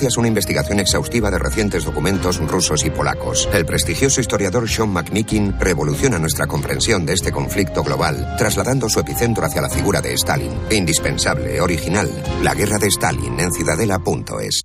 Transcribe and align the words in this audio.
A 0.00 0.20
una 0.20 0.28
investigación 0.28 0.78
exhaustiva 0.78 1.28
de 1.28 1.40
recientes 1.40 1.84
documentos 1.84 2.38
rusos 2.38 2.84
y 2.84 2.90
polacos, 2.90 3.48
el 3.52 3.66
prestigioso 3.66 4.20
historiador 4.20 4.68
Sean 4.68 4.90
McNikin 4.90 5.58
revoluciona 5.58 6.20
nuestra 6.20 6.46
comprensión 6.46 7.04
de 7.04 7.14
este 7.14 7.32
conflicto 7.32 7.82
global, 7.82 8.36
trasladando 8.38 8.88
su 8.88 9.00
epicentro 9.00 9.44
hacia 9.44 9.60
la 9.60 9.68
figura 9.68 10.00
de 10.00 10.12
Stalin. 10.12 10.52
Indispensable, 10.70 11.60
original, 11.60 12.08
la 12.44 12.54
guerra 12.54 12.78
de 12.78 12.86
Stalin 12.86 13.40
en 13.40 13.50
ciudadela.es. 13.50 14.62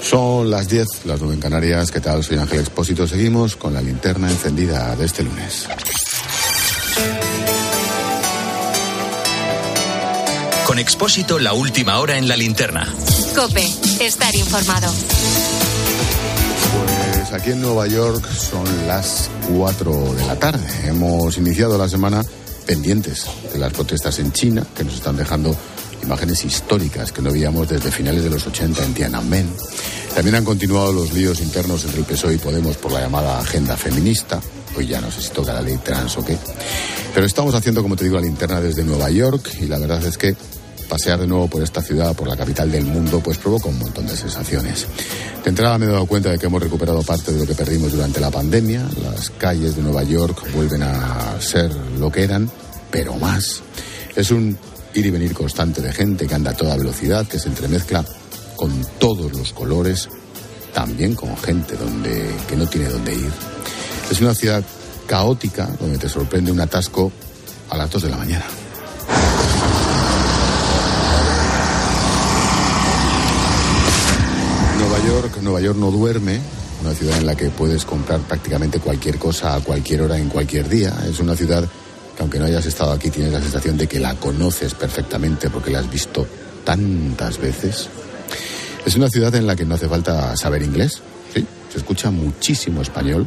Son 0.00 0.50
las 0.50 0.68
10, 0.68 1.04
las 1.04 1.20
9 1.20 1.34
en 1.34 1.40
Canarias. 1.40 1.90
¿Qué 1.90 2.00
tal? 2.00 2.24
Soy 2.24 2.38
Ángel 2.38 2.60
Expósito. 2.60 3.06
Seguimos 3.06 3.56
con 3.56 3.74
la 3.74 3.82
linterna 3.82 4.30
encendida 4.30 4.96
de 4.96 5.04
este 5.04 5.22
lunes. 5.22 5.68
Con 10.74 10.80
Expósito, 10.80 11.38
la 11.38 11.52
última 11.52 12.00
hora 12.00 12.18
en 12.18 12.26
la 12.26 12.36
linterna. 12.36 12.92
Cope, 13.36 13.64
estar 14.00 14.34
informado. 14.34 14.92
Pues 17.12 17.32
aquí 17.32 17.52
en 17.52 17.62
Nueva 17.62 17.86
York 17.86 18.28
son 18.32 18.66
las 18.88 19.30
4 19.56 20.14
de 20.14 20.26
la 20.26 20.34
tarde. 20.34 20.66
Hemos 20.88 21.38
iniciado 21.38 21.78
la 21.78 21.88
semana 21.88 22.24
pendientes 22.66 23.24
de 23.52 23.58
las 23.60 23.72
protestas 23.72 24.18
en 24.18 24.32
China, 24.32 24.66
que 24.76 24.82
nos 24.82 24.94
están 24.94 25.16
dejando 25.16 25.56
imágenes 26.02 26.44
históricas 26.44 27.12
que 27.12 27.22
no 27.22 27.30
veíamos 27.30 27.68
desde 27.68 27.92
finales 27.92 28.24
de 28.24 28.30
los 28.30 28.44
80 28.44 28.84
en 28.84 28.94
Tiananmen. 28.94 29.48
También 30.12 30.34
han 30.34 30.44
continuado 30.44 30.92
los 30.92 31.12
líos 31.12 31.40
internos 31.40 31.84
entre 31.84 32.00
el 32.00 32.04
PSOE 32.04 32.34
y 32.34 32.38
Podemos 32.38 32.78
por 32.78 32.90
la 32.90 32.98
llamada 32.98 33.38
agenda 33.38 33.76
feminista. 33.76 34.40
Hoy 34.76 34.88
ya 34.88 35.00
no 35.00 35.08
sé 35.12 35.22
si 35.22 35.30
toca 35.30 35.52
la 35.52 35.62
ley 35.62 35.78
trans 35.84 36.18
o 36.18 36.24
qué. 36.24 36.36
Pero 37.14 37.26
estamos 37.26 37.54
haciendo, 37.54 37.80
como 37.80 37.94
te 37.94 38.02
digo, 38.02 38.16
la 38.16 38.22
linterna 38.22 38.60
desde 38.60 38.82
Nueva 38.82 39.08
York 39.08 39.52
y 39.60 39.66
la 39.66 39.78
verdad 39.78 40.04
es 40.04 40.18
que 40.18 40.34
pasear 40.84 41.20
de 41.20 41.26
nuevo 41.26 41.48
por 41.48 41.62
esta 41.62 41.82
ciudad, 41.82 42.14
por 42.14 42.28
la 42.28 42.36
capital 42.36 42.70
del 42.70 42.84
mundo, 42.84 43.20
pues 43.20 43.38
provoca 43.38 43.68
un 43.68 43.78
montón 43.78 44.06
de 44.06 44.16
sensaciones. 44.16 44.86
De 45.42 45.50
entrada 45.50 45.78
me 45.78 45.86
he 45.86 45.88
dado 45.88 46.06
cuenta 46.06 46.30
de 46.30 46.38
que 46.38 46.46
hemos 46.46 46.62
recuperado 46.62 47.02
parte 47.02 47.32
de 47.32 47.38
lo 47.38 47.46
que 47.46 47.54
perdimos 47.54 47.92
durante 47.92 48.20
la 48.20 48.30
pandemia. 48.30 48.86
Las 49.02 49.30
calles 49.30 49.76
de 49.76 49.82
Nueva 49.82 50.02
York 50.02 50.52
vuelven 50.54 50.82
a 50.82 51.40
ser 51.40 51.72
lo 51.98 52.10
que 52.10 52.24
eran, 52.24 52.50
pero 52.90 53.16
más. 53.16 53.62
Es 54.14 54.30
un 54.30 54.56
ir 54.94 55.06
y 55.06 55.10
venir 55.10 55.34
constante 55.34 55.82
de 55.82 55.92
gente 55.92 56.26
que 56.26 56.34
anda 56.34 56.52
a 56.52 56.56
toda 56.56 56.76
velocidad, 56.76 57.26
que 57.26 57.38
se 57.38 57.48
entremezcla 57.48 58.04
con 58.56 58.70
todos 58.98 59.32
los 59.32 59.52
colores, 59.52 60.08
también 60.72 61.14
con 61.14 61.36
gente 61.36 61.76
donde, 61.76 62.30
que 62.48 62.56
no 62.56 62.66
tiene 62.66 62.88
dónde 62.88 63.14
ir. 63.14 63.32
Es 64.10 64.20
una 64.20 64.34
ciudad 64.34 64.64
caótica 65.06 65.68
donde 65.80 65.98
te 65.98 66.08
sorprende 66.08 66.52
un 66.52 66.60
atasco 66.60 67.12
a 67.70 67.76
las 67.76 67.90
2 67.90 68.02
de 68.02 68.10
la 68.10 68.16
mañana. 68.16 68.44
Nueva 74.78 74.93
York, 75.06 75.38
Nueva 75.42 75.60
York 75.60 75.78
no 75.78 75.90
duerme, 75.90 76.40
una 76.82 76.94
ciudad 76.94 77.18
en 77.18 77.26
la 77.26 77.34
que 77.34 77.50
puedes 77.50 77.84
comprar 77.84 78.20
prácticamente 78.20 78.80
cualquier 78.80 79.18
cosa 79.18 79.54
a 79.54 79.60
cualquier 79.60 80.02
hora 80.02 80.18
en 80.18 80.28
cualquier 80.28 80.68
día. 80.68 80.94
Es 81.08 81.20
una 81.20 81.36
ciudad 81.36 81.64
que 82.16 82.22
aunque 82.22 82.38
no 82.38 82.46
hayas 82.46 82.66
estado 82.66 82.92
aquí 82.92 83.10
tienes 83.10 83.32
la 83.32 83.40
sensación 83.40 83.76
de 83.76 83.86
que 83.86 84.00
la 84.00 84.14
conoces 84.14 84.74
perfectamente 84.74 85.50
porque 85.50 85.70
la 85.70 85.80
has 85.80 85.90
visto 85.90 86.26
tantas 86.64 87.38
veces. 87.38 87.88
Es 88.84 88.96
una 88.96 89.08
ciudad 89.08 89.34
en 89.34 89.46
la 89.46 89.56
que 89.56 89.64
no 89.64 89.74
hace 89.74 89.88
falta 89.88 90.36
saber 90.36 90.62
inglés. 90.62 91.00
Se 91.32 91.78
escucha 91.78 92.10
muchísimo 92.10 92.82
español, 92.82 93.26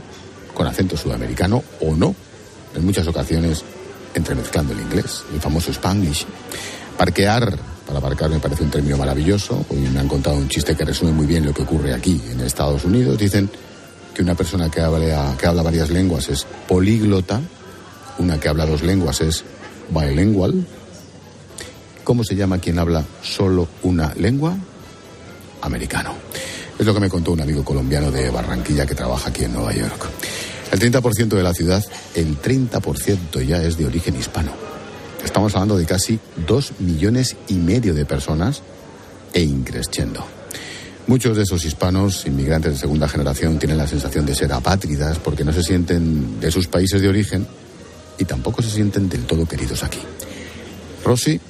con 0.53 0.67
acento 0.67 0.95
sudamericano 0.95 1.63
o 1.81 1.95
no, 1.95 2.15
en 2.75 2.85
muchas 2.85 3.05
ocasiones 3.07 3.63
entremezclando 4.13 4.73
el 4.73 4.79
inglés, 4.79 5.23
el 5.33 5.41
famoso 5.41 5.71
Spanglish. 5.71 6.25
Parquear, 6.97 7.57
para 7.87 7.99
aparcar 7.99 8.29
me 8.29 8.39
parece 8.39 8.63
un 8.63 8.69
término 8.69 8.97
maravilloso. 8.97 9.65
Hoy 9.69 9.77
me 9.77 9.99
han 9.99 10.09
contado 10.09 10.35
un 10.35 10.49
chiste 10.49 10.75
que 10.75 10.83
resume 10.83 11.13
muy 11.13 11.25
bien 11.25 11.45
lo 11.45 11.53
que 11.53 11.61
ocurre 11.61 11.93
aquí 11.93 12.21
en 12.29 12.41
Estados 12.41 12.83
Unidos. 12.83 13.17
Dicen 13.17 13.49
que 14.13 14.21
una 14.21 14.35
persona 14.35 14.69
que 14.69 14.81
habla, 14.81 15.35
que 15.39 15.47
habla 15.47 15.63
varias 15.63 15.89
lenguas 15.89 16.27
es 16.27 16.45
políglota, 16.67 17.39
una 18.19 18.39
que 18.39 18.49
habla 18.49 18.65
dos 18.65 18.83
lenguas 18.83 19.21
es 19.21 19.45
bilingual. 19.89 20.67
¿Cómo 22.03 22.23
se 22.23 22.35
llama 22.35 22.59
quien 22.59 22.77
habla 22.77 23.05
solo 23.23 23.67
una 23.83 24.13
lengua? 24.15 24.57
Americano. 25.61 26.13
Es 26.77 26.85
lo 26.85 26.93
que 26.93 26.99
me 26.99 27.09
contó 27.09 27.31
un 27.31 27.41
amigo 27.41 27.63
colombiano 27.63 28.11
de 28.11 28.29
Barranquilla 28.29 28.85
que 28.85 28.95
trabaja 28.95 29.29
aquí 29.29 29.45
en 29.45 29.53
Nueva 29.53 29.73
York. 29.73 30.07
El 30.71 30.79
30% 30.79 31.29
de 31.29 31.43
la 31.43 31.53
ciudad, 31.53 31.83
el 32.15 32.39
30% 32.39 33.45
ya 33.45 33.63
es 33.63 33.77
de 33.77 33.85
origen 33.85 34.15
hispano. 34.17 34.66
Estamos 35.27 35.53
hablando 35.55 35.77
de 35.77 35.85
casi 35.85 36.17
dos 36.47 36.71
millones 36.79 37.35
y 37.49 37.55
medio 37.55 37.93
de 37.93 38.05
personas 38.05 38.61
e 39.33 39.41
increciendo. 39.41 40.25
Muchos 41.05 41.35
de 41.35 41.43
esos 41.43 41.65
hispanos, 41.65 42.25
inmigrantes 42.25 42.71
de 42.71 42.77
segunda 42.77 43.09
generación, 43.09 43.59
tienen 43.59 43.77
la 43.77 43.87
sensación 43.87 44.25
de 44.25 44.33
ser 44.33 44.53
apátridas 44.53 45.19
porque 45.19 45.43
no 45.43 45.51
se 45.51 45.63
sienten 45.63 46.39
de 46.39 46.49
sus 46.49 46.67
países 46.69 47.01
de 47.01 47.09
origen 47.09 47.45
y 48.17 48.23
tampoco 48.23 48.61
se 48.61 48.69
sienten 48.69 49.09
del 49.09 49.25
todo 49.25 49.45
queridos 49.45 49.83
aquí. 49.83 49.99
Rosy 51.03 51.41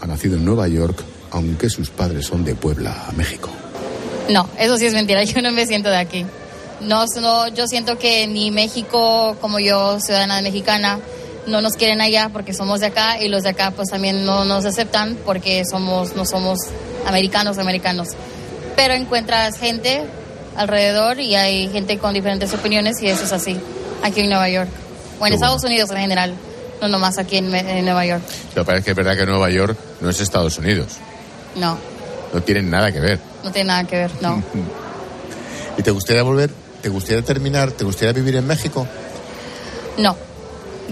ha 0.00 0.06
nacido 0.08 0.36
en 0.36 0.44
Nueva 0.44 0.66
York, 0.66 1.00
aunque 1.30 1.70
sus 1.70 1.90
padres 1.90 2.26
son 2.26 2.44
de 2.44 2.56
Puebla, 2.56 3.06
México. 3.16 3.50
No, 4.30 4.48
eso 4.58 4.76
sí 4.76 4.86
es 4.86 4.94
mentira, 4.94 5.22
yo 5.22 5.40
no 5.42 5.52
me 5.52 5.64
siento 5.64 5.90
de 5.90 5.98
aquí. 5.98 6.26
No, 6.80 7.04
no, 7.20 7.46
yo 7.54 7.68
siento 7.68 7.96
que 7.96 8.26
ni 8.26 8.50
México, 8.50 9.36
como 9.40 9.60
yo, 9.60 10.00
ciudadana 10.00 10.42
mexicana, 10.42 10.98
no 11.46 11.60
nos 11.60 11.72
quieren 11.74 12.00
allá 12.00 12.28
porque 12.32 12.54
somos 12.54 12.80
de 12.80 12.86
acá 12.86 13.20
y 13.20 13.28
los 13.28 13.42
de 13.42 13.50
acá 13.50 13.72
pues 13.72 13.88
también 13.88 14.24
no 14.24 14.44
nos 14.44 14.64
aceptan 14.64 15.16
porque 15.24 15.64
somos, 15.68 16.14
no 16.14 16.24
somos 16.24 16.58
americanos, 17.06 17.58
americanos. 17.58 18.08
Pero 18.76 18.94
encuentras 18.94 19.56
gente 19.58 20.02
alrededor 20.56 21.18
y 21.20 21.34
hay 21.34 21.68
gente 21.70 21.98
con 21.98 22.14
diferentes 22.14 22.52
opiniones 22.54 23.00
y 23.02 23.08
eso 23.08 23.24
es 23.24 23.32
así, 23.32 23.58
aquí 24.02 24.20
en 24.20 24.28
Nueva 24.28 24.48
York. 24.48 24.68
O 25.18 25.26
en 25.26 25.32
Estados 25.34 25.62
Unidos 25.64 25.90
en 25.90 25.98
general, 25.98 26.34
no 26.80 26.88
nomás 26.88 27.18
aquí 27.18 27.36
en, 27.36 27.54
en 27.54 27.84
Nueva 27.84 28.04
York. 28.06 28.22
Pero 28.54 28.64
parece 28.64 28.84
que 28.86 28.90
es 28.90 28.96
verdad 28.96 29.16
que 29.16 29.26
Nueva 29.26 29.50
York 29.50 29.76
no 30.00 30.10
es 30.10 30.20
Estados 30.20 30.58
Unidos. 30.58 30.94
No, 31.56 31.76
No 32.32 32.40
tienen 32.42 32.70
nada 32.70 32.90
que 32.92 33.00
ver. 33.00 33.18
no 33.44 33.50
tiene 33.52 33.68
nada 33.68 33.84
que 33.84 33.96
ver, 33.96 34.10
no. 34.20 34.42
¿Y 35.78 35.82
te 35.82 35.90
gustaría 35.90 36.22
volver? 36.22 36.50
¿Te 36.82 36.88
gustaría 36.88 37.22
terminar? 37.22 37.70
¿Te 37.72 37.84
gustaría 37.84 38.12
vivir 38.12 38.36
en 38.36 38.46
México? 38.46 38.86
No, 39.98 40.16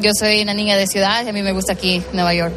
yo 0.01 0.11
soy 0.19 0.43
una 0.43 0.55
niña 0.55 0.77
de 0.77 0.87
ciudad 0.87 1.25
y 1.25 1.29
a 1.29 1.33
mí 1.33 1.43
me 1.43 1.53
gusta 1.53 1.73
aquí 1.73 2.03
Nueva 2.13 2.35
York. 2.35 2.55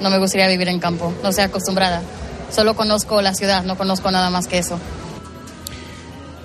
No 0.00 0.10
me 0.10 0.18
gustaría 0.18 0.48
vivir 0.48 0.68
en 0.68 0.78
campo, 0.78 1.12
no 1.22 1.30
estoy 1.30 1.44
acostumbrada. 1.44 2.02
Solo 2.50 2.76
conozco 2.76 3.22
la 3.22 3.34
ciudad, 3.34 3.64
no 3.64 3.76
conozco 3.76 4.10
nada 4.10 4.30
más 4.30 4.46
que 4.46 4.58
eso. 4.58 4.78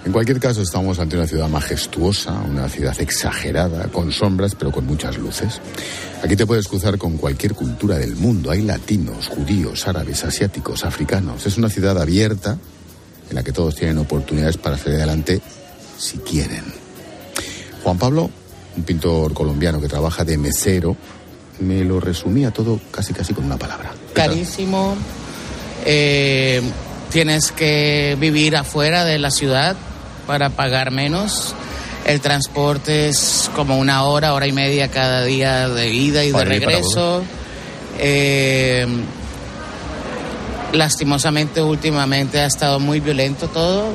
En 0.03 0.11
cualquier 0.11 0.39
caso, 0.39 0.63
estamos 0.63 0.97
ante 0.97 1.15
una 1.15 1.27
ciudad 1.27 1.47
majestuosa, 1.47 2.33
una 2.33 2.67
ciudad 2.69 2.99
exagerada, 2.99 3.87
con 3.89 4.11
sombras, 4.11 4.55
pero 4.55 4.71
con 4.71 4.87
muchas 4.87 5.17
luces. 5.17 5.61
Aquí 6.23 6.35
te 6.35 6.47
puedes 6.47 6.67
cruzar 6.67 6.97
con 6.97 7.17
cualquier 7.17 7.53
cultura 7.53 7.97
del 7.97 8.15
mundo. 8.15 8.49
Hay 8.49 8.61
latinos, 8.61 9.27
judíos, 9.27 9.87
árabes, 9.87 10.23
asiáticos, 10.23 10.85
africanos. 10.85 11.45
Es 11.45 11.57
una 11.57 11.69
ciudad 11.69 12.01
abierta 12.01 12.57
en 13.29 13.35
la 13.35 13.43
que 13.43 13.51
todos 13.51 13.75
tienen 13.75 13.99
oportunidades 13.99 14.57
para 14.57 14.75
salir 14.75 14.97
adelante 14.97 15.39
si 15.99 16.17
quieren. 16.17 16.63
Juan 17.83 17.99
Pablo, 17.99 18.31
un 18.77 18.83
pintor 18.83 19.33
colombiano 19.33 19.81
que 19.81 19.87
trabaja 19.87 20.23
de 20.23 20.37
mesero, 20.37 20.95
me 21.59 21.83
lo 21.83 21.99
resumía 21.99 22.51
todo 22.51 22.79
casi 22.91 23.13
casi 23.13 23.33
con 23.33 23.45
una 23.45 23.57
palabra. 23.57 23.91
carísimo. 24.13 24.95
eh, 25.85 26.61
tienes 27.11 27.51
que 27.51 28.17
vivir 28.19 28.55
afuera 28.55 29.05
de 29.05 29.19
la 29.19 29.31
ciudad 29.31 29.75
para 30.27 30.49
pagar 30.49 30.91
menos. 30.91 31.53
El 32.05 32.19
transporte 32.21 33.09
es 33.09 33.49
como 33.55 33.77
una 33.77 34.03
hora, 34.03 34.33
hora 34.33 34.47
y 34.47 34.51
media 34.53 34.89
cada 34.89 35.23
día 35.23 35.69
de 35.69 35.89
ida 35.89 36.23
y 36.23 36.27
de 36.27 36.33
Para 36.33 36.45
regreso. 36.45 37.21
Eh, 37.99 38.87
lastimosamente, 40.73 41.61
últimamente 41.61 42.39
ha 42.39 42.45
estado 42.45 42.79
muy 42.79 42.99
violento 42.99 43.47
todo. 43.49 43.89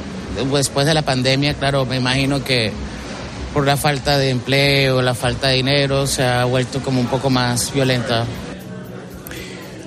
Después 0.52 0.86
de 0.86 0.94
la 0.94 1.02
pandemia, 1.02 1.54
claro, 1.54 1.86
me 1.86 1.96
imagino 1.96 2.44
que 2.44 2.70
por 3.56 3.64
la 3.64 3.78
falta 3.78 4.18
de 4.18 4.28
empleo, 4.28 5.00
la 5.00 5.14
falta 5.14 5.48
de 5.48 5.54
dinero, 5.54 6.06
se 6.06 6.22
ha 6.22 6.44
vuelto 6.44 6.82
como 6.82 7.00
un 7.00 7.06
poco 7.06 7.30
más 7.30 7.72
violenta. 7.72 8.26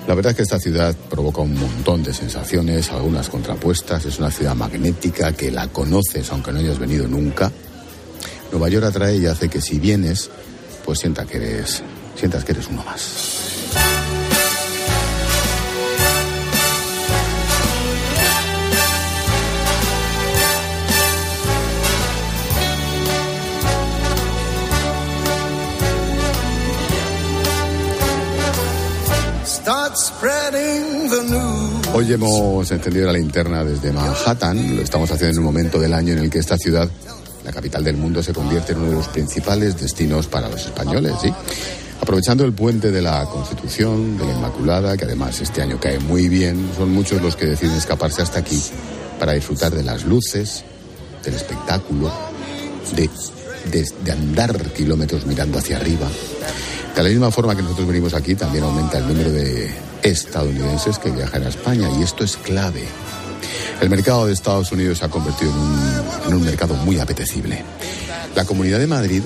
La 0.08 0.14
verdad 0.16 0.30
es 0.30 0.36
que 0.38 0.42
esta 0.42 0.58
ciudad 0.58 0.92
provoca 1.08 1.40
un 1.40 1.54
montón 1.54 2.02
de 2.02 2.12
sensaciones, 2.12 2.90
algunas 2.90 3.28
contrapuestas. 3.28 4.04
Es 4.06 4.18
una 4.18 4.32
ciudad 4.32 4.56
magnética 4.56 5.32
que 5.34 5.52
la 5.52 5.68
conoces 5.68 6.32
aunque 6.32 6.50
no 6.50 6.58
hayas 6.58 6.80
venido 6.80 7.06
nunca. 7.06 7.52
Nueva 8.50 8.68
York 8.68 8.86
atrae 8.86 9.18
y 9.18 9.26
hace 9.26 9.48
que 9.48 9.60
si 9.60 9.78
vienes, 9.78 10.30
pues 10.84 10.98
sienta 10.98 11.24
que 11.24 11.36
eres, 11.36 11.84
sientas 12.16 12.44
que 12.44 12.50
eres 12.50 12.66
uno 12.66 12.82
más. 12.82 13.49
Hoy 31.92 32.12
hemos 32.12 32.70
encendido 32.70 33.06
la 33.06 33.12
linterna 33.12 33.64
desde 33.64 33.92
Manhattan. 33.92 34.76
Lo 34.76 34.82
estamos 34.82 35.10
haciendo 35.10 35.34
en 35.34 35.38
un 35.38 35.44
momento 35.44 35.78
del 35.78 35.92
año 35.92 36.12
en 36.12 36.20
el 36.20 36.30
que 36.30 36.38
esta 36.38 36.56
ciudad, 36.56 36.88
la 37.44 37.52
capital 37.52 37.82
del 37.82 37.96
mundo, 37.96 38.22
se 38.22 38.32
convierte 38.32 38.72
en 38.72 38.78
uno 38.78 38.88
de 38.90 38.94
los 38.94 39.08
principales 39.08 39.80
destinos 39.80 40.28
para 40.28 40.48
los 40.48 40.66
españoles, 40.66 41.14
¿sí? 41.20 41.32
Aprovechando 42.00 42.44
el 42.44 42.52
puente 42.52 42.90
de 42.92 43.02
la 43.02 43.24
Constitución, 43.26 44.16
de 44.16 44.24
la 44.24 44.32
Inmaculada, 44.32 44.96
que 44.96 45.04
además 45.04 45.40
este 45.40 45.62
año 45.62 45.78
cae 45.80 45.98
muy 45.98 46.28
bien, 46.28 46.70
son 46.76 46.90
muchos 46.90 47.20
los 47.20 47.36
que 47.36 47.46
deciden 47.46 47.74
escaparse 47.74 48.22
hasta 48.22 48.38
aquí 48.38 48.60
para 49.18 49.32
disfrutar 49.32 49.72
de 49.74 49.82
las 49.82 50.04
luces, 50.04 50.64
del 51.24 51.34
espectáculo, 51.34 52.10
de, 52.94 53.10
de, 53.70 53.86
de 54.04 54.12
andar 54.12 54.56
kilómetros 54.72 55.26
mirando 55.26 55.58
hacia 55.58 55.76
arriba. 55.76 56.08
De 56.94 57.02
la 57.02 57.08
misma 57.08 57.30
forma 57.30 57.56
que 57.56 57.62
nosotros 57.62 57.86
venimos 57.86 58.14
aquí, 58.14 58.34
también 58.34 58.64
aumenta 58.64 58.98
el 58.98 59.08
número 59.08 59.30
de 59.30 59.70
estadounidenses 60.02 60.98
que 60.98 61.10
viajan 61.10 61.44
a 61.44 61.48
España 61.48 61.88
y 61.98 62.02
esto 62.02 62.24
es 62.24 62.36
clave. 62.36 62.84
El 63.80 63.88
mercado 63.88 64.26
de 64.26 64.32
Estados 64.32 64.70
Unidos 64.72 64.98
se 64.98 65.04
ha 65.06 65.08
convertido 65.08 65.50
en 65.50 65.58
un, 65.58 66.02
en 66.26 66.34
un 66.34 66.42
mercado 66.42 66.74
muy 66.74 66.98
apetecible. 66.98 67.62
La 68.34 68.44
Comunidad 68.44 68.78
de 68.78 68.86
Madrid 68.86 69.22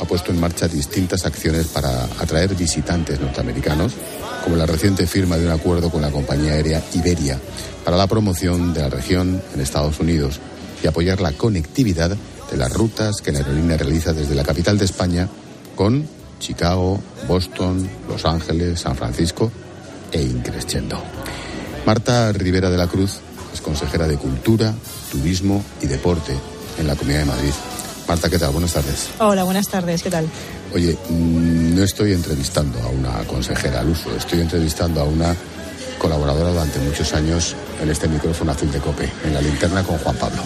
ha 0.00 0.04
puesto 0.04 0.32
en 0.32 0.40
marcha 0.40 0.66
distintas 0.66 1.24
acciones 1.24 1.68
para 1.68 2.04
atraer 2.04 2.54
visitantes 2.56 3.20
norteamericanos, 3.20 3.92
como 4.42 4.56
la 4.56 4.66
reciente 4.66 5.06
firma 5.06 5.36
de 5.36 5.46
un 5.46 5.52
acuerdo 5.52 5.90
con 5.90 6.02
la 6.02 6.10
compañía 6.10 6.54
aérea 6.54 6.82
Iberia 6.94 7.38
para 7.84 7.96
la 7.96 8.06
promoción 8.06 8.74
de 8.74 8.80
la 8.80 8.88
región 8.88 9.40
en 9.54 9.60
Estados 9.60 10.00
Unidos 10.00 10.40
y 10.82 10.86
apoyar 10.86 11.20
la 11.20 11.32
conectividad 11.32 12.16
de 12.50 12.56
las 12.56 12.72
rutas 12.72 13.20
que 13.22 13.32
la 13.32 13.38
aerolínea 13.38 13.76
realiza 13.76 14.12
desde 14.12 14.34
la 14.34 14.42
capital 14.42 14.78
de 14.78 14.84
España 14.84 15.28
con 15.76 16.06
Chicago, 16.42 17.00
Boston, 17.28 17.88
Los 18.08 18.26
Ángeles, 18.26 18.80
San 18.80 18.96
Francisco 18.96 19.50
e 20.10 20.20
increciendo. 20.20 21.00
Marta 21.86 22.32
Rivera 22.32 22.68
de 22.68 22.76
la 22.76 22.88
Cruz 22.88 23.20
es 23.54 23.60
consejera 23.60 24.06
de 24.08 24.16
Cultura, 24.16 24.74
Turismo 25.10 25.64
y 25.80 25.86
Deporte 25.86 26.36
en 26.78 26.86
la 26.86 26.96
Comunidad 26.96 27.20
de 27.20 27.26
Madrid. 27.26 27.52
Marta, 28.08 28.28
¿qué 28.28 28.38
tal? 28.38 28.50
Buenas 28.50 28.72
tardes. 28.72 29.08
Hola, 29.20 29.44
buenas 29.44 29.68
tardes, 29.68 30.02
¿qué 30.02 30.10
tal? 30.10 30.28
Oye, 30.74 30.98
mm, 31.08 31.76
no 31.76 31.82
estoy 31.82 32.12
entrevistando 32.12 32.80
a 32.80 32.88
una 32.88 33.24
consejera 33.26 33.80
al 33.80 33.90
uso, 33.90 34.14
estoy 34.16 34.40
entrevistando 34.40 35.00
a 35.00 35.04
una 35.04 35.34
colaboradora 36.02 36.50
durante 36.50 36.80
muchos 36.80 37.14
años 37.14 37.54
en 37.80 37.88
este 37.88 38.08
micrófono 38.08 38.50
azul 38.50 38.72
de 38.72 38.80
cope, 38.80 39.08
en 39.24 39.32
la 39.32 39.40
linterna 39.40 39.84
con 39.84 39.96
Juan 39.98 40.16
Pablo. 40.16 40.42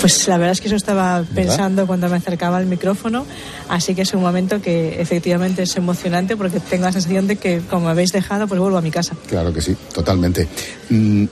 Pues 0.00 0.26
la 0.26 0.36
verdad 0.38 0.52
es 0.52 0.60
que 0.60 0.66
eso 0.66 0.74
estaba 0.74 1.22
pensando 1.34 1.86
cuando 1.86 2.08
me 2.08 2.16
acercaba 2.16 2.56
al 2.56 2.66
micrófono, 2.66 3.24
así 3.68 3.94
que 3.94 4.02
es 4.02 4.12
un 4.12 4.22
momento 4.22 4.60
que 4.60 5.00
efectivamente 5.00 5.62
es 5.62 5.76
emocionante 5.76 6.36
porque 6.36 6.58
tengo 6.58 6.86
la 6.86 6.92
sensación 6.92 7.28
de 7.28 7.36
que 7.36 7.60
como 7.70 7.86
me 7.86 7.92
habéis 7.92 8.10
dejado, 8.10 8.48
pues 8.48 8.58
vuelvo 8.58 8.76
a 8.76 8.82
mi 8.82 8.90
casa. 8.90 9.14
Claro 9.28 9.52
que 9.52 9.60
sí, 9.60 9.76
totalmente. 9.94 10.48
Mm, 10.90 11.26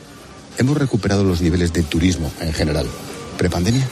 hemos 0.58 0.76
recuperado 0.76 1.24
los 1.24 1.40
niveles 1.40 1.72
de 1.72 1.82
turismo 1.82 2.30
en 2.40 2.52
general. 2.52 2.86
¿Prepandemia? 3.36 3.86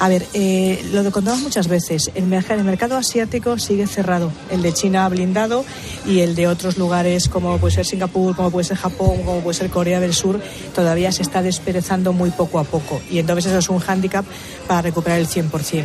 A 0.00 0.08
ver, 0.08 0.24
eh, 0.32 0.84
lo 0.92 1.10
contamos 1.10 1.40
muchas 1.40 1.66
veces. 1.66 2.10
El, 2.14 2.32
el, 2.32 2.64
mercado 2.64 2.96
asiático 2.96 3.58
sigue 3.58 3.86
cerrado. 3.86 4.30
El 4.50 4.62
de 4.62 4.72
China 4.72 5.04
ha 5.04 5.08
blindado 5.08 5.64
y 6.06 6.20
el 6.20 6.36
de 6.36 6.46
otros 6.46 6.78
lugares 6.78 7.28
como 7.28 7.58
puede 7.58 7.74
ser 7.74 7.86
Singapur, 7.86 8.36
como 8.36 8.50
puede 8.50 8.64
ser 8.64 8.76
Japón, 8.76 9.22
como 9.24 9.40
puede 9.40 9.58
ser 9.58 9.70
Corea 9.70 9.98
del 9.98 10.14
Sur, 10.14 10.40
todavía 10.74 11.10
se 11.10 11.22
está 11.22 11.42
desperezando 11.42 12.12
muy 12.12 12.30
poco 12.30 12.60
a 12.60 12.64
poco. 12.64 13.00
Y 13.10 13.18
entonces 13.18 13.46
eso 13.46 13.58
es 13.58 13.68
un 13.70 13.80
hándicap 13.80 14.24
para 14.68 14.82
recuperar 14.82 15.18
el 15.18 15.28
100%. 15.28 15.82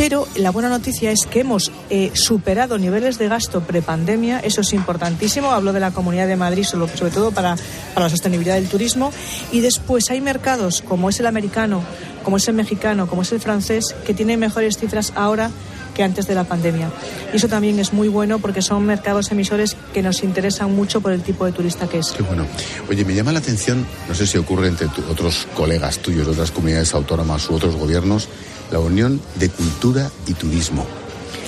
Pero 0.00 0.26
la 0.36 0.50
buena 0.50 0.70
noticia 0.70 1.10
es 1.10 1.26
que 1.26 1.40
hemos 1.40 1.70
eh, 1.90 2.10
superado 2.14 2.78
niveles 2.78 3.18
de 3.18 3.28
gasto 3.28 3.60
prepandemia, 3.60 4.38
eso 4.40 4.62
es 4.62 4.72
importantísimo. 4.72 5.50
Hablo 5.50 5.74
de 5.74 5.80
la 5.80 5.90
Comunidad 5.90 6.26
de 6.26 6.36
Madrid, 6.36 6.64
sobre, 6.64 7.10
todo 7.10 7.32
para, 7.32 7.56
para, 7.92 8.06
la 8.06 8.08
sostenibilidad 8.08 8.54
del 8.54 8.68
turismo. 8.68 9.12
Y 9.52 9.60
después 9.60 10.10
hay 10.10 10.22
mercados 10.22 10.80
como 10.80 11.10
es 11.10 11.20
el 11.20 11.26
americano, 11.26 11.82
como 12.22 12.36
es 12.36 12.48
el 12.48 12.54
mexicano, 12.54 13.06
como 13.06 13.22
es 13.22 13.32
el 13.32 13.40
francés, 13.40 13.94
que 14.06 14.14
tienen 14.14 14.40
mejores 14.40 14.78
cifras 14.78 15.12
ahora 15.14 15.50
que 15.94 16.02
antes 16.04 16.26
de 16.26 16.34
la 16.34 16.44
pandemia. 16.44 16.90
Y 17.32 17.36
eso 17.36 17.48
también 17.48 17.78
es 17.78 17.92
muy 17.92 18.08
bueno 18.08 18.38
porque 18.38 18.62
son 18.62 18.84
mercados 18.86 19.30
emisores 19.32 19.76
que 19.92 20.02
nos 20.02 20.22
interesan 20.22 20.74
mucho 20.74 21.00
por 21.00 21.12
el 21.12 21.22
tipo 21.22 21.44
de 21.44 21.52
turista 21.52 21.88
que 21.88 21.98
es. 21.98 22.12
Qué 22.12 22.22
bueno. 22.22 22.46
Oye, 22.88 23.04
me 23.04 23.14
llama 23.14 23.32
la 23.32 23.40
atención, 23.40 23.86
no 24.08 24.14
sé 24.14 24.26
si 24.26 24.38
ocurre 24.38 24.68
entre 24.68 24.86
otros 25.10 25.48
colegas 25.54 25.98
tuyos 25.98 26.28
otras 26.28 26.50
comunidades 26.50 26.94
autónomas 26.94 27.48
u 27.50 27.54
otros 27.54 27.76
gobiernos, 27.76 28.28
la 28.70 28.78
unión 28.78 29.20
de 29.36 29.48
cultura 29.48 30.10
y 30.26 30.34
turismo. 30.34 30.86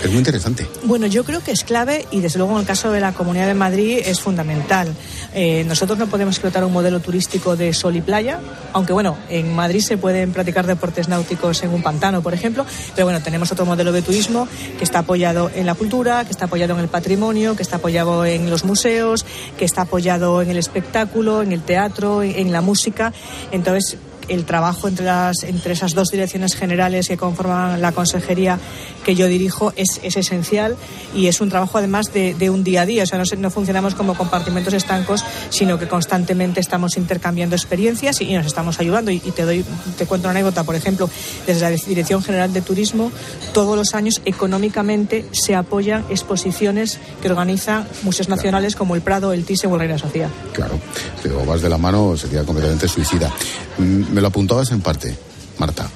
Es 0.03 0.11
muy 0.11 0.19
interesante. 0.19 0.67
Bueno, 0.85 1.07
yo 1.07 1.25
creo 1.25 1.43
que 1.43 1.53
es 1.53 1.63
clave 1.65 2.07
y 2.11 2.21
desde 2.21 2.39
luego 2.39 2.55
en 2.55 2.61
el 2.61 2.67
caso 2.67 2.91
de 2.91 3.01
la 3.01 3.13
Comunidad 3.13 3.47
de 3.47 3.55
Madrid 3.55 4.01
es 4.05 4.21
fundamental. 4.21 4.95
Eh, 5.35 5.65
nosotros 5.67 5.99
no 5.99 6.09
podemos 6.09 6.35
explotar 6.35 6.65
un 6.65 6.73
modelo 6.73 7.01
turístico 7.01 7.57
de 7.57 7.73
sol 7.73 7.97
y 7.97 8.01
playa, 8.01 8.41
aunque 8.73 8.93
bueno, 8.93 9.17
en 9.29 9.55
Madrid 9.55 9.81
se 9.81 9.97
pueden 9.97 10.33
practicar 10.33 10.67
deportes 10.67 11.09
náuticos 11.09 11.63
en 11.63 11.71
un 11.71 11.83
pantano, 11.83 12.23
por 12.23 12.35
ejemplo, 12.35 12.67
pero 12.95 13.07
bueno, 13.07 13.23
tenemos 13.23 13.53
otro 13.53 13.65
modelo 13.65 13.93
de 13.93 14.03
turismo 14.03 14.49
que 14.77 14.85
está 14.85 15.01
apoyado 15.01 15.51
en 15.55 15.67
la 15.67 15.75
cultura, 15.75 16.25
que 16.25 16.33
está 16.33 16.47
apoyado 16.47 16.75
en 16.75 16.81
el 16.81 16.89
patrimonio, 16.89 17.55
que 17.55 17.63
está 17.63 17.77
apoyado 17.77 18.25
en 18.25 18.51
los 18.51 18.65
museos, 18.65 19.25
que 19.59 19.65
está 19.65 19.83
apoyado 19.83 20.43
en 20.43 20.51
el 20.51 20.59
espectáculo, 20.59 21.43
en 21.43 21.53
el 21.53 21.63
teatro, 21.63 22.23
en 22.23 22.51
la 22.53 22.61
música. 22.61 23.13
Entonces, 23.53 23.99
el 24.33 24.45
trabajo 24.45 24.89
entre, 24.89 25.05
las, 25.05 25.43
entre 25.43 25.75
esas 25.75 25.95
dos 25.95 26.09
direcciones 26.09 26.55
generales 26.55 27.09
que 27.09 27.17
conforman 27.17 27.81
la 27.83 27.93
consejería 27.93 28.59
que 29.05 29.15
yo 29.15 29.27
dirijo 29.27 29.73
es, 29.77 30.01
es 30.03 30.17
esencial 30.17 30.77
y 31.15 31.27
es 31.27 31.41
un 31.41 31.51
trabajo 31.51 31.79
además 31.79 32.13
de, 32.13 32.35
de, 32.35 32.49
un 32.49 32.65
día 32.65 32.83
a 32.83 32.87
día. 32.87 33.03
O 33.03 33.07
sea, 33.07 33.19
no, 33.19 33.25
no 33.39 33.51
funcionamos 33.51 33.95
como 33.95 34.15
compartimentos 34.15 34.73
estancos, 34.73 35.25
sino 35.51 35.79
que 35.79 35.87
constantemente 35.87 36.61
estamos 36.61 36.97
intercambiando 36.97 37.55
experiencias 37.55 38.21
y, 38.21 38.25
y 38.25 38.35
nos 38.35 38.47
estamos 38.47 38.81
ayudando. 38.81 39.11
Y, 39.11 39.17
y, 39.17 39.33
te 39.33 39.43
doy, 39.43 39.65
te 39.99 40.07
cuento 40.07 40.29
una 40.29 40.39
anécdota, 40.39 40.65
por 40.65 40.77
ejemplo, 40.77 41.11
desde 41.47 41.61
la 41.61 41.71
Dirección 41.71 42.23
General 42.23 42.53
de 42.53 42.63
Turismo, 42.63 43.13
todos 43.53 43.77
los 43.77 43.95
años 43.95 44.23
económicamente 44.25 45.27
se 45.33 45.55
apoyan 45.55 46.05
exposiciones 46.09 46.99
que 47.21 47.29
organizan 47.29 47.87
museos 48.03 48.29
nacionales 48.29 48.77
como 48.77 48.95
el 48.95 49.03
Prado, 49.03 49.33
el 49.33 49.45
Thyssen 49.45 49.71
o 49.71 49.75
el 49.75 49.81
Reina 49.81 49.99
Sofía. 49.99 50.31
Claro, 50.53 50.79
pero 51.23 51.45
vas 51.45 51.61
de 51.61 51.69
la 51.69 51.79
mano 51.79 52.17
sería 52.17 52.45
completamente 52.45 52.89
suicida. 52.89 53.31
Me 53.79 54.21
lo 54.23 54.29
apuntabas 54.29 54.71
en 54.71 54.81
parte, 54.81 55.17
Marta. 55.59 55.89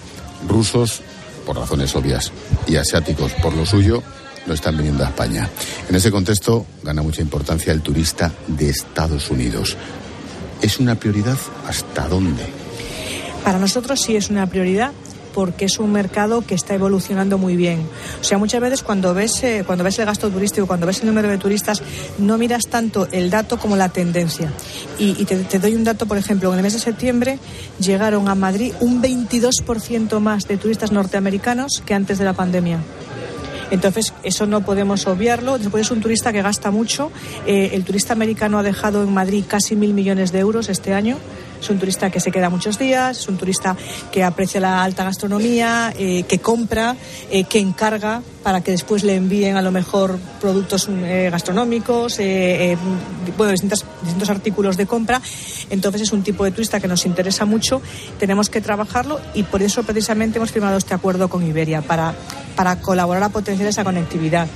Rusos 0.49 1.01
por 1.47 1.57
razones 1.57 1.95
obvias, 1.95 2.33
y 2.67 2.75
asiáticos 2.75 3.33
por 3.35 3.55
lo 3.55 3.65
suyo, 3.65 4.03
no 4.47 4.53
están 4.53 4.77
viniendo 4.77 5.05
a 5.05 5.09
España. 5.09 5.49
En 5.89 5.95
ese 5.95 6.11
contexto 6.11 6.67
gana 6.83 7.03
mucha 7.03 7.23
importancia 7.23 7.73
el 7.73 7.83
turista 7.83 8.33
de 8.49 8.69
Estados 8.69 9.31
Unidos. 9.31 9.77
¿Es 10.61 10.81
una 10.81 10.97
prioridad 10.97 11.39
hasta 11.69 12.09
dónde? 12.09 12.45
Para 13.45 13.61
nosotros 13.61 14.01
sí 14.03 14.17
es 14.17 14.29
una 14.29 14.49
prioridad 14.49 14.91
porque 15.37 15.67
es 15.67 15.79
un 15.79 15.93
mercado 15.93 16.41
que 16.41 16.55
está 16.55 16.75
evolucionando 16.75 17.37
muy 17.37 17.57
bien. 17.57 17.87
O 18.23 18.25
sea, 18.25 18.39
muchas 18.39 18.59
veces 18.59 18.83
cuando 18.83 19.13
ves, 19.13 19.45
eh, 19.45 19.65
cuando 19.67 19.85
ves 19.85 19.99
el 19.99 20.07
gasto 20.07 20.31
turístico, 20.31 20.67
cuando 20.67 20.87
ves 20.87 21.01
el 21.01 21.09
número 21.09 21.29
de 21.29 21.37
turistas, 21.37 21.83
no 22.17 22.39
miras 22.39 22.69
tanto 22.69 23.07
el 23.13 23.29
dato 23.29 23.59
como 23.59 23.77
la 23.77 23.91
tendencia. 23.91 24.51
Y, 24.99 25.13
te, 25.27 25.59
doy 25.59 25.75
un 25.75 25.85
dato, 25.85 26.07
por 26.07 26.17
ejemplo, 26.17 26.51
en 26.51 26.57
el 26.57 26.63
mes 26.63 26.73
de 26.73 26.79
septiembre 26.79 27.39
llegaron 27.79 28.31
a 28.31 28.35
Madrid 28.35 28.73
un 28.81 29.03
22% 29.03 30.21
más 30.21 30.49
de 30.49 30.57
turistas 30.57 30.91
norteamericanos 30.91 31.83
que 31.85 31.93
antes 31.93 32.17
de 32.17 32.25
la 32.25 32.33
pandemia. 32.33 32.81
Entonces, 33.71 34.15
eso 34.23 34.47
no 34.47 34.63
podemos 34.63 35.07
obviarlo. 35.07 35.59
Después 35.59 35.85
es 35.85 35.91
un 35.91 36.01
turista 36.01 36.33
que 36.33 36.41
gasta 36.41 36.71
mucho. 36.71 37.13
Eh, 37.47 37.73
el 37.75 37.85
turista 37.85 38.15
americano 38.15 38.59
ha 38.59 38.63
dejado 38.63 39.03
en 39.03 39.13
Madrid 39.13 39.45
casi 39.47 39.77
mil 39.77 39.93
millones 39.93 40.33
de 40.33 40.39
euros 40.39 40.71
este 40.71 40.95
año. 40.95 41.19
Es 41.61 41.71
un 41.71 41.79
turista 41.79 42.11
que 42.11 42.21
se 42.21 42.31
queda 42.31 42.51
muchos 42.51 42.79
días, 42.79 43.19
es 43.19 43.29
un 43.29 43.37
turista 43.37 43.77
que 44.13 44.23
aprecia 44.23 44.61
la 44.61 44.83
alta 44.83 45.05
gastronomía, 45.05 45.93
eh, 45.99 46.25
que 46.25 46.39
compra, 46.39 46.97
eh, 47.31 47.45
que 47.45 47.59
encarga 47.59 48.23
para 48.43 48.61
que 48.61 48.71
después 48.71 49.03
le 49.03 49.17
envíen 49.17 49.57
a 49.57 49.63
lo 49.63 49.73
mejor 49.73 50.19
productos 50.41 50.89
eh, 50.89 51.29
gastronómicos, 51.33 52.19
bueno, 53.37 53.51
distintos, 53.51 53.85
distintos 54.03 54.31
artículos 54.31 54.77
de 54.77 54.87
compra. 54.87 55.21
Entonces 55.71 56.03
es 56.03 56.13
un 56.13 56.23
tipo 56.23 56.45
de 56.45 56.53
turista 56.53 56.79
que 56.79 56.87
nos 56.87 57.07
interesa 57.07 57.45
mucho, 57.45 57.83
tenemos 58.19 58.49
que 58.49 58.61
trabajarlo 58.61 59.21
y 59.35 59.43
por 59.43 59.63
eso 59.63 59.83
precisamente 59.83 60.39
hemos 60.39 60.53
firmado 60.53 60.77
este 60.77 60.95
acuerdo 60.95 61.29
con 61.29 61.45
Iberia 61.45 61.83
para, 61.83 62.15
para 62.55 62.81
colaborar 62.81 63.25
a 63.25 63.29
potenciar 63.31 63.69
esa 63.69 63.83
conectividad. 63.83 64.47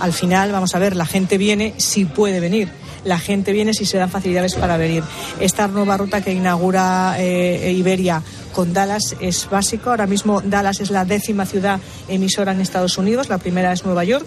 Al 0.00 0.12
final, 0.12 0.52
vamos 0.52 0.74
a 0.74 0.78
ver, 0.78 0.96
la 0.96 1.06
gente 1.06 1.38
viene 1.38 1.74
si 1.78 2.04
puede 2.04 2.40
venir 2.40 2.85
la 3.06 3.18
gente 3.18 3.52
viene 3.52 3.72
si 3.72 3.86
se 3.86 3.96
dan 3.96 4.10
facilidades 4.10 4.54
para 4.54 4.76
venir. 4.76 5.02
Esta 5.40 5.68
nueva 5.68 5.96
ruta 5.96 6.20
que 6.20 6.32
inaugura 6.32 7.16
eh, 7.18 7.72
Iberia 7.72 8.22
con 8.52 8.72
Dallas 8.72 9.16
es 9.20 9.48
básico. 9.48 9.90
Ahora 9.90 10.06
mismo 10.06 10.42
Dallas 10.42 10.80
es 10.80 10.90
la 10.90 11.04
décima 11.04 11.46
ciudad 11.46 11.80
emisora 12.08 12.52
en 12.52 12.60
Estados 12.60 12.98
Unidos, 12.98 13.28
la 13.28 13.38
primera 13.38 13.72
es 13.72 13.84
Nueva 13.84 14.04
York 14.04 14.26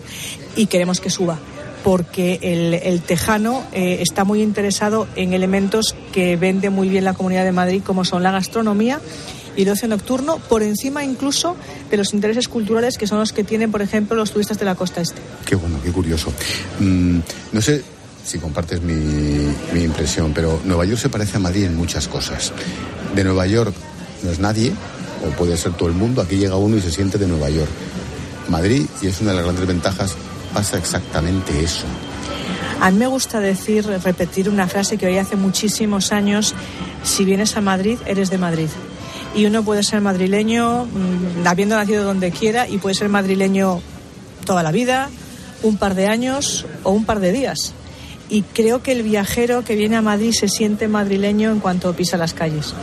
y 0.55 0.67
queremos 0.67 0.99
que 0.99 1.09
suba 1.09 1.37
porque 1.83 2.39
el, 2.41 3.01
tejano 3.01 3.63
eh, 3.71 3.99
está 4.01 4.25
muy 4.25 4.41
interesado 4.41 5.07
en 5.15 5.33
elementos 5.33 5.95
que 6.11 6.35
vende 6.35 6.69
muy 6.69 6.89
bien 6.89 7.05
la 7.05 7.13
Comunidad 7.13 7.45
de 7.45 7.53
Madrid, 7.53 7.81
como 7.85 8.03
son 8.03 8.21
la 8.21 8.31
gastronomía 8.31 8.99
y 9.55 9.63
el 9.63 9.69
ocio 9.69 9.87
nocturno, 9.87 10.37
por 10.37 10.61
encima 10.61 11.03
incluso 11.03 11.55
de 11.89 11.97
los 11.97 12.13
intereses 12.13 12.49
culturales 12.49 12.97
que 12.97 13.07
son 13.07 13.19
los 13.19 13.31
que 13.31 13.45
tienen, 13.45 13.71
por 13.71 13.81
ejemplo, 13.81 14.17
los 14.17 14.31
turistas 14.31 14.59
de 14.59 14.65
la 14.65 14.75
costa 14.75 14.99
este. 15.01 15.21
Qué 15.45 15.55
bueno, 15.55 15.79
qué 15.81 15.91
curioso. 15.91 16.33
Mm, 16.79 17.19
no 17.53 17.61
sé 17.61 17.81
si 18.23 18.37
compartes 18.37 18.81
mi, 18.81 19.53
impresión, 19.81 20.33
pero 20.33 20.59
Nueva 20.65 20.85
York 20.85 20.99
se 20.99 21.09
parece 21.09 21.37
a 21.37 21.39
Madrid 21.39 21.65
en 21.65 21.75
muchas 21.75 22.07
cosas. 22.07 22.51
De 23.15 23.23
Nueva 23.23 23.47
York 23.47 23.73
no 24.23 24.31
es 24.31 24.39
nadie, 24.39 24.73
o 25.25 25.29
puede 25.37 25.57
ser 25.57 25.73
todo 25.73 25.89
el 25.89 25.95
mundo, 25.95 26.21
aquí 26.21 26.37
llega 26.37 26.55
uno 26.55 26.77
y 26.77 26.81
se 26.81 26.91
siente 26.91 27.17
de 27.17 27.27
Nueva 27.27 27.49
York. 27.49 27.69
Madrid, 28.49 28.85
y 29.01 29.07
es 29.07 29.21
una 29.21 29.31
de 29.31 29.37
las 29.37 29.45
grandes 29.45 29.67
ventajas, 29.67 30.15
pasa 30.53 30.77
exactamente 30.77 31.63
eso. 31.63 31.85
A 32.81 32.91
mí 32.91 32.97
me 32.97 33.07
gusta 33.07 33.39
decir, 33.39 33.85
repetir 33.85 34.49
una 34.49 34.67
frase 34.67 34.97
que 34.97 35.05
oí 35.05 35.17
hace 35.17 35.35
muchísimos 35.35 36.11
años, 36.11 36.55
si 37.03 37.25
vienes 37.25 37.57
a 37.57 37.61
Madrid, 37.61 37.99
eres 38.05 38.29
de 38.29 38.37
Madrid. 38.37 38.69
Y 39.35 39.45
uno 39.45 39.63
puede 39.63 39.83
ser 39.83 40.01
madrileño 40.01 40.85
mm, 40.85 41.45
habiendo 41.45 41.75
nacido 41.75 42.03
donde 42.03 42.31
quiera 42.31 42.67
y 42.67 42.77
puede 42.77 42.95
ser 42.95 43.09
madrileño 43.09 43.81
toda 44.45 44.63
la 44.63 44.71
vida, 44.71 45.09
un 45.61 45.77
par 45.77 45.93
de 45.93 46.07
años 46.07 46.65
o 46.83 46.91
un 46.91 47.05
par 47.05 47.19
de 47.19 47.31
días. 47.31 47.73
Y 48.29 48.43
creo 48.43 48.83
que 48.83 48.91
el 48.91 49.01
viajero 49.01 49.63
que 49.63 49.75
viene 49.75 49.95
a 49.95 50.03
Madrid 50.03 50.33
se 50.33 50.47
siente 50.47 50.87
madrileño 50.87 51.51
en 51.51 51.59
cuanto 51.59 51.93
pisa 51.93 52.15
las 52.15 52.33
calles. 52.33 52.75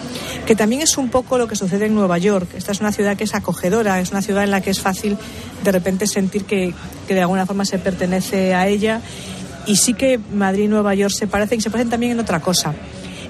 Que 0.45 0.57
también 0.57 0.83
es 0.83 0.99
un 0.99 1.09
poco 1.09 1.39
lo 1.39 1.47
que 1.47 1.55
sucede 1.55 1.87
en 1.87 1.95
Nueva 1.95 2.19
York. 2.19 2.49
Esta 2.57 2.73
es 2.73 2.81
una 2.81 2.91
ciudad 2.91 3.17
que 3.17 3.25
es 3.25 3.35
acogedora, 3.35 4.01
es 4.01 4.11
una 4.11 4.23
ciudad 4.23 4.43
en 4.43 4.51
la 4.51 4.61
que 4.61 4.71
es 4.71 4.81
fácil 4.81 5.17
de 5.63 5.73
repente 5.73 6.09
sentir 6.09 6.45
que, 6.45 6.75
que 7.07 7.15
de 7.15 7.21
alguna 7.21 7.47
forma 7.47 7.65
se 7.65 7.79
pertenece 7.79 8.55
a 8.55 8.67
ella. 8.67 9.01
Y 9.67 9.77
sí 9.77 9.95
que 9.95 10.19
Madrid 10.33 10.65
y 10.65 10.69
Nueva 10.69 10.95
York 10.95 11.15
se 11.17 11.29
parecen 11.29 11.59
y 11.61 11.63
se 11.63 11.71
parecen 11.71 11.91
también 11.91 12.13
en 12.13 12.21
otra 12.21 12.41
cosa, 12.41 12.75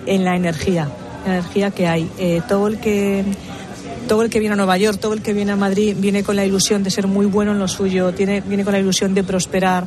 en 0.07 0.25
la 0.25 0.37
energía, 0.37 0.89
la 1.27 1.35
energía 1.39 1.71
que 1.71 1.87
hay. 1.87 2.11
Eh, 2.19 2.41
todo 2.49 2.69
el 2.69 2.81
que 2.81 3.25
todo 4.07 4.23
el 4.23 4.31
que 4.31 4.41
viene 4.41 4.55
a 4.55 4.57
Nueva 4.57 4.77
York, 4.79 4.99
todo 5.01 5.13
el 5.13 5.23
que 5.23 5.33
viene 5.33 5.53
a 5.53 5.57
Madrid, 5.57 5.97
viene 5.99 6.23
con 6.23 6.37
la 6.37 6.45
ilusión 6.45 6.83
de 6.83 6.91
ser 6.91 7.07
muy 7.07 7.27
bueno 7.27 7.53
en 7.53 7.59
lo 7.59 7.69
suyo, 7.69 8.13
tiene, 8.13 8.41
viene 8.41 8.65
con 8.65 8.73
la 8.73 8.79
ilusión 8.79 9.15
de 9.15 9.25
prosperar, 9.25 9.87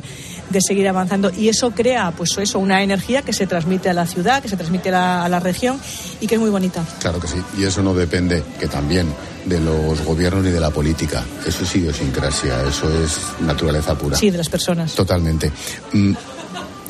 de 0.50 0.60
seguir 0.60 0.88
avanzando. 0.88 1.30
Y 1.36 1.48
eso 1.48 1.70
crea, 1.72 2.12
pues 2.16 2.36
eso, 2.38 2.58
una 2.58 2.82
energía 2.82 3.22
que 3.22 3.32
se 3.32 3.46
transmite 3.46 3.88
a 3.88 3.94
la 3.94 4.06
ciudad, 4.06 4.42
que 4.42 4.48
se 4.48 4.56
transmite 4.56 4.90
a 4.90 4.92
la, 4.92 5.24
a 5.24 5.28
la 5.28 5.40
región 5.40 5.80
y 6.20 6.26
que 6.26 6.34
es 6.34 6.40
muy 6.40 6.50
bonita. 6.50 6.84
Claro 7.00 7.20
que 7.20 7.28
sí. 7.28 7.38
Y 7.58 7.64
eso 7.64 7.82
no 7.82 7.94
depende, 7.94 8.42
que 8.58 8.68
también, 8.68 9.08
de 9.44 9.60
los 9.60 10.04
gobiernos 10.04 10.44
ni 10.44 10.50
de 10.50 10.60
la 10.60 10.70
política. 10.70 11.24
Eso 11.46 11.64
es 11.64 11.76
idiosincrasia, 11.76 12.62
eso 12.68 12.88
es 13.02 13.18
naturaleza 13.40 13.96
pura. 13.96 14.16
Sí, 14.16 14.30
de 14.30 14.38
las 14.38 14.48
personas. 14.48 14.94
Totalmente. 14.94 15.50
Mm, 15.92 16.12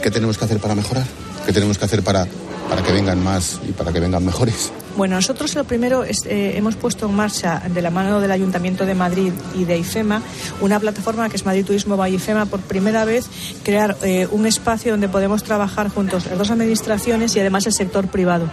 ¿Qué 0.03 0.11
tenemos 0.11 0.39
que 0.39 0.45
hacer 0.45 0.59
para 0.59 0.75
mejorar? 0.75 1.07
¿Qué 1.47 1.53
tenemos 1.53 1.79
que 1.79 1.85
hacer 1.85 2.03
para, 2.03 2.27
para 2.69 2.83
que 2.83 2.93
vengan 2.93 3.23
más 3.23 3.61
y 3.69 3.73
para 3.73 3.93
que 3.93 4.01
vengan 4.01 4.25
mejores? 4.25 4.73
Bueno, 5.00 5.14
nosotros 5.14 5.54
lo 5.54 5.64
primero 5.64 6.04
es, 6.04 6.26
eh, 6.26 6.59
hemos 6.59 6.76
puesto 6.76 7.07
en 7.07 7.14
marcha, 7.14 7.62
de 7.73 7.80
la 7.80 7.88
mano 7.88 8.21
del 8.21 8.30
Ayuntamiento 8.30 8.85
de 8.85 8.95
Madrid 8.95 9.33
y 9.54 9.64
de 9.64 9.78
IFEMA, 9.78 10.21
una 10.61 10.78
plataforma 10.78 11.30
que 11.30 11.37
es 11.37 11.47
Madrid 11.47 11.64
Turismo 11.64 11.97
by 11.97 12.14
IFEMA, 12.16 12.45
por 12.45 12.61
primera 12.61 13.07
vez 13.07 13.25
crear 13.64 13.97
eh, 14.02 14.28
un 14.30 14.45
espacio 14.45 14.92
donde 14.92 15.09
podemos 15.09 15.42
trabajar 15.42 15.88
juntos 15.88 16.26
las 16.26 16.37
dos 16.37 16.50
administraciones 16.50 17.35
y 17.35 17.40
además 17.40 17.66
el 17.66 17.73
sector 17.73 18.09
privado. 18.09 18.50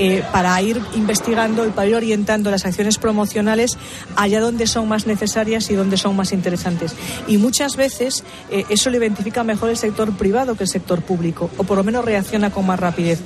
Eh, 0.00 0.22
para 0.30 0.60
ir 0.62 0.80
investigando 0.94 1.66
y 1.66 1.70
para 1.70 1.88
ir 1.88 1.96
orientando 1.96 2.52
las 2.52 2.64
acciones 2.64 2.98
promocionales 2.98 3.76
allá 4.14 4.40
donde 4.40 4.68
son 4.68 4.86
más 4.86 5.08
necesarias 5.08 5.70
y 5.70 5.74
donde 5.74 5.96
son 5.96 6.14
más 6.14 6.30
interesantes. 6.30 6.94
Y 7.26 7.36
muchas 7.36 7.74
veces 7.74 8.22
eh, 8.48 8.64
eso 8.68 8.90
lo 8.90 8.96
identifica 8.96 9.42
mejor 9.42 9.70
el 9.70 9.76
sector 9.76 10.16
privado 10.16 10.54
que 10.54 10.62
el 10.62 10.68
sector 10.68 11.02
público, 11.02 11.50
o 11.56 11.64
por 11.64 11.78
lo 11.78 11.82
menos 11.82 12.04
reacciona 12.04 12.50
con 12.50 12.64
más 12.64 12.78
rapidez. 12.78 13.18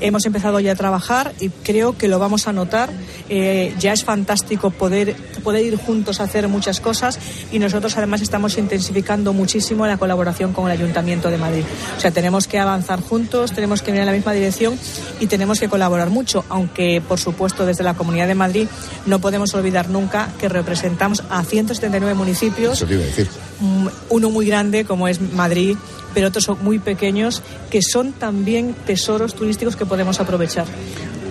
Hemos 0.00 0.24
empezado 0.24 0.60
ya 0.60 0.72
a 0.72 0.74
trabajar 0.74 1.34
y 1.40 1.50
creo 1.50 1.96
que 1.96 2.08
lo 2.08 2.18
vamos 2.18 2.48
a 2.48 2.54
notar. 2.54 2.90
Eh, 3.28 3.74
ya 3.78 3.92
es 3.92 4.04
fantástico 4.04 4.70
poder, 4.70 5.14
poder 5.42 5.64
ir 5.64 5.76
juntos 5.76 6.20
a 6.20 6.24
hacer 6.24 6.48
muchas 6.48 6.80
cosas 6.80 7.18
y 7.52 7.58
nosotros 7.58 7.96
además 7.98 8.22
estamos 8.22 8.56
intensificando 8.56 9.34
muchísimo 9.34 9.86
la 9.86 9.98
colaboración 9.98 10.54
con 10.54 10.66
el 10.66 10.72
Ayuntamiento 10.72 11.30
de 11.30 11.36
Madrid. 11.36 11.64
O 11.98 12.00
sea, 12.00 12.10
tenemos 12.12 12.48
que 12.48 12.58
avanzar 12.58 13.02
juntos, 13.02 13.52
tenemos 13.52 13.82
que 13.82 13.90
ir 13.90 13.98
en 13.98 14.06
la 14.06 14.12
misma 14.12 14.32
dirección 14.32 14.78
y 15.20 15.26
tenemos 15.26 15.60
que 15.60 15.68
colaborar 15.68 16.13
mucho, 16.14 16.44
aunque 16.48 17.02
por 17.06 17.18
supuesto 17.20 17.66
desde 17.66 17.84
la 17.84 17.94
Comunidad 17.94 18.26
de 18.28 18.34
Madrid 18.34 18.68
no 19.04 19.18
podemos 19.18 19.52
olvidar 19.54 19.90
nunca 19.90 20.28
que 20.40 20.48
representamos 20.48 21.22
a 21.28 21.42
179 21.44 22.14
municipios, 22.14 22.74
Eso 22.78 22.86
te 22.86 22.94
iba 22.94 23.02
a 23.02 23.06
decir. 23.06 23.28
mm, 23.60 23.86
uno 24.10 24.30
muy 24.30 24.46
grande 24.46 24.84
como 24.84 25.08
es 25.08 25.20
Madrid, 25.20 25.76
pero 26.14 26.28
otros 26.28 26.44
son 26.44 26.58
muy 26.62 26.78
pequeños 26.78 27.42
que 27.70 27.82
son 27.82 28.12
también 28.12 28.74
tesoros 28.86 29.34
turísticos 29.34 29.74
que 29.76 29.84
podemos 29.84 30.20
aprovechar. 30.20 30.66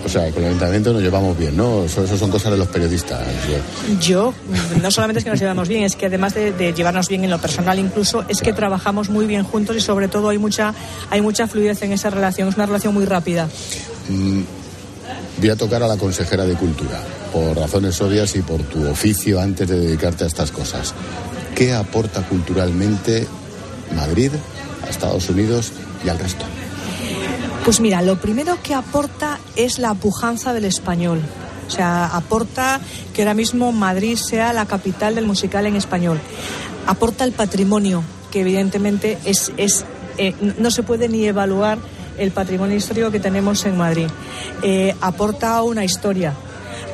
O 0.05 0.09
sea, 0.09 0.29
con 0.31 0.43
el 0.43 0.49
ayuntamiento 0.49 0.91
nos 0.91 1.01
llevamos 1.01 1.37
bien, 1.37 1.55
¿no? 1.55 1.85
Eso, 1.85 2.03
eso 2.03 2.17
son 2.17 2.29
cosas 2.29 2.51
de 2.51 2.57
los 2.57 2.67
periodistas. 2.67 3.21
Yo- 3.47 3.99
Yo, 4.01 4.31
mm, 4.77 4.81
no 4.81 4.91
solamente 4.91 5.19
es 5.19 5.23
que 5.23 5.29
nos 5.31 5.39
llevamos 5.39 5.69
bien, 5.69 5.85
es 5.85 5.95
que 5.95 6.07
además 6.07 6.33
de, 6.33 6.51
de 6.51 6.73
llevarnos 6.73 7.07
bien 7.07 7.23
en 7.23 7.29
lo 7.29 7.39
personal 7.39 7.79
incluso, 7.79 8.25
es 8.27 8.41
que 8.41 8.51
trabajamos 8.51 9.07
muy 9.09 9.25
bien 9.25 9.45
juntos 9.45 9.77
y 9.77 9.79
sobre 9.79 10.09
todo 10.09 10.27
hay 10.27 10.37
mucha, 10.37 10.73
hay 11.09 11.21
mucha 11.21 11.47
fluidez 11.47 11.81
en 11.83 11.93
esa 11.93 12.09
relación, 12.09 12.49
es 12.49 12.55
una 12.55 12.65
relación 12.65 12.93
muy 12.93 13.05
rápida. 13.05 13.47
Voy 15.37 15.49
a 15.49 15.55
tocar 15.55 15.81
a 15.83 15.87
la 15.87 15.97
consejera 15.97 16.45
de 16.45 16.55
Cultura, 16.55 17.01
por 17.31 17.57
razones 17.57 17.99
obvias 18.01 18.35
y 18.35 18.41
por 18.41 18.61
tu 18.63 18.87
oficio 18.87 19.41
antes 19.41 19.67
de 19.67 19.79
dedicarte 19.79 20.23
a 20.23 20.27
estas 20.27 20.51
cosas. 20.51 20.93
¿Qué 21.55 21.73
aporta 21.73 22.21
culturalmente 22.27 23.27
Madrid 23.95 24.31
a 24.83 24.89
Estados 24.89 25.29
Unidos 25.29 25.71
y 26.05 26.09
al 26.09 26.19
resto? 26.19 26.45
Pues 27.65 27.79
mira, 27.79 28.01
lo 28.01 28.19
primero 28.19 28.57
que 28.61 28.73
aporta 28.73 29.39
es 29.55 29.79
la 29.79 29.93
pujanza 29.93 30.53
del 30.53 30.65
español. 30.65 31.21
O 31.67 31.71
sea, 31.71 32.05
aporta 32.07 32.79
que 33.13 33.21
ahora 33.21 33.33
mismo 33.33 33.71
Madrid 33.71 34.17
sea 34.17 34.53
la 34.53 34.65
capital 34.65 35.15
del 35.15 35.25
musical 35.25 35.65
en 35.65 35.75
español. 35.75 36.19
Aporta 36.87 37.23
el 37.23 37.31
patrimonio, 37.31 38.03
que 38.31 38.41
evidentemente 38.41 39.17
es, 39.25 39.51
es 39.57 39.85
eh, 40.17 40.35
no 40.59 40.71
se 40.71 40.83
puede 40.83 41.07
ni 41.07 41.25
evaluar 41.25 41.79
el 42.17 42.31
patrimonio 42.31 42.77
histórico 42.77 43.11
que 43.11 43.19
tenemos 43.19 43.65
en 43.65 43.77
Madrid. 43.77 44.07
Eh, 44.61 44.95
aporta 45.01 45.61
una 45.63 45.83
historia, 45.85 46.33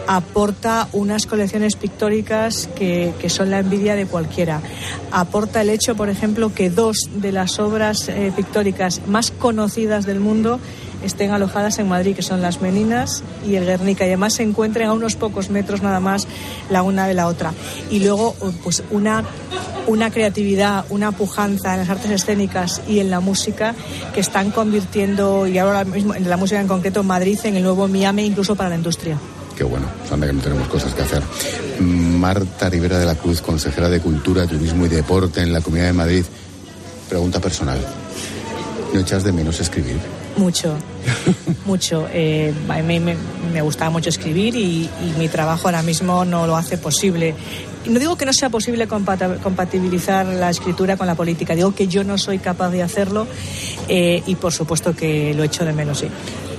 aporta 0.07 0.87
unas 0.93 1.25
colecciones 1.25 1.75
pictóricas 1.75 2.67
que, 2.75 3.13
que 3.19 3.29
son 3.29 3.51
la 3.51 3.59
envidia 3.59 3.95
de 3.95 4.05
cualquiera. 4.05 4.61
Aporta 5.11 5.61
el 5.61 5.69
hecho, 5.69 5.95
por 5.95 6.09
ejemplo, 6.09 6.53
que 6.53 6.69
dos 6.69 7.09
de 7.15 7.31
las 7.31 7.59
obras 7.59 8.09
eh, 8.09 8.31
pictóricas 8.35 9.01
más 9.07 9.31
conocidas 9.31 10.05
del 10.05 10.19
mundo 10.19 10.59
estén 11.03 11.31
alojadas 11.31 11.79
en 11.79 11.87
Madrid, 11.87 12.15
que 12.15 12.21
son 12.21 12.41
las 12.41 12.61
Meninas 12.61 13.23
y 13.47 13.55
el 13.55 13.65
Guernica, 13.65 14.05
y 14.05 14.07
además 14.07 14.33
se 14.33 14.43
encuentren 14.43 14.87
a 14.87 14.93
unos 14.93 15.15
pocos 15.15 15.49
metros 15.49 15.81
nada 15.81 15.99
más 15.99 16.27
la 16.69 16.83
una 16.83 17.07
de 17.07 17.13
la 17.13 17.27
otra. 17.27 17.53
Y 17.89 17.99
luego, 17.99 18.35
pues 18.63 18.83
una, 18.91 19.23
una 19.87 20.11
creatividad, 20.11 20.85
una 20.89 21.11
pujanza 21.11 21.73
en 21.73 21.79
las 21.81 21.89
artes 21.89 22.11
escénicas 22.11 22.81
y 22.87 22.99
en 22.99 23.09
la 23.09 23.19
música 23.19 23.75
que 24.13 24.19
están 24.19 24.51
convirtiendo, 24.51 25.47
y 25.47 25.57
ahora 25.57 25.85
mismo 25.85 26.13
en 26.13 26.29
la 26.29 26.37
música 26.37 26.59
en 26.61 26.67
concreto, 26.67 27.03
Madrid 27.03 27.39
en 27.43 27.55
el 27.55 27.63
nuevo 27.63 27.87
Miami, 27.87 28.25
incluso 28.25 28.55
para 28.55 28.69
la 28.69 28.75
industria. 28.75 29.17
Qué 29.55 29.63
bueno, 29.65 29.87
anda 30.09 30.25
que 30.25 30.33
no 30.33 30.41
tenemos 30.41 30.67
cosas 30.69 30.93
que 30.93 31.01
hacer. 31.01 31.21
Marta 31.81 32.69
Rivera 32.69 32.97
de 32.97 33.05
la 33.05 33.15
Cruz, 33.15 33.41
consejera 33.41 33.89
de 33.89 33.99
Cultura, 33.99 34.47
Turismo 34.47 34.85
y 34.85 34.89
Deporte 34.89 35.41
en 35.41 35.51
la 35.51 35.59
Comunidad 35.59 35.87
de 35.87 35.93
Madrid. 35.93 36.23
Pregunta 37.09 37.41
personal. 37.41 37.79
¿No 38.93 38.99
echas 39.01 39.23
de 39.23 39.33
menos 39.33 39.59
escribir? 39.59 39.97
Mucho, 40.39 40.73
mucho. 41.65 42.07
Eh, 42.13 42.53
a 42.69 42.81
mí 42.81 42.99
me, 42.99 43.15
me 43.53 43.61
gustaba 43.61 43.91
mucho 43.91 44.09
escribir 44.09 44.55
y, 44.55 44.89
y 45.05 45.13
mi 45.19 45.27
trabajo 45.27 45.67
ahora 45.67 45.83
mismo 45.83 46.23
no 46.25 46.47
lo 46.47 46.55
hace 46.55 46.77
posible. 46.77 47.35
No 47.85 47.99
digo 47.99 48.15
que 48.17 48.25
no 48.25 48.33
sea 48.33 48.49
posible 48.49 48.87
compatibilizar 48.87 50.25
la 50.25 50.49
escritura 50.49 50.97
con 50.97 51.07
la 51.07 51.15
política, 51.15 51.55
digo 51.55 51.73
que 51.73 51.87
yo 51.87 52.03
no 52.03 52.17
soy 52.17 52.37
capaz 52.39 52.69
de 52.71 52.83
hacerlo 52.83 53.25
eh, 53.87 54.21
y 54.27 54.35
por 54.35 54.51
supuesto 54.53 54.95
que 54.95 55.33
lo 55.33 55.43
echo 55.43 55.65
de 55.65 55.73
menos, 55.73 55.99
sí. 55.99 56.07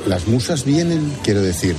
Las 0.07 0.27
musas 0.27 0.65
vienen, 0.65 1.13
quiero 1.23 1.43
decir, 1.43 1.77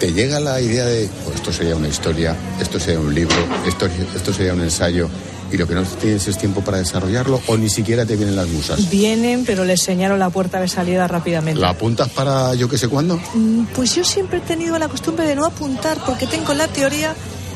te 0.00 0.12
llega 0.12 0.40
la 0.40 0.60
idea 0.60 0.84
de, 0.86 1.08
"Oh, 1.26 1.32
esto 1.34 1.52
sería 1.52 1.76
una 1.76 1.88
historia, 1.88 2.34
esto 2.60 2.78
sería 2.80 3.00
un 3.00 3.14
libro, 3.14 3.36
esto, 3.66 3.86
esto 4.14 4.32
sería 4.32 4.54
un 4.54 4.60
ensayo, 4.62 5.08
y 5.50 5.56
lo 5.56 5.66
que 5.66 5.74
no 5.74 5.82
tienes 5.82 6.26
es 6.28 6.36
tiempo 6.38 6.60
para 6.62 6.78
desarrollarlo, 6.78 7.40
o 7.46 7.56
ni 7.56 7.68
siquiera 7.70 8.04
te 8.04 8.16
vienen 8.16 8.36
las 8.36 8.48
musas. 8.48 8.90
Vienen, 8.90 9.44
pero 9.46 9.64
les 9.64 9.80
señalo 9.82 10.16
la 10.16 10.30
puerta 10.30 10.60
de 10.60 10.68
salida 10.68 11.06
rápidamente. 11.08 11.60
¿La 11.60 11.70
apuntas 11.70 12.08
para 12.10 12.54
yo 12.54 12.68
que 12.68 12.76
sé 12.78 12.88
cuándo? 12.88 13.18
Mm, 13.34 13.64
Pues 13.74 13.94
yo 13.94 14.04
siempre 14.04 14.38
he 14.38 14.42
tenido 14.42 14.78
la 14.78 14.88
costumbre 14.88 15.26
de 15.26 15.34
no 15.34 15.46
apuntar 15.46 15.98
porque 16.04 16.26
tengo 16.26 16.52
la 16.54 16.68
teoría 16.68 17.14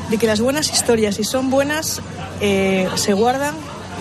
de 0.09 0.17
que 0.17 0.27
las 0.27 0.41
buenas 0.41 0.71
historias, 0.73 1.15
si 1.15 1.23
son 1.23 1.49
buenas, 1.49 2.01
eh, 2.41 2.87
se 2.95 3.13
guardan 3.13 3.53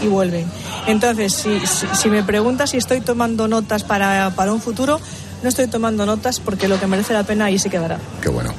y 0.03 0.09
vuelven. 0.09 0.47
Entonces, 0.87 1.33
si, 1.35 1.61
si, 1.61 1.87
si 1.95 2.09
me 2.09 2.23
preguntas 2.23 2.71
si 2.71 2.77
estoy 2.79 3.01
tomando 3.01 3.47
notas 3.47 3.85
para, 3.85 4.33
para 4.35 4.53
un 4.53 4.61
futuro, 4.61 5.01
no 5.43 5.49
estoy 5.49 5.67
tomando 5.69 6.07
notas 6.07 6.41
porque 6.41 6.67
lo 6.69 6.81
que 6.81 6.87
merece 6.87 7.13
la 7.13 7.25
pena 7.25 7.45
ahí 7.47 7.59
se 7.59 7.69
quedará. 7.71 7.99
Qué 8.21 8.29
bueno. 8.29 8.53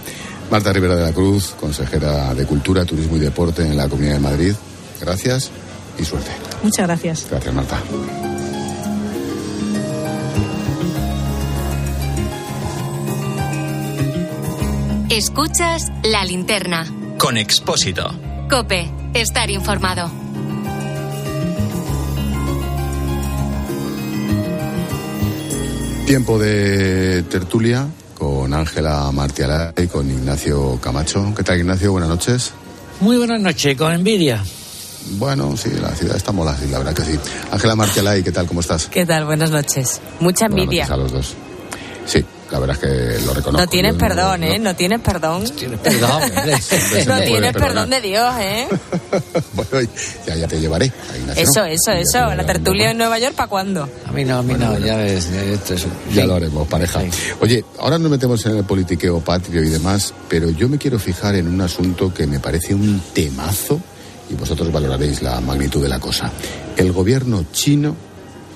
Marta 0.51 0.71
Rivera 0.71 0.95
de 0.95 1.03
la 1.03 1.11
Cruz, 1.13 1.53
consejera 1.59 2.33
de 2.35 2.45
Cultura, 2.45 2.85
Turismo 2.85 3.17
y 3.17 3.19
Deporte 3.19 3.63
en 3.63 3.75
la 3.75 3.87
Comunidad 3.89 4.13
de 4.13 4.19
Madrid. 4.19 4.53
Gracias 5.03 5.51
y 5.99 6.05
suerte. 6.05 6.31
Muchas 6.63 6.87
gracias. 6.87 7.27
Gracias, 7.29 7.53
Marta. 7.53 7.77
Escuchas 15.09 15.91
la 16.03 16.23
linterna. 16.23 16.85
Con 17.17 17.37
Expósito. 17.37 18.15
Cope, 18.49 18.89
estar 19.13 19.49
informado. 19.51 20.09
Tiempo 26.07 26.39
de 26.39 27.23
tertulia 27.23 27.87
con 28.17 28.53
Ángela 28.53 29.11
Martialá 29.11 29.73
y 29.77 29.87
con 29.87 30.09
Ignacio 30.09 30.79
Camacho. 30.81 31.33
¿Qué 31.35 31.43
tal, 31.43 31.59
Ignacio? 31.59 31.91
Buenas 31.91 32.09
noches. 32.09 32.53
Muy 33.01 33.17
buenas 33.17 33.41
noches, 33.41 33.75
con 33.77 33.91
envidia. 33.91 34.41
Bueno, 35.11 35.55
sí, 35.57 35.69
la 35.71 35.93
ciudad 35.95 36.15
está 36.15 36.31
mola, 36.31 36.55
sí, 36.57 36.67
la 36.69 36.79
verdad 36.79 36.93
que 36.93 37.03
sí. 37.03 37.19
Ángela 37.51 37.75
Martialay, 37.75 38.23
¿qué 38.23 38.31
tal? 38.31 38.47
¿Cómo 38.47 38.61
estás? 38.61 38.87
¿Qué 38.87 39.05
tal? 39.05 39.25
Buenas 39.25 39.51
noches. 39.51 40.01
Mucha 40.19 40.45
envidia. 40.45 40.87
Buenas 40.87 40.89
noches 40.89 40.91
a 40.91 40.97
los 40.97 41.11
dos. 41.11 41.35
Sí, 42.05 42.25
la 42.51 42.59
verdad 42.59 42.75
es 42.75 42.81
que 42.81 43.25
lo 43.25 43.33
reconozco. 43.33 43.65
No 43.65 43.67
tienes 43.67 43.95
perdón, 43.95 44.43
¿eh? 44.43 44.59
No 44.59 44.75
tienes 44.75 44.99
perdón. 44.99 45.43
Tienes 45.55 45.79
perdón, 45.79 46.21
no 47.07 47.21
tienes 47.21 47.53
perdón 47.53 47.89
de 47.89 48.01
Dios, 48.01 48.33
¿eh? 48.39 48.67
bueno, 49.53 49.89
ya, 50.27 50.35
ya 50.35 50.47
te 50.47 50.59
llevaré. 50.59 50.91
Ignacio, 51.17 51.43
eso, 51.43 51.65
eso, 51.65 51.91
eso. 51.91 52.35
La 52.35 52.45
tertulia 52.45 52.91
en 52.91 52.97
Nueva 52.97 53.17
York, 53.19 53.35
¿para 53.35 53.49
cuándo? 53.49 53.89
A 54.05 54.11
mí 54.11 54.23
no, 54.23 54.37
a 54.37 54.43
mí 54.43 54.53
no, 54.53 54.77
ya 54.77 54.97
ves. 54.97 55.25
Esto 55.27 55.73
es... 55.73 55.87
Ya 56.13 56.25
lo 56.25 56.35
haremos, 56.35 56.67
pareja. 56.67 57.01
Oye, 57.39 57.63
ahora 57.79 57.97
nos 57.97 58.11
metemos 58.11 58.45
en 58.45 58.57
el 58.57 58.63
politiqueo 58.63 59.19
patrio 59.21 59.63
y 59.63 59.69
demás, 59.69 60.13
pero 60.29 60.49
yo 60.49 60.69
me 60.69 60.77
quiero 60.77 60.99
fijar 60.99 61.35
en 61.35 61.47
un 61.47 61.61
asunto 61.61 62.13
que 62.13 62.27
me 62.27 62.39
parece 62.39 62.75
un 62.75 63.01
temazo 63.13 63.79
y 64.29 64.35
vosotros 64.35 64.71
valoraréis 64.71 65.21
la 65.21 65.39
magnitud 65.41 65.81
de 65.81 65.89
la 65.89 65.99
cosa. 65.99 66.31
El 66.77 66.91
gobierno 66.91 67.45
chino 67.51 67.95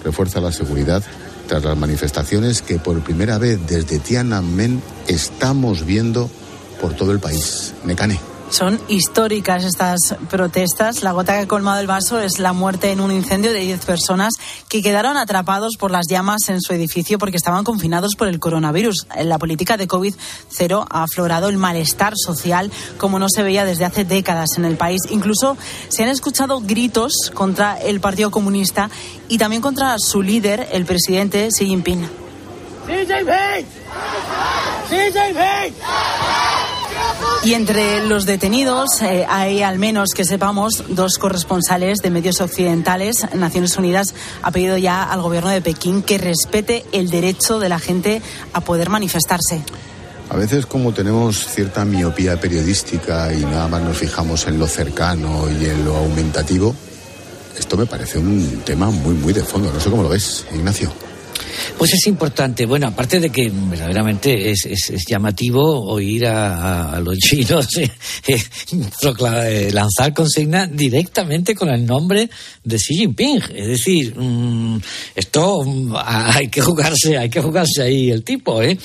refuerza 0.04 0.40
la 0.40 0.52
seguridad 0.52 1.04
tras 1.48 1.64
las 1.64 1.78
manifestaciones 1.78 2.62
que 2.62 2.78
por 2.78 3.02
primera 3.02 3.38
vez 3.38 3.60
desde 3.68 4.00
Tiananmen 4.00 4.82
estamos 5.08 5.86
viendo 5.86 6.30
por 6.82 6.94
todo 6.94 7.12
el 7.12 7.20
país. 7.20 7.74
Mecane. 7.84 8.37
Son 8.50 8.80
históricas 8.88 9.66
estas 9.66 10.16
protestas. 10.30 11.04
La 11.04 11.12
gota 11.12 11.34
que 11.34 11.40
ha 11.40 11.48
colmado 11.48 11.82
el 11.82 11.88
vaso 11.88 12.20
es 12.20 12.40
la 12.40 12.54
muerte 12.54 12.92
en 12.92 13.02
un 13.02 13.12
incendio 13.12 13.52
de 13.52 13.60
10 13.60 13.86
personas 13.86 14.34
que 14.70 14.82
quedaron 14.82 15.18
atrapados 15.18 15.76
por 15.78 15.92
las 15.92 16.08
llamas 16.08 16.48
en 16.50 16.62
su 16.62 16.74
edificio 16.74 17.18
porque 17.18 17.38
estaban 17.38 17.64
confinados 17.64 18.16
por 18.16 18.28
el 18.28 18.40
coronavirus. 18.40 19.08
En 19.16 19.30
la 19.30 19.38
política 19.38 19.76
de 19.76 19.88
COVID-0 19.88 20.88
ha 20.90 21.04
aflorado 21.04 21.50
el 21.50 21.58
malestar 21.58 22.14
social 22.16 22.72
como 22.98 23.20
no 23.20 23.28
se 23.30 23.44
veía 23.44 23.66
desde 23.66 23.86
hace 23.86 24.06
décadas 24.06 24.58
en 24.58 24.66
el 24.66 24.78
país. 24.78 25.02
Incluso 25.10 25.58
se 25.90 26.04
han 26.04 26.10
escuchado 26.10 26.62
gritos 26.62 27.32
contra 27.34 27.78
el 27.78 28.00
Partido 28.00 28.32
Comunista 28.32 28.90
y 29.28 29.38
también 29.38 29.62
contra 29.62 29.98
su 30.00 30.22
líder, 30.22 30.70
el 30.72 30.86
presidente 30.86 31.50
Xi 31.50 31.66
Jinping. 31.66 32.02
¡Xi 32.88 32.94
Jinping! 33.06 33.66
¡Xi 34.90 35.12
Jinping! 35.12 36.67
Y 37.44 37.54
entre 37.54 38.06
los 38.06 38.26
detenidos 38.26 39.02
eh, 39.02 39.26
hay, 39.30 39.62
al 39.62 39.80
menos 39.80 40.10
que 40.16 40.26
sepamos, 40.26 40.84
dos 40.90 41.18
corresponsales 41.18 42.00
de 42.00 42.10
medios 42.10 42.42
occidentales. 42.42 43.26
Naciones 43.34 43.78
Unidas 43.78 44.14
ha 44.42 44.52
pedido 44.52 44.78
ya 44.78 45.04
al 45.04 45.22
gobierno 45.22 45.50
de 45.50 45.62
Pekín 45.62 46.02
que 46.02 46.18
respete 46.18 46.86
el 46.92 47.10
derecho 47.10 47.60
de 47.60 47.70
la 47.70 47.80
gente 47.80 48.22
a 48.54 48.62
poder 48.62 48.90
manifestarse. 48.90 49.64
A 50.30 50.36
veces 50.36 50.66
como 50.66 50.92
tenemos 50.94 51.48
cierta 51.48 51.86
miopía 51.86 52.40
periodística 52.40 53.34
y 53.34 53.46
nada 53.46 53.70
más 53.70 53.82
nos 53.82 53.98
fijamos 53.98 54.46
en 54.48 54.60
lo 54.60 54.68
cercano 54.68 55.46
y 55.50 55.66
en 55.66 55.86
lo 55.86 55.96
aumentativo, 55.96 56.76
esto 57.58 57.78
me 57.78 57.86
parece 57.86 58.20
un 58.20 58.62
tema 58.66 58.90
muy, 58.90 59.14
muy 59.14 59.32
de 59.32 59.44
fondo. 59.44 59.72
No 59.72 59.80
sé 59.80 59.90
cómo 59.90 60.04
lo 60.04 60.10
ves, 60.10 60.46
Ignacio. 60.54 60.92
Pues 61.78 61.94
es 61.94 62.08
importante. 62.08 62.66
Bueno, 62.66 62.88
aparte 62.88 63.20
de 63.20 63.30
que 63.30 63.52
verdaderamente 63.52 64.52
es, 64.52 64.68
llamativo 65.08 65.86
oír 65.86 66.26
a, 66.26 67.00
los 67.00 67.18
chinos 67.18 67.78
eh, 67.78 67.92
eh, 68.28 68.42
eh, 69.46 69.70
lanzar 69.72 70.14
consigna 70.14 70.68
directamente 70.68 71.56
con 71.56 71.70
el 71.70 71.86
nombre 71.86 72.30
de 72.64 72.78
Xi 72.78 72.96
Jinping. 72.96 73.42
Es 73.56 73.68
decir, 73.68 74.16
mm, 74.18 74.80
esto 75.16 75.64
mm, 75.64 75.96
hay 75.96 76.48
que 76.50 76.62
jugarse, 76.62 77.18
hay 77.18 77.30
que 77.30 77.42
jugarse 77.42 77.84
ahí 77.84 78.12
el 78.12 78.24
tipo, 78.24 78.62
¿eh? 78.62 78.78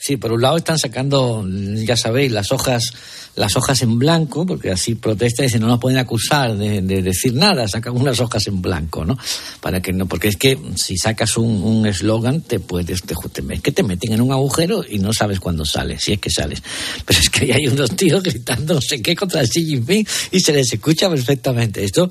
Sí, 0.00 0.16
por 0.16 0.32
un 0.32 0.40
lado 0.40 0.56
están 0.56 0.78
sacando, 0.78 1.44
ya 1.84 1.96
sabéis, 1.96 2.30
las 2.30 2.52
hojas 2.52 2.92
las 3.38 3.56
hojas 3.56 3.82
en 3.82 3.98
blanco, 3.98 4.44
porque 4.44 4.70
así 4.70 4.94
protesta 4.94 5.44
y 5.44 5.48
si 5.48 5.58
no 5.58 5.66
nos 5.66 5.78
pueden 5.78 5.98
acusar 5.98 6.56
de, 6.56 6.82
decir 6.82 7.34
nada, 7.34 7.66
sacan 7.68 7.96
unas 7.96 8.20
hojas 8.20 8.46
en 8.48 8.60
blanco, 8.60 9.04
¿no? 9.04 9.16
Para 9.60 9.80
que 9.80 9.92
no, 9.92 10.06
porque 10.06 10.28
es 10.28 10.36
que 10.36 10.58
si 10.76 10.96
sacas 10.96 11.36
un 11.36 11.86
eslogan, 11.86 12.42
te 12.42 12.58
puedes, 12.60 13.02
te, 13.02 13.14
es 13.50 13.60
que 13.60 13.72
te 13.72 13.82
meten 13.82 14.12
en 14.12 14.20
un 14.20 14.32
agujero 14.32 14.84
y 14.88 14.98
no 14.98 15.12
sabes 15.12 15.40
cuándo 15.40 15.64
sales, 15.64 16.02
si 16.02 16.12
es 16.12 16.18
que 16.18 16.30
sales. 16.30 16.62
Pero 17.04 17.20
es 17.20 17.30
que 17.30 17.52
hay 17.52 17.66
unos 17.66 17.94
tíos 17.96 18.22
gritando 18.22 18.74
no 18.74 18.80
sé 18.80 19.00
qué 19.00 19.14
contra 19.16 19.42
Xi 19.42 19.64
Jinping 19.64 20.06
y 20.32 20.40
se 20.40 20.52
les 20.52 20.72
escucha 20.72 21.08
perfectamente. 21.08 21.84
Esto 21.84 22.10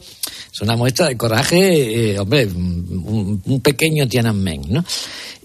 es 0.52 0.62
una 0.62 0.76
muestra 0.76 1.08
de 1.08 1.18
coraje, 1.18 2.12
eh, 2.12 2.20
hombre, 2.20 2.46
un, 2.46 3.42
un 3.46 3.62
pequeño 3.62 4.08
Tiananmen, 4.08 4.62
¿no? 4.70 4.84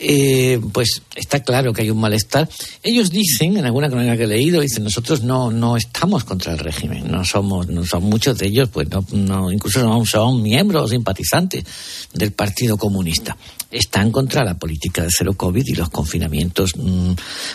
Eh, 0.05 0.61
pues 0.73 1.03
está 1.15 1.41
claro 1.41 1.73
que 1.73 1.83
hay 1.83 1.91
un 1.91 2.01
malestar. 2.01 2.49
Ellos 2.83 3.11
dicen, 3.11 3.57
en 3.57 3.65
alguna 3.65 3.89
crónica 3.89 4.17
que 4.17 4.25
he 4.25 4.27
leído, 4.27 4.61
dicen, 4.61 4.83
nosotros 4.83 5.23
no, 5.23 5.53
no 5.53 5.72
estamos 5.77 6.25
contra 6.25 6.53
el 6.53 6.59
régimen, 6.59 7.11
no 7.11 7.25
somos, 7.25 7.69
no 7.69 7.85
son 7.85 8.05
muchos 8.05 8.39
de 8.39 8.47
ellos, 8.47 8.69
pues 8.69 8.89
no, 9.13 9.51
incluso 9.51 9.83
no 9.83 10.05
son 10.05 10.43
miembros 10.43 10.91
simpatizantes 10.91 11.65
del 12.13 12.33
Partido 12.33 12.77
Comunista. 12.77 13.37
Están 13.71 14.11
contra 14.11 14.45
la 14.45 14.59
política 14.59 15.03
de 15.03 15.09
cero 15.11 15.35
COVID 15.35 15.63
y 15.67 15.75
los 15.75 15.89
confinamientos 15.89 16.77
mm, 16.77 17.13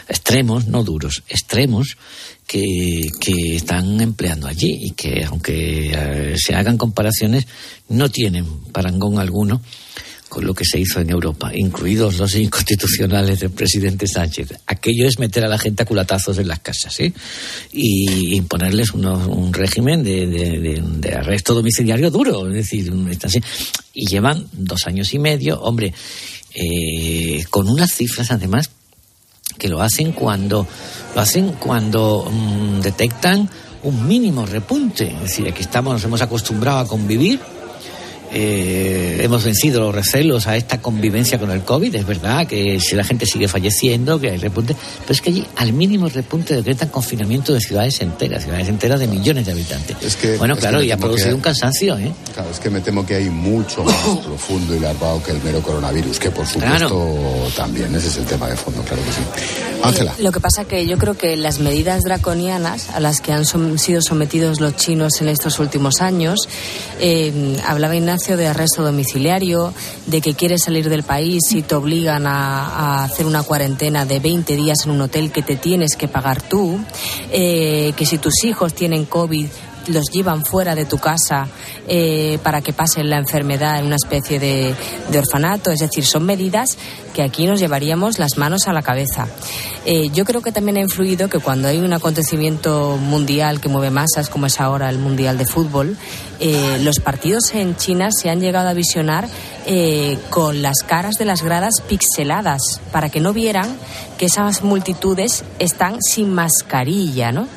extremos, 0.08 0.68
no 0.68 0.84
duros, 0.84 1.24
extremos, 1.28 1.98
que, 2.46 3.10
que, 3.20 3.58
están 3.58 4.00
empleando 4.00 4.48
allí 4.48 4.78
y 4.82 4.92
que, 4.92 5.24
aunque 5.26 5.92
eh, 5.94 6.36
se 6.38 6.56
hagan 6.56 6.78
comparaciones, 6.78 7.46
no 7.90 8.10
tienen 8.10 8.46
parangón 8.72 9.20
alguno 9.20 9.62
con 10.30 10.46
lo 10.46 10.54
que 10.54 10.66
se 10.66 10.80
hizo 10.80 11.00
en 11.00 11.10
Europa, 11.10 11.52
incluidos 11.54 12.18
los 12.18 12.36
inconstitucionales 12.36 13.40
del 13.40 13.52
presidente 13.52 14.08
Sánchez. 14.08 14.54
Aquello 14.66 15.08
es 15.08 15.20
meter 15.20 15.46
a 15.46 15.48
la 15.48 15.58
gente 15.58 15.84
a 15.84 15.86
culatazos 15.86 16.38
en 16.38 16.48
las 16.48 16.60
casas 16.60 16.94
¿sí? 16.94 17.14
y 17.72 18.36
imponerles 18.36 18.92
un 18.94 19.54
régimen 19.54 20.04
de, 20.04 21.14
arresto 21.16 21.54
domiciliario 21.54 22.12
duro. 22.12 22.48
Es 22.50 22.54
decir, 22.54 22.92
y 23.94 24.08
llevan 24.08 24.48
dos 24.52 24.86
años 24.86 25.14
y 25.14 25.20
medio, 25.20 25.62
hombre, 25.62 25.94
eh, 26.54 27.44
con 27.50 27.70
unas 27.70 27.94
cifras 27.94 28.32
además 28.32 28.70
que 29.58 29.70
lo 29.70 29.82
hacen 29.82 30.12
cuando 30.12 30.68
lo 31.16 31.22
hacen 31.22 31.54
cuando 31.54 32.30
mm, 32.30 32.82
detectan 32.82 33.50
un 33.84 34.08
mínimo 34.08 34.46
repunte. 34.46 35.08
Es 35.08 35.22
decir, 35.22 35.48
aquí 35.48 35.62
estamos, 35.62 35.94
nos 35.94 36.04
hemos 36.04 36.22
acostumbrado 36.22 36.80
a 36.80 36.88
convivir 36.88 37.40
eh, 38.32 39.20
hemos 39.22 39.44
vencido 39.44 39.82
los 39.82 39.96
recelos 39.96 40.48
a 40.48 40.58
esta 40.58 40.80
convivencia 40.82 41.40
con 41.40 41.52
el 41.52 41.62
COVID. 41.62 41.96
Es 41.96 42.06
verdad 42.06 42.46
que 42.46 42.80
si 42.80 42.96
la 42.96 43.04
gente 43.04 43.26
sigue 43.26 43.48
falleciendo, 43.48 44.20
que 44.20 44.32
hay 44.32 44.38
repunte, 44.38 44.76
pero 45.02 45.14
es 45.14 45.22
que 45.22 45.30
allí 45.30 45.46
al 45.56 45.74
mínimo 45.74 46.10
repunte 46.10 46.56
decretan 46.56 46.90
confinamiento 46.90 47.54
de 47.54 47.62
ciudades 47.62 48.02
enteras, 48.02 48.44
ciudades 48.44 48.68
enteras 48.68 49.00
de 49.00 49.08
millones 49.08 49.46
de 49.46 49.52
habitantes. 49.54 49.98
bueno, 50.38 50.56
claro, 50.58 50.84
y 50.84 50.92
ha 50.92 50.98
producido 50.98 51.36
un 51.36 51.42
cansancio. 51.42 51.98
¿eh? 51.98 52.12
Claro, 52.34 52.50
es 52.52 52.60
que 52.60 52.70
me 52.70 52.82
temo 52.82 53.06
que 53.06 53.16
hay 53.16 53.30
mucho 53.30 53.84
más 53.84 53.96
profundo 54.26 54.76
y 54.76 54.80
larvado 54.80 55.24
que 55.24 55.32
el 55.32 55.42
mero 55.44 55.62
coronavirus, 55.62 56.20
que 56.20 56.32
por 56.32 56.46
supuesto 56.46 57.48
también, 57.56 57.94
ese 57.96 58.08
es 58.08 58.18
el 58.18 58.26
tema 58.26 58.50
de 58.50 58.56
fondo, 58.56 58.82
claro 58.84 59.02
que 59.04 59.12
sí. 59.12 59.54
Ángela. 59.84 60.14
Lo 60.20 60.32
que 60.32 60.40
pasa 60.40 60.66
que 60.66 60.86
yo 60.86 60.98
creo 60.98 61.16
que 61.16 61.38
las 61.38 61.60
medidas 61.60 62.02
draconianas 62.02 62.90
a 62.90 63.00
las 63.00 63.22
que 63.22 63.32
han 63.32 63.46
sido 63.46 64.02
sometidos 64.02 64.60
los 64.60 64.76
chinos 64.76 65.22
en 65.22 65.30
estos 65.30 65.60
últimos 65.60 66.02
años, 66.02 66.40
eh, 67.00 67.58
hablaba 67.66 67.96
Ignacio 67.96 68.17
de 68.18 68.48
arresto 68.48 68.84
domiciliario, 68.84 69.74
de 70.08 70.22
que 70.22 70.34
quieres 70.34 70.64
salir 70.64 70.90
del 70.90 71.04
país 71.04 71.52
y 71.52 71.62
te 71.62 71.76
obligan 71.76 72.26
a, 72.26 73.04
hacer 73.04 73.26
una 73.26 73.44
cuarentena 73.44 74.06
de 74.06 74.20
20 74.20 74.56
días 74.56 74.80
en 74.86 74.92
un 74.92 75.02
hotel 75.02 75.32
que 75.32 75.44
te 75.44 75.56
tienes 75.56 75.96
que 75.96 76.08
pagar 76.08 76.42
tú, 76.42 76.80
eh, 77.32 77.94
que 77.96 78.06
si 78.06 78.18
tus 78.18 78.44
hijos 78.44 78.74
tienen 78.74 79.06
COVID 79.06 79.48
los 79.88 80.10
llevan 80.12 80.44
fuera 80.44 80.76
de 80.76 80.86
tu 80.86 80.98
casa 80.98 81.48
eh, 81.88 82.40
para 82.44 82.62
que 82.62 82.74
pasen 82.74 83.10
la 83.10 83.18
enfermedad 83.18 83.80
en 83.80 83.86
una 83.86 83.96
especie 83.96 84.40
de, 84.40 84.76
orfanato. 85.18 85.72
Es 85.72 85.80
decir, 85.80 86.06
son 86.06 86.26
medidas 86.26 86.78
que 87.18 87.24
aquí 87.24 87.48
nos 87.48 87.60
llevaríamos 87.60 88.20
las 88.20 88.38
manos 88.38 88.68
a 88.68 88.74
la 88.74 88.84
cabeza. 88.84 89.26
Eh, 89.86 90.12
yo 90.14 90.24
creo 90.24 90.44
que 90.44 90.52
también 90.52 90.78
ha 90.78 90.82
influido 90.82 91.30
que 91.30 91.40
cuando 91.40 91.68
hay 91.68 91.80
un 91.80 91.92
acontecimiento 91.92 92.96
mundial 92.98 93.60
que 93.60 93.70
mueve 93.70 93.90
masas, 93.90 94.30
como 94.30 94.46
es 94.46 94.62
ahora 94.62 94.88
el 94.92 95.00
Mundial 95.00 95.36
de 95.40 95.48
Fútbol, 95.48 95.98
eh, 96.40 96.78
los 96.82 97.00
partidos 97.00 97.56
en 97.56 97.76
China 97.76 98.10
se 98.12 98.30
han 98.30 98.40
llegado 98.40 98.70
a 98.70 98.74
visionar 98.74 99.28
con 100.30 100.62
las 100.62 100.78
caras 100.86 101.16
de 101.16 101.26
las 101.26 101.42
gradas 101.42 101.82
pixeladas, 101.90 102.62
para 102.92 103.10
que 103.10 103.20
no 103.20 103.34
vieran 103.34 103.76
que 104.18 104.28
esas 104.28 104.62
multitudes 104.62 105.44
están 105.60 106.02
sin 106.02 106.34
mascarilla, 106.34 107.34
¿no? 107.34 107.48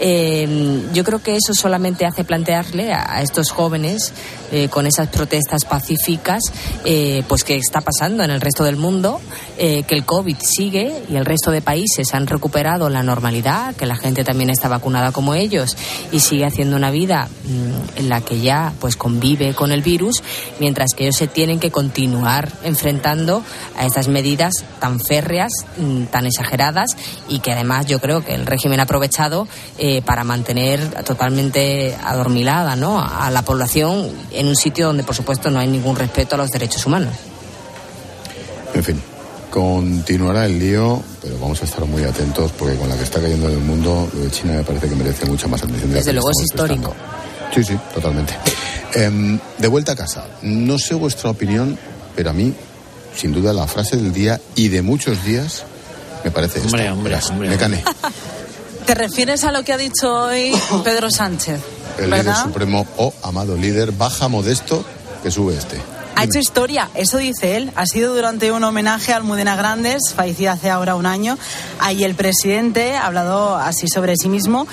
Eh, 0.00 0.86
yo 0.92 1.02
creo 1.02 1.20
que 1.20 1.36
eso 1.36 1.54
solamente 1.54 2.06
hace 2.06 2.22
plantearle 2.22 2.92
a, 2.92 3.20
estos 3.22 3.50
jóvenes 3.50 4.12
eh, 4.50 4.68
con 4.68 4.86
esas 4.86 5.08
protestas 5.08 5.64
pacíficas, 5.64 6.42
eh, 6.84 7.22
pues 7.28 7.44
qué 7.44 7.56
está 7.56 7.80
pasando 7.80 8.24
en 8.24 8.30
el 8.30 8.40
resto 8.40 8.64
del 8.64 8.76
mundo, 8.76 9.20
que 9.58 9.84
el 9.88 10.04
COVID 10.04 10.36
sigue 10.40 11.02
y 11.10 11.16
el 11.16 11.24
resto 11.24 11.50
de 11.50 11.60
países 11.60 12.14
han 12.14 12.28
recuperado 12.28 12.88
la 12.88 13.02
normalidad, 13.02 13.74
que 13.74 13.86
la 13.86 13.96
gente 13.96 14.22
también 14.22 14.50
está 14.50 14.68
vacunada 14.68 15.10
como 15.10 15.34
ellos 15.34 15.76
y 16.12 16.20
sigue 16.20 16.44
haciendo 16.44 16.76
una 16.76 16.92
vida 16.92 17.26
mm, 17.26 17.98
en 17.98 18.08
la 18.08 18.20
que 18.20 18.38
ya 18.40 18.72
pues 18.78 18.94
convive 18.94 19.54
con 19.54 19.72
el 19.72 19.82
virus, 19.82 20.22
mientras 20.60 20.90
que 20.94 21.04
ellos 21.04 21.16
se 21.16 21.26
tienen 21.26 21.58
que 21.58 21.72
continuar 21.72 22.52
enfrentando 22.62 23.42
a 23.76 23.84
estas 23.84 24.06
medidas 24.06 24.52
tan 24.78 25.00
férreas, 25.00 25.50
mm, 25.76 26.04
tan 26.04 26.26
exageradas 26.26 26.90
y 27.28 27.40
que 27.40 27.50
además 27.50 27.86
yo 27.86 27.98
creo 27.98 28.24
que 28.24 28.36
el 28.36 28.46
régimen 28.46 28.78
ha 28.78 28.84
aprovechado 28.84 29.48
para 30.04 30.22
mantener 30.22 30.80
totalmente 31.04 31.96
adormilada 32.04 32.76
¿no? 32.76 33.00
a 33.00 33.30
la 33.30 33.42
población 33.42 34.10
en 34.38 34.46
un 34.46 34.54
sitio 34.54 34.86
donde, 34.86 35.02
por 35.02 35.16
supuesto, 35.16 35.50
no 35.50 35.58
hay 35.58 35.66
ningún 35.66 35.96
respeto 35.96 36.36
a 36.36 36.38
los 36.38 36.50
derechos 36.50 36.86
humanos. 36.86 37.12
En 38.72 38.84
fin, 38.84 39.02
continuará 39.50 40.46
el 40.46 40.60
lío, 40.60 41.02
pero 41.20 41.36
vamos 41.40 41.60
a 41.60 41.64
estar 41.64 41.84
muy 41.84 42.04
atentos 42.04 42.52
porque 42.56 42.76
con 42.76 42.88
la 42.88 42.96
que 42.96 43.02
está 43.02 43.20
cayendo 43.20 43.48
en 43.48 43.54
el 43.54 43.60
mundo, 43.60 44.08
lo 44.14 44.20
de 44.20 44.30
China 44.30 44.52
me 44.52 44.62
parece 44.62 44.88
que 44.88 44.94
merece 44.94 45.26
mucha 45.26 45.48
más 45.48 45.60
atención. 45.64 45.92
Desde 45.92 46.12
luego 46.12 46.30
es 46.30 46.44
histórico. 46.44 46.94
Sí, 47.52 47.64
sí, 47.64 47.76
totalmente. 47.92 48.34
Em, 48.94 49.40
de 49.58 49.68
vuelta 49.68 49.92
a 49.92 49.96
casa, 49.96 50.24
no 50.42 50.78
sé 50.78 50.94
vuestra 50.94 51.30
opinión, 51.30 51.76
pero 52.14 52.30
a 52.30 52.32
mí, 52.32 52.54
sin 53.16 53.32
duda, 53.32 53.52
la 53.52 53.66
frase 53.66 53.96
del 53.96 54.12
día 54.12 54.40
y 54.54 54.68
de 54.68 54.82
muchos 54.82 55.24
días 55.24 55.64
me 56.22 56.30
parece 56.30 56.60
hombre, 56.60 56.90
Hombre, 56.90 57.18
hombre, 57.28 57.48
me 57.48 57.56
cané. 57.56 57.82
¿Te 58.86 58.94
refieres 58.94 59.42
a 59.42 59.50
lo 59.50 59.64
que 59.64 59.72
ha 59.72 59.76
dicho 59.76 60.12
hoy 60.12 60.52
Pedro 60.84 61.10
Sánchez? 61.10 61.60
El 61.98 62.10
líder 62.10 62.34
supremo 62.34 62.86
o 62.96 63.12
amado 63.22 63.56
líder 63.56 63.92
baja 63.92 64.28
modesto 64.28 64.84
que 65.22 65.30
sube 65.30 65.56
este. 65.56 65.80
Ha 66.18 66.24
hecho 66.24 66.40
historia, 66.40 66.88
eso 66.94 67.18
dice 67.18 67.56
él. 67.56 67.70
Ha 67.76 67.86
sido 67.86 68.12
durante 68.12 68.50
un 68.50 68.64
homenaje 68.64 69.12
a 69.12 69.16
Almudena 69.16 69.54
Grandes, 69.54 70.12
fallecida 70.16 70.52
hace 70.52 70.68
ahora 70.68 70.96
un 70.96 71.06
año. 71.06 71.38
Ahí 71.78 72.02
el 72.02 72.16
presidente 72.16 72.96
ha 72.96 73.06
hablado 73.06 73.54
así 73.56 73.86
sobre 73.86 74.16
sí 74.16 74.28
mismo 74.28 74.66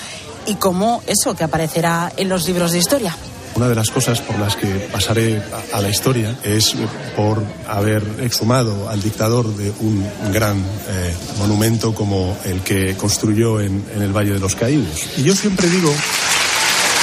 y 0.48 0.56
cómo 0.56 1.04
eso 1.06 1.36
que 1.36 1.44
aparecerá 1.44 2.12
en 2.18 2.30
los 2.30 2.48
libros 2.48 2.72
de 2.72 2.80
historia. 2.80 3.16
Una 3.56 3.70
de 3.70 3.76
las 3.76 3.90
cosas 3.90 4.20
por 4.22 4.40
las 4.40 4.56
que 4.56 4.68
pasaré 4.92 5.42
a, 5.72 5.80
la 5.80 5.88
historia 5.88 6.36
es 6.44 6.76
por 7.16 7.42
haber 7.70 8.04
exhumado 8.22 8.90
al 8.90 9.02
dictador 9.02 9.56
de 9.56 9.72
un 9.80 10.04
gran 10.34 10.58
eh, 10.58 11.16
monumento 11.38 11.94
como 11.94 12.36
el 12.44 12.62
que 12.62 12.98
construyó 12.98 13.62
en, 13.62 13.86
en 13.96 14.02
el 14.02 14.12
Valle 14.12 14.34
de 14.34 14.40
los 14.40 14.56
Caídos. 14.56 15.00
Y 15.16 15.24
yo 15.24 15.34
siempre 15.36 15.70
digo, 15.70 15.94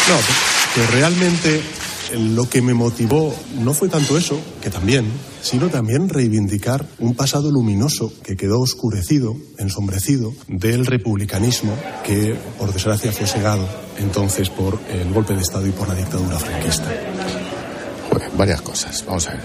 no, 0.09 0.17
que 0.75 0.87
realmente 0.93 1.63
lo 2.19 2.49
que 2.49 2.63
me 2.63 2.75
motivó 2.75 3.35
no 3.61 3.73
fue 3.75 3.89
tanto 3.89 4.19
eso, 4.19 4.39
que 4.61 4.71
también, 4.71 5.07
sino 5.43 5.69
también 5.69 6.09
reivindicar 6.09 6.85
un 6.99 7.15
pasado 7.15 7.51
luminoso 7.51 8.13
que 8.23 8.37
quedó 8.37 8.61
oscurecido, 8.61 9.37
ensombrecido, 9.59 10.33
del 10.49 10.87
republicanismo 10.87 11.77
que, 12.05 12.37
por 12.59 12.73
desgracia, 12.73 13.13
fue 13.13 13.27
segado 13.27 13.67
entonces 13.99 14.51
por 14.51 14.79
el 14.91 15.13
golpe 15.13 15.35
de 15.35 15.43
Estado 15.43 15.67
y 15.67 15.71
por 15.71 15.89
la 15.89 15.95
dictadura 15.95 16.39
franquista. 16.39 16.91
Bueno, 18.11 18.27
varias 18.37 18.61
cosas. 18.61 19.05
Vamos 19.07 19.27
a 19.29 19.33
ver. 19.33 19.41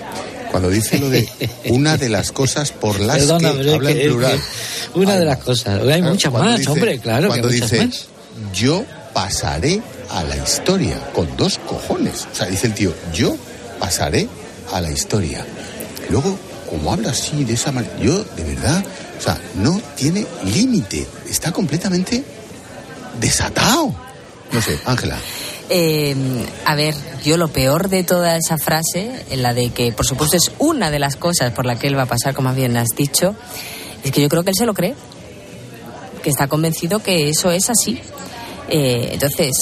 Cuando 0.51 0.69
dice 0.69 0.97
lo 0.97 1.09
de 1.09 1.27
una 1.69 1.97
de 1.97 2.09
las 2.09 2.31
cosas 2.31 2.71
por 2.71 2.99
las 2.99 3.25
que 3.25 3.47
habla 3.47 3.91
en 3.91 4.09
plural. 4.09 4.39
una 4.95 5.15
de 5.15 5.25
las 5.25 5.37
cosas. 5.39 5.81
Hay 5.87 6.01
muchas 6.01 6.33
más, 6.33 6.65
hombre, 6.67 6.99
claro. 6.99 7.27
Cuando 7.27 7.49
que 7.49 7.55
dice, 7.55 7.89
yo 8.53 8.85
pasaré 9.13 9.81
a 10.09 10.23
la 10.23 10.37
historia, 10.37 10.99
con 11.13 11.35
dos 11.37 11.59
cojones. 11.59 12.27
O 12.31 12.35
sea, 12.35 12.47
dice 12.47 12.67
el 12.67 12.73
tío, 12.73 12.93
yo 13.13 13.35
pasaré 13.79 14.27
a 14.71 14.81
la 14.81 14.91
historia. 14.91 15.45
Luego, 16.09 16.37
como 16.69 16.91
habla 16.93 17.11
así, 17.11 17.43
de 17.43 17.53
esa 17.53 17.71
manera, 17.71 17.97
yo, 17.99 18.23
de 18.23 18.43
verdad, 18.43 18.83
o 19.17 19.21
sea, 19.21 19.39
no 19.55 19.81
tiene 19.95 20.25
límite, 20.43 21.07
está 21.29 21.51
completamente 21.51 22.23
desatado. 23.19 23.93
No 24.51 24.61
sé, 24.61 24.79
Ángela. 24.85 25.17
Em, 25.69 26.45
a 26.65 26.75
ver, 26.75 26.95
yo 27.25 27.35
lo 27.35 27.49
peor 27.49 27.89
de 27.89 28.03
toda 28.03 28.37
esa 28.37 28.57
frase, 28.57 29.25
en 29.29 29.43
la 29.43 29.53
de 29.53 29.71
que 29.71 29.91
por 29.91 30.05
supuesto 30.05 30.37
es 30.37 30.51
una 30.59 30.91
de 30.91 30.99
las 30.99 31.17
cosas 31.17 31.51
por 31.51 31.65
la 31.65 31.77
que 31.77 31.87
él 31.87 31.97
va 31.97 32.03
a 32.03 32.07
pasar, 32.07 32.33
como 32.33 32.53
bien 32.53 32.77
has 32.77 32.89
dicho, 32.95 33.35
es 34.03 34.11
que 34.11 34.21
yo 34.21 34.29
creo 34.29 34.43
que 34.43 34.51
él 34.51 34.55
se 34.55 34.65
lo 34.65 34.73
cree, 34.73 34.95
que 36.23 36.29
está 36.29 36.47
convencido 36.47 36.99
que 36.99 37.29
eso 37.29 37.51
es 37.51 37.69
así. 37.69 37.99
Eh, 38.69 39.09
entonces, 39.13 39.53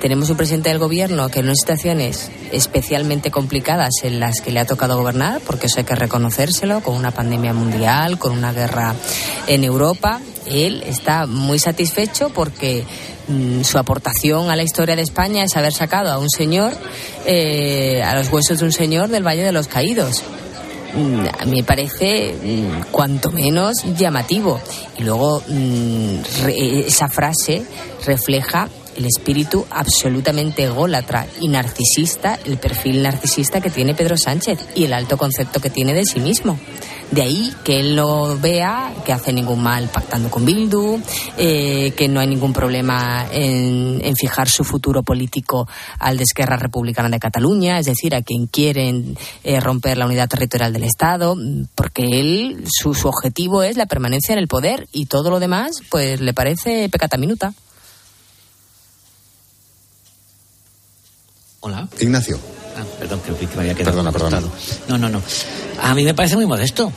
tenemos 0.00 0.30
un 0.30 0.36
presidente 0.36 0.68
del 0.68 0.78
gobierno 0.78 1.28
que 1.28 1.40
en 1.40 1.46
unas 1.46 1.58
situaciones 1.60 2.30
especialmente 2.50 3.30
complicadas 3.30 3.90
en 4.02 4.18
las 4.18 4.40
que 4.40 4.50
le 4.50 4.60
ha 4.60 4.64
tocado 4.64 4.96
gobernar, 4.96 5.40
porque 5.46 5.66
eso 5.66 5.78
hay 5.78 5.84
que 5.84 5.94
reconocérselo, 5.94 6.80
con 6.80 6.96
una 6.96 7.12
pandemia 7.12 7.52
mundial, 7.52 8.18
con 8.18 8.32
una 8.32 8.52
guerra 8.52 8.94
en 9.46 9.64
Europa, 9.64 10.20
él 10.50 10.82
está 10.86 11.26
muy 11.26 11.58
satisfecho 11.58 12.30
porque 12.30 12.84
mm, 13.28 13.62
su 13.62 13.78
aportación 13.78 14.50
a 14.50 14.56
la 14.56 14.62
historia 14.62 14.96
de 14.96 15.02
España 15.02 15.44
es 15.44 15.56
haber 15.56 15.72
sacado 15.72 16.10
a 16.10 16.18
un 16.18 16.30
señor, 16.30 16.72
eh, 17.26 18.02
a 18.02 18.14
los 18.14 18.30
huesos 18.32 18.58
de 18.58 18.64
un 18.64 18.72
señor 18.72 19.08
del 19.08 19.26
Valle 19.26 19.42
de 19.42 19.52
los 19.52 19.68
Caídos. 19.68 20.22
Mm, 20.94 21.50
me 21.50 21.62
parece 21.62 22.34
mm, 22.34 22.90
cuanto 22.90 23.30
menos 23.30 23.84
llamativo. 23.96 24.60
Y 24.98 25.02
luego 25.02 25.42
mm, 25.46 26.16
esa 26.46 27.08
frase 27.08 27.62
refleja 28.06 28.68
el 28.96 29.06
espíritu 29.06 29.64
absolutamente 29.70 30.64
ególatra 30.64 31.26
y 31.40 31.48
narcisista, 31.48 32.38
el 32.44 32.58
perfil 32.58 33.02
narcisista 33.02 33.60
que 33.60 33.70
tiene 33.70 33.94
Pedro 33.94 34.16
Sánchez 34.16 34.58
y 34.74 34.84
el 34.84 34.92
alto 34.92 35.16
concepto 35.16 35.60
que 35.60 35.70
tiene 35.70 35.94
de 35.94 36.04
sí 36.04 36.20
mismo. 36.20 36.58
De 37.10 37.22
ahí 37.22 37.54
que 37.64 37.80
él 37.80 37.96
no 37.96 38.36
vea 38.36 38.92
que 39.04 39.12
hace 39.12 39.32
ningún 39.32 39.62
mal 39.62 39.88
pactando 39.88 40.30
con 40.30 40.44
Bildu, 40.44 41.00
eh, 41.38 41.92
que 41.96 42.06
no 42.06 42.20
hay 42.20 42.26
ningún 42.26 42.52
problema 42.52 43.26
en, 43.30 44.14
fijar 44.16 44.48
su 44.48 44.64
futuro 44.64 45.02
político 45.02 45.68
al 45.98 46.16
de 46.16 46.24
Esquerra 46.24 46.56
Republicana 46.56 47.08
de 47.08 47.18
Cataluña, 47.18 47.78
es 47.78 47.86
decir, 47.86 48.14
a 48.14 48.22
quien 48.22 48.46
quieren 48.46 49.16
eh, 49.44 49.60
romper 49.60 49.96
la 49.96 50.06
unidad 50.06 50.28
territorial 50.28 50.72
del 50.72 50.84
Estado, 50.84 51.36
porque 51.74 52.20
él, 52.20 52.64
su, 52.68 52.94
su 52.94 53.08
objetivo 53.08 53.62
es 53.62 53.76
la 53.76 53.86
permanencia 53.86 54.32
en 54.32 54.40
el 54.40 54.48
poder 54.48 54.88
y 54.92 55.06
todo 55.06 55.30
lo 55.30 55.40
demás, 55.40 55.80
pues 55.90 56.20
le 56.20 56.34
parece 56.34 56.88
pecata 56.90 57.16
minuta. 57.16 57.54
Hola. 61.60 61.88
Ignacio. 62.00 62.57
Ah, 62.78 62.84
perdón, 62.98 63.20
creo 63.24 63.36
que 63.36 63.46
me 63.48 63.62
había 63.62 63.74
quedado. 63.74 63.96
Perdona, 63.96 64.12
perdona. 64.12 64.40
No, 64.88 64.98
no, 64.98 65.08
no. 65.08 65.20
A 65.82 65.94
mí 65.94 66.04
me 66.04 66.14
parece 66.14 66.36
muy 66.36 66.46
modesto. 66.46 66.92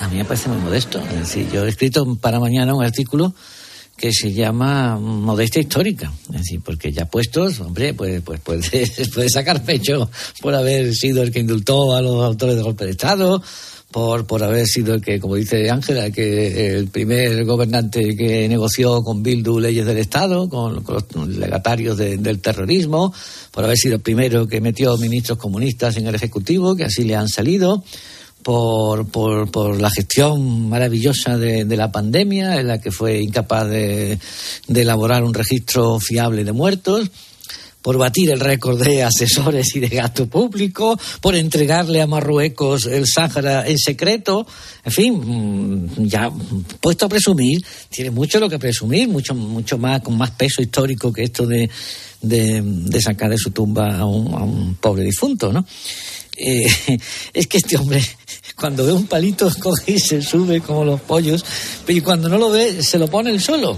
A 0.00 0.08
mí 0.08 0.16
me 0.16 0.24
parece 0.26 0.50
muy 0.50 0.58
modesto. 0.58 1.00
Es 1.00 1.20
decir, 1.20 1.50
yo 1.50 1.64
he 1.64 1.68
escrito 1.70 2.04
para 2.16 2.38
mañana 2.38 2.74
un 2.74 2.84
artículo 2.84 3.32
que 3.96 4.12
se 4.12 4.34
llama 4.34 4.98
Modestia 4.98 5.62
Histórica. 5.62 6.12
Es 6.28 6.40
decir, 6.40 6.60
porque 6.62 6.92
ya 6.92 7.06
puestos, 7.06 7.60
hombre, 7.60 7.94
pues, 7.94 8.20
pues 8.20 8.40
puede, 8.40 8.60
puede 9.14 9.30
sacar 9.30 9.62
pecho 9.64 10.10
por 10.42 10.54
haber 10.54 10.94
sido 10.94 11.22
el 11.22 11.32
que 11.32 11.40
indultó 11.40 11.94
a 11.94 12.02
los 12.02 12.22
autores 12.22 12.56
de 12.56 12.62
golpe 12.62 12.84
de 12.84 12.90
Estado, 12.90 13.42
por, 13.94 14.26
por 14.26 14.42
haber 14.42 14.66
sido 14.66 14.92
el 14.92 15.00
que, 15.00 15.20
como 15.20 15.36
dice 15.36 15.70
Ángela, 15.70 16.10
que 16.10 16.74
el 16.74 16.88
primer 16.88 17.44
gobernante 17.44 18.16
que 18.16 18.48
negoció 18.48 19.04
con 19.04 19.22
Bildu 19.22 19.60
leyes 19.60 19.86
del 19.86 19.98
Estado, 19.98 20.48
con, 20.48 20.82
los 20.84 21.28
legatarios 21.28 21.96
del 21.96 22.40
terrorismo, 22.40 23.14
por 23.52 23.62
haber 23.62 23.76
sido 23.76 23.94
el 23.94 24.00
primero 24.00 24.48
que 24.48 24.60
metió 24.60 24.96
ministros 24.96 25.38
comunistas 25.38 25.96
en 25.96 26.08
el 26.08 26.14
Ejecutivo, 26.16 26.74
que 26.74 26.82
así 26.82 27.04
le 27.04 27.14
han 27.14 27.28
salido, 27.28 27.84
por, 28.42 29.06
por, 29.06 29.52
por 29.52 29.80
la 29.80 29.90
gestión 29.90 30.68
maravillosa 30.68 31.38
de, 31.38 31.64
de, 31.64 31.76
la 31.76 31.92
pandemia, 31.92 32.58
en 32.58 32.66
la 32.66 32.80
que 32.80 32.90
fue 32.90 33.22
incapaz 33.22 33.68
de, 33.68 34.18
de 34.66 34.82
elaborar 34.82 35.22
un 35.22 35.34
registro 35.34 36.00
fiable 36.00 36.42
de 36.42 36.50
muertos 36.50 37.12
por 37.84 37.98
batir 37.98 38.30
el 38.30 38.40
récord 38.40 38.82
de 38.82 39.02
asesores 39.02 39.76
y 39.76 39.80
de 39.80 39.88
gasto 39.88 40.26
público, 40.26 40.98
por 41.20 41.34
entregarle 41.34 42.00
a 42.00 42.06
Marruecos 42.06 42.86
el 42.86 43.06
Sáhara 43.06 43.68
en 43.68 43.76
secreto. 43.76 44.46
En 44.82 44.90
fin, 44.90 45.12
mm, 45.14 46.06
ya 46.06 46.32
puesto 46.80 47.04
a 47.04 47.10
presumir, 47.10 47.62
tiene 47.90 48.10
mucho 48.10 48.40
lo 48.40 48.48
que 48.48 48.58
presumir, 48.58 49.06
mucho, 49.06 49.34
mucho 49.34 49.76
más, 49.76 50.00
con 50.00 50.16
más 50.16 50.30
peso 50.30 50.62
histórico 50.62 51.12
que 51.12 51.24
esto 51.24 51.46
de, 51.46 51.68
de, 52.22 53.00
sacar 53.02 53.28
de 53.28 53.36
su 53.36 53.50
tumba 53.50 53.98
a 53.98 54.06
un, 54.06 54.76
pobre 54.80 55.04
difunto, 55.04 55.52
¿no? 55.52 55.66
Eh, 56.38 56.66
es 57.34 57.46
que 57.46 57.58
este 57.58 57.76
hombre, 57.76 58.02
cuando 58.56 58.86
ve 58.86 58.92
un 58.92 59.06
palito, 59.06 59.52
coge 59.60 59.92
y 59.92 59.98
se 59.98 60.22
sube 60.22 60.62
como 60.62 60.86
los 60.86 61.02
pollos, 61.02 61.44
y 61.86 62.00
cuando 62.00 62.30
no 62.30 62.38
lo 62.38 62.50
ve, 62.50 62.82
se 62.82 62.98
lo 62.98 63.08
pone 63.08 63.28
el 63.28 63.42
solo. 63.42 63.76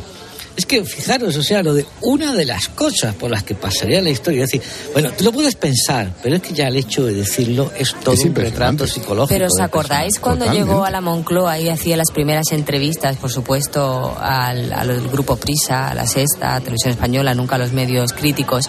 Es 0.57 0.65
que 0.65 0.85
fijaros, 0.85 1.37
o 1.37 1.43
sea, 1.43 1.63
lo 1.63 1.75
de 1.75 1.85
una 2.01 2.33
de 2.33 2.47
las 2.47 2.69
cosas 2.69 3.15
por 3.15 3.31
las 3.31 3.43
que 3.43 3.55
pasaría 3.55 4.01
la 4.01 4.09
historia, 4.09 4.45
es 4.45 4.51
decir, 4.51 4.67
bueno, 4.93 5.11
tú 5.17 5.25
lo 5.25 5.33
puedes 5.33 5.55
pensar, 5.55 6.15
pero 6.23 6.37
es 6.37 6.43
que 6.43 6.55
ya 6.55 6.69
el 6.69 6.77
hecho 6.77 7.05
de 7.05 7.13
decirlo 7.13 7.71
es 7.79 7.95
todo 8.03 8.17
un 8.25 8.35
retrato 8.35 8.87
psicológico. 8.87 9.29
Pero 9.29 9.47
¿os 9.47 9.61
acordáis 9.61 10.19
cuando 10.19 10.51
llegó 10.51 10.85
a 10.85 10.91
la 10.91 11.03
Moncloa 11.03 11.59
y 11.59 11.69
hacía 11.69 11.97
las 11.97 12.11
primeras 12.11 12.53
entrevistas, 12.53 13.17
por 13.17 13.31
supuesto, 13.31 14.17
al, 14.19 14.73
al 14.73 15.09
grupo 15.09 15.37
Prisa, 15.37 15.89
a 15.91 15.95
la 15.95 16.07
Sexta, 16.07 16.55
a 16.55 16.61
Televisión 16.61 16.93
Española, 16.93 17.35
nunca 17.35 17.57
a 17.57 17.59
los 17.59 17.73
medios 17.73 18.13
críticos? 18.13 18.69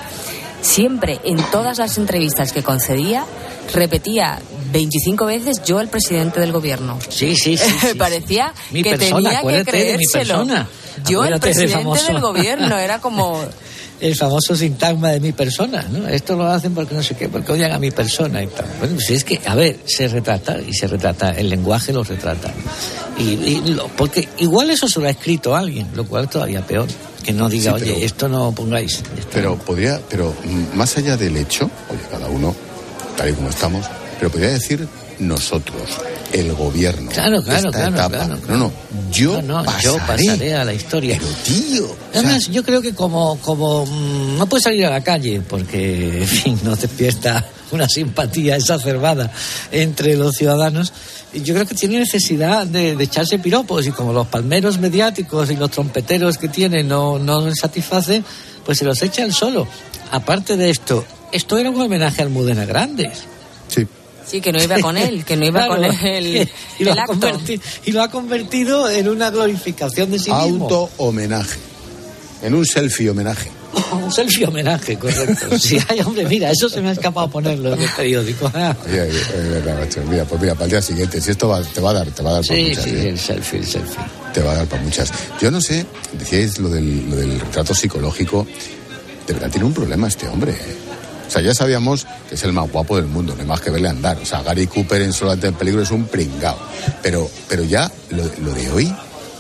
siempre 0.62 1.20
en 1.24 1.38
todas 1.52 1.78
las 1.78 1.98
entrevistas 1.98 2.52
que 2.52 2.64
concedía 2.64 3.26
repetía 3.74 4.40
25 4.72 5.26
veces 5.26 5.62
yo 5.66 5.80
el 5.80 5.88
presidente 5.88 6.40
del 6.40 6.52
gobierno. 6.52 6.98
Sí, 7.10 7.36
sí, 7.36 7.58
sí. 7.58 7.74
Me 7.88 7.96
parecía 7.96 8.54
Mi 8.72 8.84
que 8.84 8.92
persona, 8.92 9.16
tenía 9.16 9.30
que 9.32 9.38
acuérdate 9.38 9.72
de 9.78 9.98
mi 9.98 10.06
creérselo. 10.06 10.40
persona. 10.40 10.70
Yo 11.08 11.24
el 11.26 11.40
presidente 11.40 11.74
famoso- 11.76 12.08
del 12.08 12.20
gobierno 12.22 12.78
era 12.78 13.00
como 13.02 13.44
el 14.00 14.16
famoso 14.16 14.56
sintagma 14.56 15.10
de 15.10 15.20
mi 15.20 15.32
persona, 15.32 15.84
¿no? 15.92 16.08
Esto 16.08 16.36
lo 16.36 16.46
hacen 16.48 16.74
porque 16.76 16.94
no 16.94 17.02
sé 17.02 17.16
qué, 17.16 17.30
porque 17.30 17.52
odian 17.52 17.72
a 17.72 17.80
mi 17.80 17.90
persona 17.92 18.44
y 18.44 18.48
tal. 18.48 18.66
Bueno, 18.80 18.96
pues 18.96 19.10
es 19.10 19.24
que, 19.24 19.42
a 19.46 19.56
ver, 19.56 19.80
se 19.86 20.08
retrata 20.08 20.58
y 20.60 20.74
se 20.74 20.86
retrata, 20.88 21.32
el 21.32 21.50
lenguaje 21.50 21.92
lo 21.94 22.04
retrata. 22.04 22.54
Y, 23.18 23.24
y 23.24 23.62
lo- 23.74 23.88
porque 23.90 24.28
igual 24.38 24.70
eso 24.70 24.88
se 24.88 25.00
lo 25.00 25.08
ha 25.08 25.12
escrito 25.12 25.56
alguien, 25.56 25.88
lo 25.96 26.06
cual 26.06 26.26
es 26.26 26.30
todavía 26.30 26.62
peor. 26.66 26.88
Que 27.24 27.34
no 27.34 27.50
diga, 27.50 27.74
Sí, 27.74 27.80
pero- 27.84 27.96
oye, 27.96 28.06
esto 28.06 28.28
no 28.30 28.52
pongáis. 28.54 28.94
esto 29.18 29.28
Pero 29.34 29.50
no". 29.52 29.58
podría, 29.58 30.00
pero 30.10 30.34
mm, 30.46 30.78
más 30.78 30.96
allá 30.98 31.18
del 31.18 31.36
hecho, 31.36 31.70
oye, 31.90 32.00
cada 32.12 32.28
uno, 32.28 32.56
tal 33.18 33.30
y 33.30 33.34
como 33.34 33.50
estamos, 33.50 33.86
pero 34.20 34.32
podría 34.32 34.50
decir 34.50 34.88
nosotros, 35.20 35.82
el 36.34 36.54
gobierno. 36.54 37.10
Claro, 37.12 37.42
claro, 37.42 37.70
esta 37.70 37.90
claro, 37.90 37.96
etapa. 37.96 38.26
claro, 38.26 38.40
No, 38.48 38.58
no, 38.58 38.72
yo, 39.12 39.42
No, 39.42 39.60
no, 39.60 39.66
pasaré, 39.66 39.84
yo 39.84 39.98
pasaré 39.98 40.56
a 40.56 40.64
la 40.64 40.74
historia. 40.74 41.18
Pero 41.20 41.32
tío, 41.44 41.86
o 41.86 41.98
sea, 42.12 42.22
Además, 42.22 42.48
yo 42.50 42.64
creo 42.64 42.82
que 42.82 42.94
como, 42.94 43.40
como 43.40 43.86
mm, 43.86 44.38
no 44.38 44.48
puedes 44.48 44.64
salir 44.64 44.86
a 44.86 44.90
la 44.90 45.02
calle 45.02 45.42
porque, 45.42 46.22
en 46.22 46.28
fin, 46.28 46.60
no 46.64 46.76
despierta 46.76 47.46
una 47.72 47.88
simpatía 47.90 48.56
exacerbada 48.56 49.32
entre 49.72 50.16
los 50.16 50.36
ciudadanos, 50.36 50.94
yo 51.34 51.54
creo 51.54 51.66
que 51.66 51.76
tiene 51.76 52.00
necesidad 52.00 52.66
de, 52.66 52.96
de 52.96 53.04
echarse 53.04 53.40
piropos 53.40 53.86
y 53.88 53.92
como 53.92 54.14
los 54.14 54.28
palmeros 54.28 54.78
mediáticos 54.78 55.52
y 55.52 55.56
los 55.56 55.72
trompeteros 55.72 56.38
que 56.38 56.48
tiene 56.48 56.84
no, 56.84 57.20
no 57.20 57.54
satisfacen, 57.54 58.24
pues 58.66 58.78
se 58.78 58.86
los 58.86 59.02
echa 59.02 59.24
él 59.24 59.34
solo. 59.34 59.68
Aparte 60.12 60.56
de 60.56 60.70
esto, 60.70 61.06
esto 61.32 61.58
era 61.58 61.70
un 61.70 61.82
homenaje 61.82 62.22
al 62.22 62.30
Mudena 62.30 62.66
Grandes. 62.66 63.26
Sí, 64.30 64.42
que 64.42 64.52
no 64.52 64.62
iba 64.62 64.80
con 64.80 64.98
él, 64.98 65.24
que 65.26 65.36
no 65.36 65.46
iba 65.46 65.66
Claro, 65.68 65.76
con 65.76 66.06
él 66.08 66.50
y, 66.80 66.84
lo 66.84 66.92
el 66.92 67.00
ha 67.00 67.04
acto. 67.04 67.30
y 67.86 67.92
lo 67.92 68.02
ha 68.04 68.10
convertido 68.12 68.90
en 68.90 69.08
una 69.10 69.30
glorificación 69.30 70.12
de 70.12 70.20
sí 70.20 70.32
mismo. 70.32 70.66
auto 70.66 70.90
homenaje. 70.98 71.58
En 72.44 72.54
un 72.54 72.66
selfie 72.66 73.10
homenaje. 73.10 73.50
Un 73.92 74.12
selfie 74.12 74.46
homenaje, 74.46 74.98
correcto. 74.98 75.58
Sí, 75.60 75.78
ay, 75.90 76.00
hombre, 76.02 76.26
mira, 76.26 76.50
eso 76.52 76.70
se 76.70 76.82
me 76.82 76.90
ha 76.90 76.92
escapado 76.94 77.30
ponerlo 77.30 77.74
en 77.74 77.82
el 77.82 77.90
periódico. 77.90 78.46
Oye, 78.54 79.02
oye, 79.02 79.02
oye, 79.12 79.50
verdad, 79.50 79.80
macho. 79.80 80.02
Mira, 80.10 80.24
pues 80.26 80.42
mira, 80.42 80.54
para 80.54 80.66
el 80.66 80.72
día 80.72 80.82
siguiente, 80.82 81.20
si 81.22 81.32
esto 81.32 81.48
va- 81.50 81.62
te 81.62 81.82
va 81.82 81.90
a 81.92 81.94
dar, 81.94 82.08
te 82.08 82.24
va 82.24 82.30
a 82.30 82.34
dar 82.34 82.46
para 82.46 82.56
Sí, 82.60 82.70
muchas. 82.70 82.84
sí, 82.84 82.90
¿eh? 82.92 83.10
el 83.10 83.20
selfie, 83.20 83.60
el 83.60 83.66
selfie. 83.66 84.04
Te 84.34 84.42
va 84.42 84.52
a 84.52 84.56
dar 84.56 84.68
para 84.68 84.82
muchas. 84.84 85.12
Yo 85.42 85.52
no 85.52 85.60
sé, 85.62 85.86
decíais 86.14 86.58
lo 86.60 86.70
del, 86.70 87.10
lo 87.10 87.16
del 87.18 87.40
retrato 87.40 87.74
psicológico. 87.76 88.48
De 89.28 89.34
verdad 89.34 89.50
tiene 89.52 89.66
un 89.66 89.74
problema 89.74 90.08
este 90.08 90.28
hombre. 90.28 90.52
¿eh? 90.54 90.78
O 91.28 91.32
sea, 91.32 91.42
ya 91.42 91.54
sabíamos 91.54 92.08
que 92.30 92.36
es 92.36 92.44
el 92.44 92.54
más 92.54 92.72
guapo 92.72 92.96
del 92.96 93.06
mundo, 93.06 93.34
no 93.36 93.42
hay 93.42 93.48
más 93.48 93.62
que 93.62 93.70
verle 93.70 93.90
andar. 93.90 94.18
O 94.22 94.26
sea, 94.26 94.42
Gary 94.42 94.68
Cooper 94.68 95.02
en 95.02 95.14
Solamente 95.14 95.48
en 95.48 95.56
Peligro 95.56 95.82
es 95.82 95.92
un 95.92 96.06
pringao. 96.06 96.58
Pero, 97.02 97.30
pero 97.50 97.64
ya 97.64 97.92
lo, 98.10 98.24
lo 98.42 98.54
de 98.54 98.72
hoy, 98.72 98.96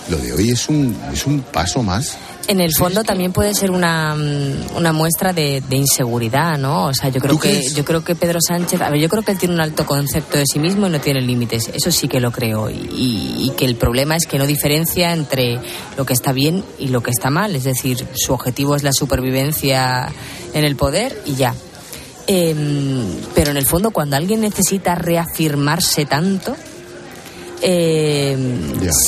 lo 0.09 0.17
de 0.17 0.33
hoy 0.33 0.49
es 0.49 0.67
un, 0.69 0.95
es 1.13 1.25
un 1.25 1.41
paso 1.41 1.83
más. 1.83 2.17
En 2.49 2.61
el 2.61 2.71
fondo 2.73 3.03
también 3.03 3.33
puede 3.33 3.53
ser 3.53 3.71
una, 3.71 4.15
mm, 4.15 4.77
una 4.77 4.93
muestra 4.93 5.33
de, 5.33 5.61
de 5.67 5.75
inseguridad, 5.75 6.57
¿no? 6.57 6.85
O 6.85 6.93
sea, 6.93 7.09
yo 7.09 7.19
creo 7.19 7.33
¿Tú 7.33 7.39
que 7.39 7.61
yo 7.73 7.83
creo 7.83 8.05
que 8.05 8.15
Pedro 8.15 8.39
Sánchez, 8.39 8.79
a 8.81 8.89
ver, 8.89 9.01
yo 9.01 9.09
creo 9.09 9.21
que 9.21 9.33
él 9.33 9.37
tiene 9.37 9.53
un 9.53 9.59
alto 9.59 9.85
concepto 9.85 10.37
de 10.37 10.45
sí 10.45 10.57
mismo 10.57 10.87
y 10.87 10.89
no 10.89 11.01
tiene 11.01 11.19
límites. 11.19 11.69
Eso 11.73 11.91
sí 11.91 12.07
que 12.07 12.21
lo 12.21 12.31
creo 12.31 12.69
y, 12.69 12.75
y 12.93 13.53
que 13.57 13.65
el 13.65 13.75
problema 13.75 14.15
es 14.15 14.25
que 14.27 14.37
no 14.37 14.47
diferencia 14.47 15.11
entre 15.11 15.59
lo 15.97 16.05
que 16.05 16.13
está 16.13 16.31
bien 16.31 16.63
y 16.79 16.87
lo 16.87 17.01
que 17.03 17.11
está 17.11 17.29
mal. 17.29 17.53
Es 17.53 17.65
decir, 17.65 18.05
su 18.15 18.31
objetivo 18.31 18.77
es 18.77 18.83
la 18.83 18.93
supervivencia 18.93 20.07
en 20.53 20.63
el 20.63 20.77
poder 20.77 21.21
y 21.25 21.35
ya. 21.35 21.53
Em, 22.27 23.05
pero 23.33 23.51
en 23.51 23.57
el 23.57 23.65
fondo, 23.65 23.91
cuando 23.91 24.17
alguien 24.17 24.41
necesita 24.41 24.95
reafirmarse 24.95 26.05
tanto, 26.05 26.55
eh, 27.61 28.37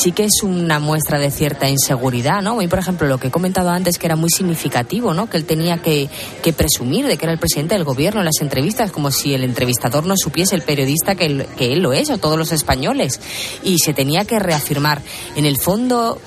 sí 0.02 0.12
que 0.12 0.24
es 0.24 0.42
una 0.42 0.80
muestra 0.80 1.20
de 1.20 1.30
cierta 1.30 1.70
inseguridad, 1.70 2.42
¿no? 2.42 2.56
Mí, 2.56 2.68
por 2.68 2.80
ejemplo, 2.80 3.08
lo 3.08 3.18
que 3.18 3.28
he 3.28 3.32
comentado 3.32 3.70
antes, 3.70 3.98
que 3.98 4.08
era 4.08 4.16
muy 4.16 4.30
significativo, 4.30 5.14
¿no? 5.14 5.30
Que 5.30 5.38
él 5.38 5.46
tenía 5.46 5.78
que, 5.80 6.10
que 6.42 6.54
presumir 6.54 7.06
de 7.06 7.18
que 7.18 7.26
era 7.26 7.34
el 7.34 7.40
presidente 7.40 7.76
del 7.76 7.84
gobierno 7.84 8.22
en 8.22 8.26
las 8.26 8.42
entrevistas, 8.42 8.92
como 8.92 9.12
si 9.12 9.34
el 9.34 9.44
entrevistador 9.44 10.06
no 10.06 10.16
supiese, 10.18 10.56
el 10.56 10.64
periodista, 10.64 11.16
que 11.16 11.26
él, 11.26 11.46
que 11.58 11.74
él 11.74 11.82
lo 11.82 11.94
es, 11.94 12.10
o 12.10 12.18
todos 12.18 12.38
los 12.38 12.52
españoles. 12.52 13.20
Y 13.64 13.80
se 13.80 13.94
tenía 13.94 14.26
que 14.26 14.40
reafirmar. 14.40 15.02
En 15.36 15.46
el 15.46 15.58
fondo, 15.58 16.20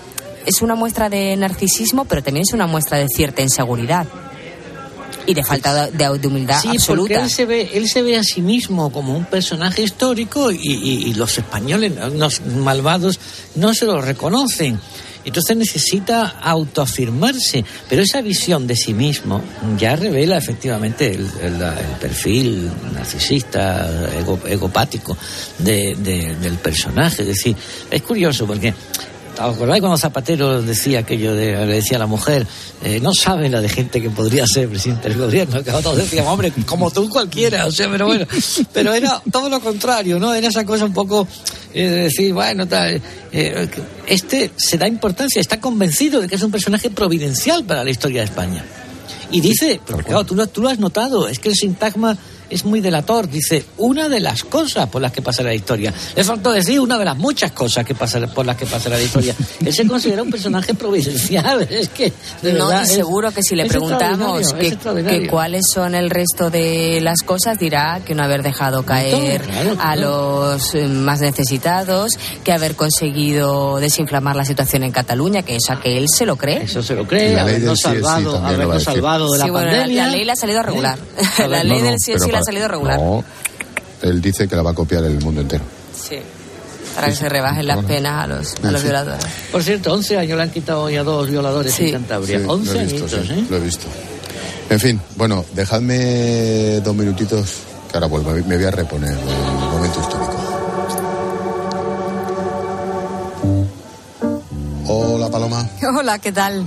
es 0.46 0.62
una 0.62 0.74
muestra 0.74 1.08
de 1.08 1.36
narcisismo, 1.36 2.04
pero 2.04 2.22
también 2.22 2.44
es 2.46 2.52
una 2.52 2.66
muestra 2.66 2.98
de 2.98 3.06
cierta 3.08 3.42
inseguridad. 3.42 4.06
Y 5.26 5.34
de 5.34 5.44
falta 5.44 5.86
de, 5.90 6.18
de 6.18 6.26
humildad 6.26 6.60
Sí, 6.60 6.68
porque 6.68 6.76
absoluta. 6.78 7.22
él 7.22 7.30
se, 7.30 7.46
ve, 7.46 7.70
él 7.74 7.88
se 7.88 8.02
ve 8.02 8.16
a 8.16 8.24
sí 8.24 8.40
mismo 8.42 8.90
como 8.92 9.16
un 9.16 9.24
personaje 9.24 9.82
histórico 9.82 10.50
y, 10.50 10.56
y- 10.62 11.02
y 11.10 11.14
los 11.14 11.38
españoles, 11.38 11.92
los 12.14 12.40
malvados, 12.46 13.18
no 13.54 13.72
se 13.74 13.84
lo 13.86 14.00
reconocen. 14.00 14.78
Entonces 15.24 15.56
necesita 15.56 16.34
autoafirmarse, 16.40 17.64
pero 17.88 18.02
esa 18.02 18.20
visión 18.22 18.66
de 18.66 18.74
sí 18.74 18.92
mismo 18.92 19.40
ya 19.78 19.94
revela 19.94 20.36
efectivamente 20.36 21.12
el, 21.14 21.30
el- 21.40 21.62
el 21.62 21.96
perfil 22.00 22.68
narcisista, 22.92 23.88
ego- 24.18 24.40
egopático 24.46 25.16
de- 25.58 25.94
de- 25.96 26.34
del 26.36 26.54
personaje. 26.54 27.22
Es 27.22 27.28
decir, 27.28 27.56
es 27.90 28.02
curioso 28.02 28.46
porque 28.48 28.74
¿Os 29.34 29.56
acordáis 29.56 29.80
cuando 29.80 29.96
Zapatero 29.96 30.60
decía 30.60 31.00
aquello 31.00 31.34
de, 31.34 31.66
le 31.66 31.74
decía 31.74 31.96
a 31.96 32.00
la 32.00 32.06
mujer, 32.06 32.46
eh, 32.84 33.00
no 33.00 33.12
sabe 33.14 33.48
la 33.48 33.60
de 33.60 33.68
gente 33.68 34.00
que 34.00 34.10
podría 34.10 34.46
ser 34.46 34.68
presidente 34.68 35.08
del 35.08 35.18
gobierno? 35.18 35.64
Que 35.64 35.70
todos 35.70 35.96
decíamos, 35.96 36.32
hombre, 36.32 36.52
como 36.66 36.90
tú 36.90 37.08
cualquiera, 37.08 37.66
o 37.66 37.72
sea, 37.72 37.88
pero 37.90 38.06
bueno, 38.06 38.26
pero 38.72 38.92
era 38.92 39.22
todo 39.30 39.48
lo 39.48 39.60
contrario, 39.60 40.18
¿no? 40.18 40.34
Era 40.34 40.48
esa 40.48 40.66
cosa 40.66 40.84
un 40.84 40.92
poco 40.92 41.26
eh, 41.72 41.82
de 41.82 41.96
decir, 42.04 42.34
bueno, 42.34 42.68
tal, 42.68 43.00
eh, 43.32 43.68
este 44.06 44.52
se 44.56 44.76
da 44.76 44.86
importancia, 44.86 45.40
está 45.40 45.58
convencido 45.60 46.20
de 46.20 46.28
que 46.28 46.34
es 46.34 46.42
un 46.42 46.50
personaje 46.50 46.90
providencial 46.90 47.64
para 47.64 47.84
la 47.84 47.90
historia 47.90 48.20
de 48.20 48.26
España. 48.26 48.64
Y 49.30 49.40
dice, 49.40 49.80
porque 49.86 50.10
claro, 50.10 50.24
tú 50.24 50.34
lo, 50.34 50.46
tú 50.46 50.60
lo 50.60 50.68
has 50.68 50.78
notado, 50.78 51.26
es 51.26 51.38
que 51.38 51.48
el 51.48 51.54
sintagma 51.54 52.18
es 52.52 52.64
muy 52.64 52.80
delator. 52.80 53.28
Dice, 53.28 53.64
una 53.78 54.08
de 54.08 54.20
las 54.20 54.44
cosas 54.44 54.88
por 54.88 55.00
las 55.02 55.12
que 55.12 55.22
pasará 55.22 55.48
la 55.48 55.54
historia. 55.54 55.92
Le 56.14 56.24
faltó 56.24 56.52
decir 56.52 56.80
una 56.80 56.98
de 56.98 57.04
las 57.04 57.16
muchas 57.16 57.52
cosas 57.52 57.84
que 57.84 57.94
pasará, 57.94 58.26
por 58.28 58.44
las 58.46 58.56
que 58.56 58.66
pasará 58.66 58.96
la 58.96 59.02
historia. 59.02 59.34
Él 59.64 59.72
se 59.74 59.86
considera 59.86 60.22
un 60.22 60.30
personaje 60.30 60.74
providencial. 60.74 61.62
Es 61.70 61.88
que, 61.88 62.12
de 62.42 62.52
no, 62.52 62.66
verdad, 62.68 62.82
y 62.82 62.90
es- 62.90 62.94
seguro 62.94 63.30
que 63.32 63.42
si 63.42 63.54
le 63.56 63.66
preguntamos 63.66 64.52
que, 64.54 65.26
cuáles 65.28 65.64
son 65.72 65.94
el 65.94 66.10
resto 66.10 66.50
de 66.50 67.00
las 67.02 67.20
cosas, 67.22 67.58
dirá 67.58 68.00
que 68.04 68.14
no 68.14 68.22
haber 68.22 68.42
dejado 68.42 68.84
caer 68.84 69.42
claro, 69.42 69.76
a 69.80 69.96
los 69.96 70.74
eh, 70.74 70.86
más 70.88 71.20
necesitados, 71.20 72.12
que 72.44 72.52
haber 72.52 72.74
conseguido 72.76 73.78
desinflamar 73.78 74.36
la 74.36 74.44
situación 74.44 74.82
en 74.82 74.92
Cataluña, 74.92 75.42
que 75.42 75.56
eso 75.56 75.72
a 75.72 75.80
que 75.80 75.96
él 75.98 76.06
se 76.08 76.26
lo 76.26 76.36
cree. 76.36 76.62
Eso 76.64 76.82
se 76.82 76.94
lo 76.94 77.06
cree, 77.06 77.34
La 77.34 77.42
habernos 77.42 77.78
sí 77.78 77.84
sí 77.88 77.94
salvado, 77.94 78.36
a 78.38 78.48
habernos 78.48 78.82
salvado 78.82 79.32
de 79.32 79.38
la 79.38 79.44
Sí, 79.44 79.50
bueno, 79.50 79.66
la- 79.70 79.78
pandemia. 79.78 80.06
la 80.06 80.12
ley 80.16 80.24
le 80.24 80.32
ha 80.32 80.36
salido 80.36 80.62
regular. 80.62 80.98
¿Eh? 81.38 81.48
La 81.48 81.64
ley 81.64 81.78
No, 81.78 81.84
no, 81.84 81.90
del 81.90 81.98
sí 82.00 82.12
sí 82.18 82.30
ha 82.42 82.44
salido 82.44 82.68
regular. 82.68 82.98
No, 82.98 83.24
él 84.02 84.20
dice 84.20 84.46
que 84.48 84.56
la 84.56 84.62
va 84.62 84.70
a 84.72 84.74
copiar 84.74 85.04
el 85.04 85.20
mundo 85.20 85.40
entero. 85.40 85.64
Sí. 85.96 86.16
Para 86.94 87.06
que 87.08 87.14
se 87.16 87.28
rebajen 87.28 87.66
las 87.66 87.84
penas 87.84 88.24
a 88.24 88.26
los, 88.26 88.54
a 88.62 88.70
los 88.70 88.80
Sí. 88.80 88.86
violadores. 88.88 89.24
Por 89.50 89.62
cierto, 89.62 89.92
11 89.94 90.18
años 90.18 90.36
le 90.36 90.42
han 90.42 90.50
quitado 90.50 90.82
hoy 90.82 90.96
a 90.96 91.02
dos 91.02 91.30
violadores 91.30 91.72
Sí. 91.72 91.86
en 91.86 91.92
Cantabria. 91.92 92.38
Sí, 92.38 92.44
11 92.46 92.72
lo 92.74 92.80
he 92.80 92.84
visto, 92.84 93.04
añitos, 93.04 93.26
sí, 93.26 93.32
¿eh? 93.32 93.46
lo 93.48 93.56
he 93.56 93.60
visto. 93.60 93.86
En 94.68 94.80
fin, 94.80 95.00
bueno, 95.16 95.44
dejadme 95.54 96.80
dos 96.80 96.94
minutitos, 96.94 97.50
que 97.90 97.96
ahora 97.96 98.06
vuelvo, 98.08 98.32
me 98.32 98.56
voy 98.56 98.64
a 98.64 98.70
reponer 98.70 99.10
del 99.14 99.68
momento 99.70 100.00
histórico. 100.00 100.38
Hola, 104.86 105.28
Paloma. 105.30 105.68
Hola, 105.98 106.18
¿qué 106.18 106.32
tal? 106.32 106.66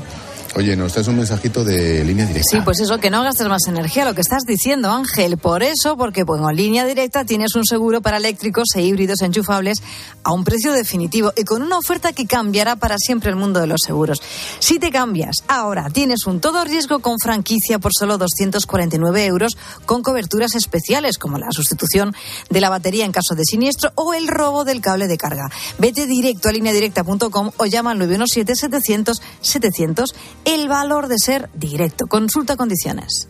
Oye, 0.58 0.74
nos 0.78 0.94
traes 0.94 1.10
un 1.10 1.18
mensajito 1.18 1.66
de 1.66 2.06
línea 2.06 2.26
directa. 2.26 2.48
Sí, 2.50 2.62
pues 2.64 2.80
eso, 2.80 2.98
que 2.98 3.10
no 3.10 3.22
gastes 3.24 3.50
más 3.50 3.68
energía, 3.68 4.06
lo 4.06 4.14
que 4.14 4.22
estás 4.22 4.44
diciendo, 4.48 4.90
Ángel. 4.90 5.38
Por 5.38 5.64
eso, 5.64 5.98
porque 5.98 6.24
bueno, 6.24 6.50
en 6.50 6.56
línea 6.56 6.86
directa 6.86 7.26
tienes 7.26 7.56
un 7.56 7.66
seguro 7.66 8.02
para 8.02 8.16
eléctricos 8.18 8.70
e 8.76 8.82
híbridos 8.82 9.22
enchufables 9.22 9.84
a 10.24 10.32
un 10.32 10.46
precio 10.46 10.72
definitivo 10.72 11.34
y 11.36 11.44
con 11.44 11.62
una 11.62 11.78
oferta 11.78 12.14
que 12.14 12.26
cambiará 12.26 12.78
para 12.78 12.98
siempre 12.98 13.32
el 13.32 13.36
mundo 13.36 13.60
de 13.60 13.68
los 13.68 13.82
seguros. 13.86 14.22
Si 14.60 14.80
te 14.80 14.92
cambias, 14.92 15.44
ahora 15.50 15.90
tienes 15.90 16.26
un 16.26 16.40
todo 16.40 16.64
riesgo 16.64 17.00
con 17.00 17.20
franquicia 17.20 17.78
por 17.78 17.92
solo 17.94 18.18
249 18.18 19.26
euros 19.26 19.58
con 19.86 20.04
coberturas 20.04 20.56
especiales 20.56 21.18
como 21.18 21.38
la 21.38 21.52
sustitución 21.52 22.16
de 22.50 22.62
la 22.62 22.70
batería 22.70 23.04
en 23.04 23.12
caso 23.12 23.36
de 23.36 23.44
siniestro 23.44 23.92
o 23.96 24.14
el 24.14 24.30
robo 24.30 24.64
del 24.64 24.80
cable 24.80 25.08
de 25.08 25.18
carga. 25.18 25.50
Vete 25.80 26.08
directo 26.08 26.48
a 26.48 26.54
lineadirecta.com 26.54 27.52
o 27.58 27.66
llama 27.66 27.92
al 27.92 28.00
917-700-700 28.00 30.14
el 30.46 30.68
valor 30.68 31.08
de 31.08 31.18
ser 31.18 31.50
directo. 31.54 32.06
Consulta 32.08 32.56
condiciones. 32.56 33.28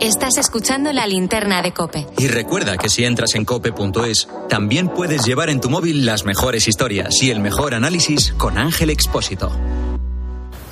Estás 0.00 0.38
escuchando 0.38 0.92
la 0.94 1.06
linterna 1.06 1.60
de 1.60 1.74
Cope. 1.74 2.06
Y 2.16 2.28
recuerda 2.28 2.78
que 2.78 2.88
si 2.88 3.04
entras 3.04 3.34
en 3.34 3.44
cope.es, 3.44 4.28
también 4.48 4.88
puedes 4.88 5.24
llevar 5.24 5.50
en 5.50 5.60
tu 5.60 5.68
móvil 5.68 6.06
las 6.06 6.24
mejores 6.24 6.66
historias 6.68 7.22
y 7.22 7.30
el 7.30 7.40
mejor 7.40 7.74
análisis 7.74 8.32
con 8.38 8.56
Ángel 8.56 8.88
Expósito. 8.88 9.48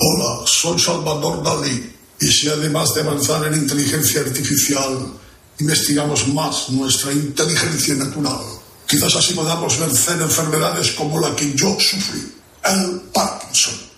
Hola, 0.00 0.46
soy 0.46 0.78
Salvador 0.78 1.42
Dalí. 1.42 1.92
Y 2.20 2.26
si 2.26 2.48
además 2.48 2.94
de 2.94 3.02
avanzar 3.02 3.46
en 3.46 3.54
inteligencia 3.54 4.22
artificial, 4.22 5.08
investigamos 5.58 6.26
más 6.28 6.70
nuestra 6.70 7.12
inteligencia 7.12 7.94
natural, 7.96 8.40
quizás 8.86 9.14
así 9.14 9.34
podamos 9.34 9.78
vencer 9.78 10.20
enfermedades 10.22 10.92
como 10.92 11.20
la 11.20 11.36
que 11.36 11.52
yo 11.54 11.76
sufrí, 11.78 12.32
el 12.64 13.02
Parkinson. 13.12 13.87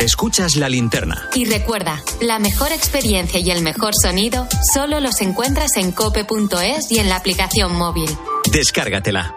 Escuchas 0.00 0.54
la 0.54 0.68
linterna. 0.68 1.28
Y 1.34 1.44
recuerda, 1.44 2.00
la 2.20 2.38
mejor 2.38 2.70
experiencia 2.70 3.40
y 3.40 3.50
el 3.50 3.62
mejor 3.62 3.94
sonido 4.00 4.46
solo 4.72 5.00
los 5.00 5.20
encuentras 5.20 5.76
en 5.76 5.90
cope.es 5.90 6.92
y 6.92 7.00
en 7.00 7.08
la 7.08 7.16
aplicación 7.16 7.74
móvil. 7.76 8.08
Descárgatela. 8.52 9.34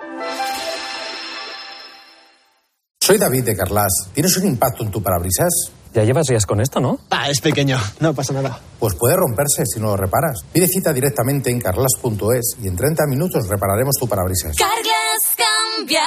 Soy 2.99 3.17
David 3.17 3.43
de 3.43 3.55
Carlas. 3.57 3.91
¿Tienes 4.13 4.37
un 4.37 4.45
impacto 4.45 4.83
en 4.83 4.91
tu 4.91 5.01
parabrisas? 5.01 5.49
Ya 5.95 6.03
llevas 6.03 6.27
días 6.27 6.45
con 6.45 6.61
esto, 6.61 6.79
¿no? 6.79 6.99
Ah, 7.09 7.29
es 7.29 7.41
pequeño, 7.41 7.77
no 7.99 8.13
pasa 8.13 8.31
nada. 8.31 8.59
Pues 8.79 8.93
puede 8.95 9.15
romperse 9.15 9.65
si 9.65 9.79
no 9.79 9.87
lo 9.87 9.97
reparas. 9.97 10.43
Pide 10.53 10.67
cita 10.67 10.93
directamente 10.93 11.49
en 11.49 11.59
carlas.es 11.59 12.57
y 12.61 12.67
en 12.67 12.77
30 12.77 13.07
minutos 13.07 13.47
repararemos 13.49 13.95
tu 13.99 14.07
parabrisas. 14.07 14.55
Carglass 14.55 15.35
cambia, 15.77 16.03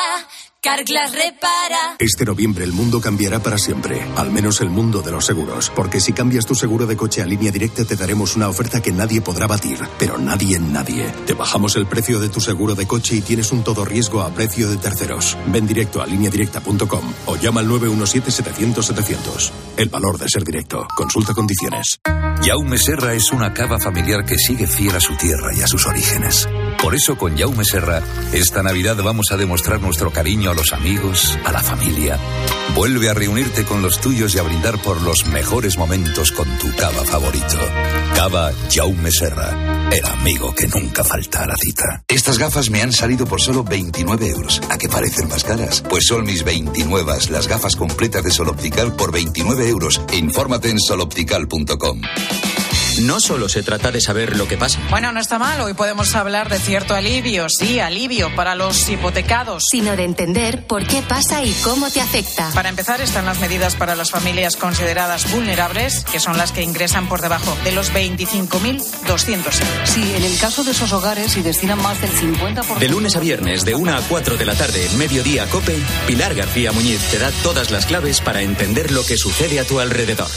Carglass 0.60 1.12
repara. 1.12 1.96
Este 1.98 2.24
noviembre 2.24 2.64
el 2.64 2.72
mundo 2.72 3.00
cambiará 3.00 3.40
para 3.40 3.58
siempre, 3.58 4.02
al 4.16 4.30
menos 4.30 4.60
el 4.60 4.70
mundo 4.70 5.02
de 5.02 5.12
los 5.12 5.26
seguros, 5.26 5.70
porque 5.74 6.00
si 6.00 6.12
cambias 6.12 6.46
tu 6.46 6.54
seguro 6.54 6.86
de 6.86 6.96
coche 6.96 7.22
a 7.22 7.26
línea 7.26 7.52
directa 7.52 7.84
te 7.84 7.96
daremos 7.96 8.36
una 8.36 8.48
oferta 8.48 8.80
que 8.80 8.92
nadie 8.92 9.20
podrá 9.20 9.46
batir, 9.46 9.78
pero 9.98 10.18
nadie 10.18 10.56
en 10.56 10.72
nadie. 10.72 11.06
Te 11.26 11.34
bajamos 11.34 11.76
el 11.76 11.86
precio 11.86 12.18
de 12.20 12.28
tu 12.28 12.40
seguro 12.40 12.74
de 12.74 12.86
coche 12.86 13.16
y 13.16 13.20
tienes 13.20 13.52
un 13.52 13.62
todo 13.62 13.84
riesgo 13.84 14.22
a 14.22 14.30
precio 14.30 14.68
de 14.70 14.76
terceros. 14.76 15.36
Ven 15.48 15.66
directo 15.66 16.00
a 16.02 16.06
lineadirecta.com 16.06 17.12
o 17.26 17.36
llama 17.36 17.60
al 17.60 17.68
917-700-700. 17.68 19.50
El 19.76 19.88
valor 19.88 20.18
de 20.18 20.28
ser 20.28 20.44
directo. 20.44 20.86
Consulta 20.96 21.34
condiciones. 21.34 21.98
Jaume 22.42 22.78
Serra 22.78 23.14
es 23.14 23.32
una 23.32 23.52
cava 23.54 23.78
familiar 23.78 24.24
que 24.24 24.38
sigue 24.38 24.66
fiel 24.66 24.96
a 24.96 25.00
su 25.00 25.16
tierra 25.16 25.54
y 25.54 25.62
a 25.62 25.66
sus 25.66 25.86
orígenes. 25.86 26.48
Por 26.82 26.94
eso 26.94 27.16
con 27.16 27.36
Jaume 27.36 27.64
Serra, 27.64 28.02
esta 28.32 28.62
Navidad 28.62 28.96
vamos 29.02 29.32
a 29.32 29.36
demostrar 29.36 29.80
nuestro 29.80 30.10
cariño 30.10 30.50
a 30.50 30.54
los 30.54 30.72
amigos, 30.72 31.38
a 31.44 31.52
la 31.52 31.60
familia. 31.60 32.18
Vuelve 32.74 33.08
a 33.08 33.14
reunirte 33.14 33.64
con 33.64 33.82
los 33.82 34.00
tuyos 34.00 34.34
y 34.34 34.38
a 34.38 34.42
brindar 34.42 34.80
por 34.82 35.00
los 35.02 35.26
mejores 35.26 35.78
momentos 35.78 36.32
con 36.32 36.48
tu 36.58 36.74
cava 36.76 37.04
favorito. 37.04 37.58
Cava 38.14 38.52
Jaume 38.70 39.10
Serra, 39.10 39.88
el 39.90 40.04
amigo 40.04 40.54
que 40.54 40.68
nunca 40.68 41.04
falta 41.04 41.44
a 41.44 41.46
la 41.46 41.56
cita. 41.56 42.04
Estas 42.08 42.38
gafas 42.38 42.70
me 42.70 42.82
han 42.82 42.92
salido 42.92 43.26
por 43.26 43.40
solo 43.40 43.64
29 43.64 44.28
euros. 44.28 44.60
¿A 44.70 44.78
qué 44.78 44.88
parecen 44.88 45.28
más 45.28 45.44
caras? 45.44 45.82
Pues 45.88 46.06
son 46.06 46.24
mis 46.24 46.44
29, 46.44 47.12
las 47.30 47.48
gafas 47.48 47.76
completas 47.76 48.24
de 48.24 48.30
Sol 48.30 48.48
Optical 48.48 48.94
por 48.94 49.12
29 49.12 49.68
euros. 49.68 50.00
Infórmate 50.12 50.70
en 50.70 50.78
soloptical.com. 50.78 52.00
No 53.00 53.20
solo 53.20 53.48
se 53.48 53.62
trata 53.62 53.90
de 53.90 54.00
saber 54.00 54.36
lo 54.36 54.46
que 54.46 54.56
pasa. 54.56 54.78
Bueno, 54.90 55.12
no 55.12 55.20
está 55.20 55.38
mal. 55.38 55.60
Hoy 55.60 55.74
podemos 55.74 56.14
hablar 56.14 56.48
de 56.48 56.58
cierto 56.58 56.94
alivio, 56.94 57.48
sí, 57.48 57.80
alivio 57.80 58.34
para 58.34 58.54
los 58.54 58.88
hipotecados. 58.88 59.64
Sino 59.70 59.96
de 59.96 60.04
entender 60.04 60.66
por 60.66 60.86
qué 60.86 61.02
pasa 61.02 61.42
y 61.42 61.52
cómo 61.62 61.90
te 61.90 62.00
afecta. 62.00 62.50
Para 62.54 62.68
empezar, 62.68 63.00
están 63.00 63.26
las 63.26 63.40
medidas 63.40 63.74
para 63.74 63.96
las 63.96 64.10
familias 64.10 64.56
consideradas 64.56 65.30
vulnerables, 65.32 66.04
que 66.10 66.20
son 66.20 66.38
las 66.38 66.52
que 66.52 66.62
ingresan 66.62 67.08
por 67.08 67.20
debajo 67.20 67.56
de 67.64 67.72
los 67.72 67.92
25.200 67.92 69.30
euros. 69.34 69.60
Sí, 69.84 70.12
en 70.16 70.24
el 70.24 70.38
caso 70.38 70.64
de 70.64 70.72
esos 70.72 70.92
hogares, 70.92 71.36
y 71.36 71.42
destinan 71.42 71.80
más 71.82 72.00
del 72.00 72.10
50%. 72.10 72.78
De 72.78 72.88
lunes 72.88 73.16
a 73.16 73.20
viernes, 73.20 73.64
de 73.64 73.74
1 73.74 73.96
a 73.96 74.00
4 74.00 74.36
de 74.36 74.44
la 74.44 74.54
tarde, 74.54 74.88
mediodía 74.96 75.46
Cope, 75.46 75.78
Pilar 76.06 76.34
García 76.34 76.72
Muñiz 76.72 77.00
te 77.10 77.18
da 77.18 77.30
todas 77.42 77.70
las 77.70 77.86
claves 77.86 78.20
para 78.20 78.42
entender 78.42 78.90
lo 78.92 79.04
que 79.04 79.16
sucede 79.16 79.60
a 79.60 79.64
tu 79.64 79.80
alrededor. 79.80 80.28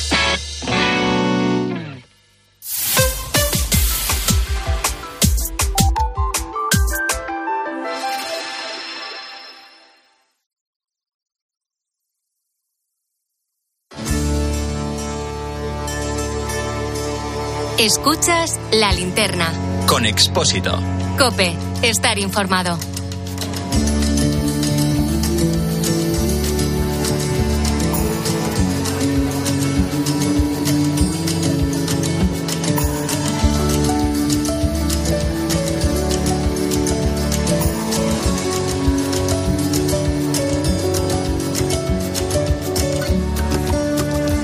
Escuchas 17.80 18.60
la 18.72 18.92
linterna. 18.92 19.54
Con 19.86 20.08
Expósito. 20.08 20.80
Cope, 21.20 21.56
estar 21.84 22.18
informado. 22.18 22.76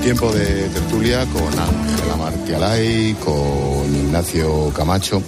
Tiempo 0.02 0.30
de 0.30 0.68
tertulia 0.68 1.26
con 1.26 1.58
Ángela 1.58 1.93
Martialay, 2.48 3.14
con 3.24 3.94
Ignacio 3.94 4.70
Camacho. 4.76 5.22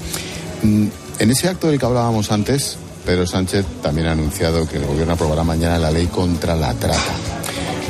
Mm, 0.63 0.87
En 1.19 1.31
ese 1.31 1.49
acto 1.49 1.69
del 1.69 1.79
que 1.79 1.87
hablábamos 1.87 2.31
antes, 2.31 2.77
Pedro 3.07 3.27
Sánchez 3.27 3.65
también 3.83 4.07
ha 4.07 4.13
anunciado 4.13 4.69
que 4.69 4.77
el 4.77 4.85
gobierno 4.85 5.15
aprobará 5.15 5.45
mañana 5.45 5.79
la 5.79 5.91
ley 5.91 6.09
contra 6.09 6.55
la 6.55 6.75
trata. 6.75 7.01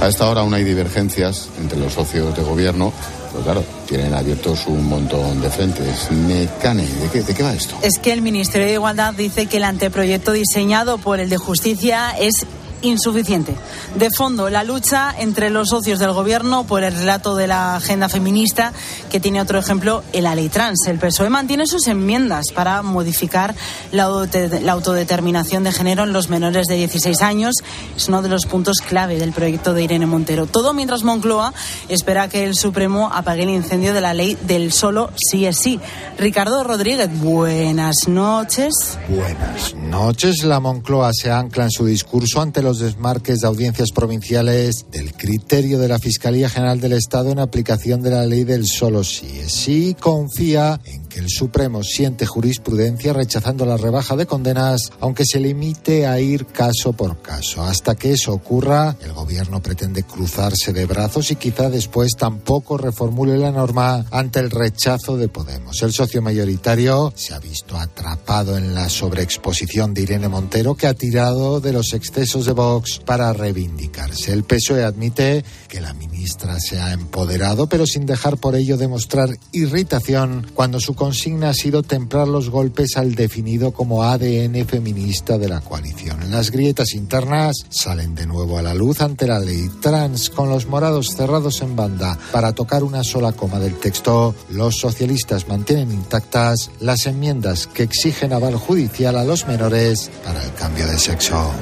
A 0.01 0.07
esta 0.07 0.29
hora 0.31 0.43
aún 0.43 0.55
hay 0.55 0.63
divergencias 0.63 1.49
entre 1.61 1.77
los 1.81 1.95
socios 1.95 2.37
de 2.37 2.45
gobierno, 2.45 2.93
pero 3.33 3.43
claro, 3.43 3.65
tienen 3.89 4.15
abiertos 4.15 4.69
un 4.69 4.87
montón 4.89 5.41
de 5.41 5.51
frentes. 5.51 6.09
Mecane, 6.13 6.85
¿de 6.87 7.09
qué, 7.13 7.23
¿de 7.23 7.35
qué 7.35 7.43
va 7.43 7.53
esto? 7.53 7.75
Es 7.83 7.99
que 7.99 8.13
el 8.13 8.23
Ministerio 8.23 8.69
de 8.69 8.75
Igualdad 8.75 9.13
dice 9.15 9.47
que 9.47 9.57
el 9.57 9.65
anteproyecto 9.65 10.31
diseñado 10.31 10.99
por 10.99 11.19
el 11.19 11.29
de 11.29 11.37
Justicia 11.39 12.11
es 12.17 12.47
insuficiente. 12.83 13.55
De 13.97 14.09
fondo, 14.17 14.51
la 14.51 14.65
lucha 14.65 15.15
entre 15.19 15.51
los 15.51 15.69
socios 15.71 15.99
del 15.99 16.13
gobierno 16.13 16.65
por 16.67 16.83
el 16.85 16.95
relato 16.95 17.35
de 17.37 17.47
la 17.47 17.77
agenda 17.77 18.09
feminista, 18.09 18.73
que 19.11 19.21
tiene 19.21 19.41
otro 19.41 19.59
ejemplo 19.59 20.03
la 20.13 20.35
ley 20.35 20.49
trans. 20.49 20.87
El 20.87 20.99
PSOE 20.99 21.31
mantiene 21.31 21.67
sus 21.67 21.87
enmiendas 21.87 22.47
para 22.55 22.83
modificar 22.83 23.55
la, 23.93 24.05
auto- 24.05 24.39
la 24.63 24.73
autodeterminación 24.73 25.65
de 25.65 25.73
género 25.73 26.05
en 26.05 26.13
los 26.13 26.29
menores 26.29 26.67
de 26.67 26.77
16 26.77 27.23
años. 27.23 27.55
Es 27.97 28.09
uno 28.09 28.23
de 28.23 28.29
los 28.29 28.47
puntos 28.47 28.79
clave 28.79 29.19
del 29.19 29.33
proyecto 29.33 29.75
de 29.75 29.83
Irene 29.85 30.07
Montero. 30.07 30.47
Todo 30.47 30.73
mientras 30.75 31.03
Moncloa 31.03 31.53
espera 31.89 32.29
que 32.29 32.45
el 32.45 32.57
Supremo 32.57 33.11
apague 33.13 33.43
el 33.45 33.51
incendio 33.51 33.95
de 33.95 34.01
la 34.01 34.15
ley 34.15 34.37
del 34.47 34.73
solo 34.73 35.11
sí 35.17 35.47
es 35.47 35.59
sí. 35.59 35.81
Ricardo 36.19 36.65
Rodríguez, 36.65 37.09
buenas 37.21 38.09
noches. 38.09 38.73
Buenas 39.09 39.75
noches. 39.75 40.43
La 40.45 40.61
Moncloa 40.61 41.11
se 41.13 41.31
ancla 41.31 41.65
en 41.65 41.71
su 41.71 41.85
discurso 41.87 42.41
ante 42.41 42.63
los 42.67 42.81
desmarques 42.81 43.39
de 43.39 43.47
audiencias 43.47 43.93
provinciales 43.93 44.87
del 44.91 45.13
criterio 45.13 45.79
de 45.79 45.87
la 45.87 46.01
Fiscalía 46.01 46.49
General 46.49 46.81
del 46.81 46.95
Estado 46.95 47.31
en 47.31 47.39
aplicación 47.39 48.03
de 48.03 48.11
la 48.11 48.27
ley 48.27 48.43
del 48.43 48.67
solo 48.67 49.05
sí 49.05 49.43
sí. 49.47 49.97
Confía 50.01 50.81
en 50.85 51.06
el 51.17 51.31
Supremo 51.31 51.83
siente 51.83 52.27
jurisprudencia 52.27 53.15
rechazando 53.15 53.65
la 53.65 53.79
rebaja 53.79 54.17
de 54.17 54.27
condenas, 54.27 54.91
aunque 55.01 55.25
se 55.25 55.41
limite 55.41 56.07
a 56.07 56.21
ir 56.21 56.47
caso 56.47 56.93
por 56.93 57.23
caso. 57.23 57.63
Hasta 57.63 57.95
que 57.95 58.13
eso 58.13 58.33
ocurra, 58.33 58.97
el 59.03 59.13
gobierno 59.15 59.63
pretende 59.63 60.03
cruzarse 60.03 60.73
de 60.75 60.85
brazos 60.85 61.31
y 61.31 61.37
quizá 61.37 61.71
después 61.71 62.13
tampoco 62.19 62.77
reformule 62.77 63.39
la 63.39 63.51
norma 63.51 64.05
ante 64.11 64.41
el 64.41 64.51
rechazo 64.51 65.17
de 65.17 65.29
Podemos. 65.29 65.83
El 65.83 65.93
socio 65.93 66.21
mayoritario 66.21 67.13
se 67.17 67.33
ha 67.33 67.39
visto 67.39 67.79
atrapado 67.79 68.59
en 68.59 68.75
la 68.75 68.89
sobreexposición 68.89 69.95
de 69.95 70.03
Irene 70.03 70.29
Montero, 70.29 70.75
que 70.75 70.87
ha 70.87 70.95
tirado 70.95 71.61
de 71.61 71.73
los 71.73 71.95
excesos 71.95 72.45
de 72.45 72.53
Vox 72.53 73.01
para 73.05 73.33
reivindicarse. 73.33 74.33
El 74.33 74.45
PSOE 74.45 74.85
admite 74.85 75.45
que 75.69 75.81
la 75.81 75.95
ministra 75.95 76.61
se 76.61 76.79
ha 76.79 76.93
empoderado, 76.93 77.69
pero 77.69 77.87
sin 77.87 78.05
dejar 78.05 78.37
por 78.37 78.55
ello 78.55 78.77
demostrar 78.77 79.31
irritación 79.53 80.47
cuando 80.55 80.79
su 80.79 80.95
consigna 81.07 81.51
ha 81.51 81.55
sido 81.55 81.85
templar 81.85 82.27
los 82.27 82.51
golpes 82.51 82.97
al 82.97 83.15
definido 83.15 83.71
como 83.71 84.03
ADN 84.03 84.67
feminista 84.67 85.39
de 85.39 85.49
la 85.49 85.61
coalición. 85.61 86.33
Las 86.33 86.51
grietas 86.51 86.95
internas 86.95 87.55
salen 87.69 88.17
de 88.17 88.27
nuevo 88.27 88.59
a 88.59 88.63
la 88.63 88.75
luz 88.75 89.01
ante 89.01 89.29
la 89.29 89.39
ley 89.39 89.71
trans, 89.81 90.31
con 90.31 90.49
los 90.49 90.67
morados 90.67 91.15
cerrados 91.17 91.63
en 91.63 91.77
banda 91.77 92.19
para 92.33 92.55
tocar 92.55 92.83
una 92.83 93.05
sola 93.05 93.31
coma 93.31 93.61
del 93.61 93.77
texto. 93.77 94.35
Los 94.51 94.81
socialistas 94.81 95.47
mantienen 95.47 95.93
intactas 95.93 96.73
las 96.81 97.07
enmiendas 97.07 97.69
que 97.69 97.85
exigen 97.85 98.33
aval 98.33 98.57
judicial 98.57 99.17
a 99.17 99.23
los 99.23 99.47
menores 99.47 100.11
para 100.25 100.43
el 100.43 100.53
cambio 100.55 100.89
de 100.89 100.99
sexo. 100.99 101.53